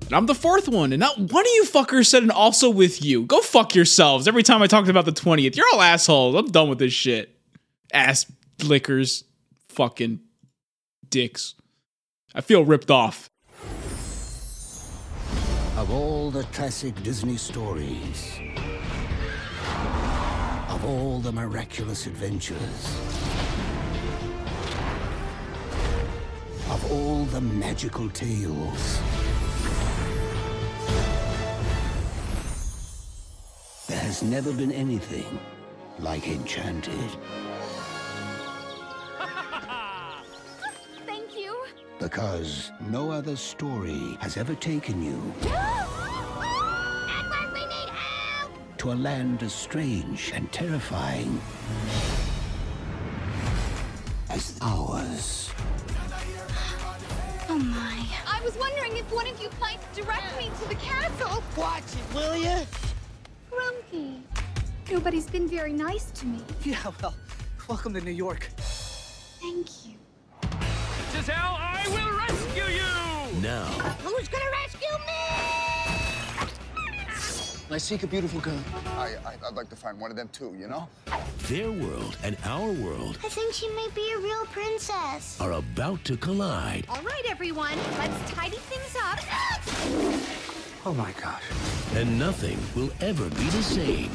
[0.05, 3.03] And I'm the fourth one, and not one of you fuckers said and also with
[3.03, 3.25] you.
[3.25, 4.25] Go fuck yourselves.
[4.25, 6.33] Every time I talked about the 20th, you're all assholes.
[6.35, 7.37] I'm done with this shit.
[7.91, 8.25] Ass
[8.63, 9.25] lickers.
[9.69, 10.21] Fucking
[11.09, 11.55] dicks.
[12.33, 13.29] I feel ripped off.
[15.75, 18.39] Of all the classic Disney stories,
[20.77, 22.85] of all the miraculous adventures,
[26.69, 28.99] of all the magical tales,
[33.87, 35.39] there has never been anything
[35.97, 36.93] like Enchanted.
[41.07, 41.55] Thank you.
[41.97, 45.33] Because no other story has ever taken you
[48.87, 51.41] to a land as strange and terrifying
[54.29, 55.51] as ours.
[57.49, 58.05] Oh my.
[58.25, 61.43] I was wondering if one of you might direct me to the castle.
[61.57, 62.65] Watch it, will you?
[63.49, 64.21] Grumpy.
[64.89, 66.39] Nobody's been very nice to me.
[66.63, 67.15] Yeah, well,
[67.67, 68.47] welcome to New York.
[68.57, 69.95] Thank you.
[73.41, 73.65] Now,
[74.03, 75.56] Who's gonna rescue me?
[77.69, 78.57] I seek a beautiful girl.
[78.97, 80.87] I, I, I'd like to find one of them too, you know?
[81.47, 85.39] their world and our world I think she may be a real princess.
[85.39, 86.85] are about to collide.
[86.89, 89.19] All right, everyone, let's tidy things up.
[90.85, 91.43] Oh my gosh.
[91.95, 94.11] and nothing will ever be the same.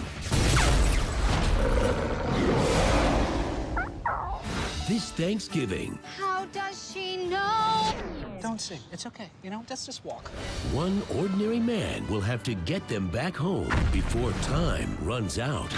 [4.92, 7.94] This Thanksgiving, How does she know?
[8.42, 8.78] Don't sing.
[8.92, 9.30] It's okay.
[9.42, 10.28] You know, let's just walk.
[10.70, 15.72] one ordinary man will have to get them back home before time runs out.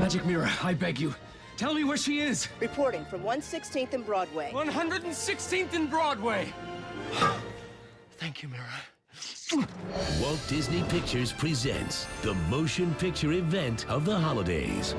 [0.00, 1.14] Magic Mirror, I beg you.
[1.58, 2.48] Tell me where she is.
[2.60, 4.50] Reporting from 116th and Broadway.
[4.54, 6.50] 116th and Broadway.
[8.16, 9.66] Thank you, Mirror.
[10.22, 14.94] Walt Disney Pictures presents the motion picture event of the holidays.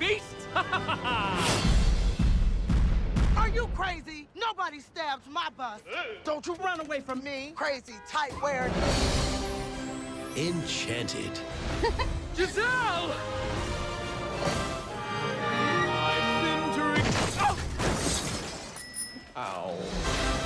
[0.00, 0.24] beast?
[3.36, 4.26] Are you crazy?
[4.34, 5.82] Nobody stabs my bus.
[6.24, 8.72] Don't you run away from me, crazy tight wearing.
[10.36, 11.38] Enchanted.
[12.36, 13.12] Giselle!
[15.92, 17.14] I've been drinking.
[17.40, 17.58] Oh!
[19.36, 20.39] Ow.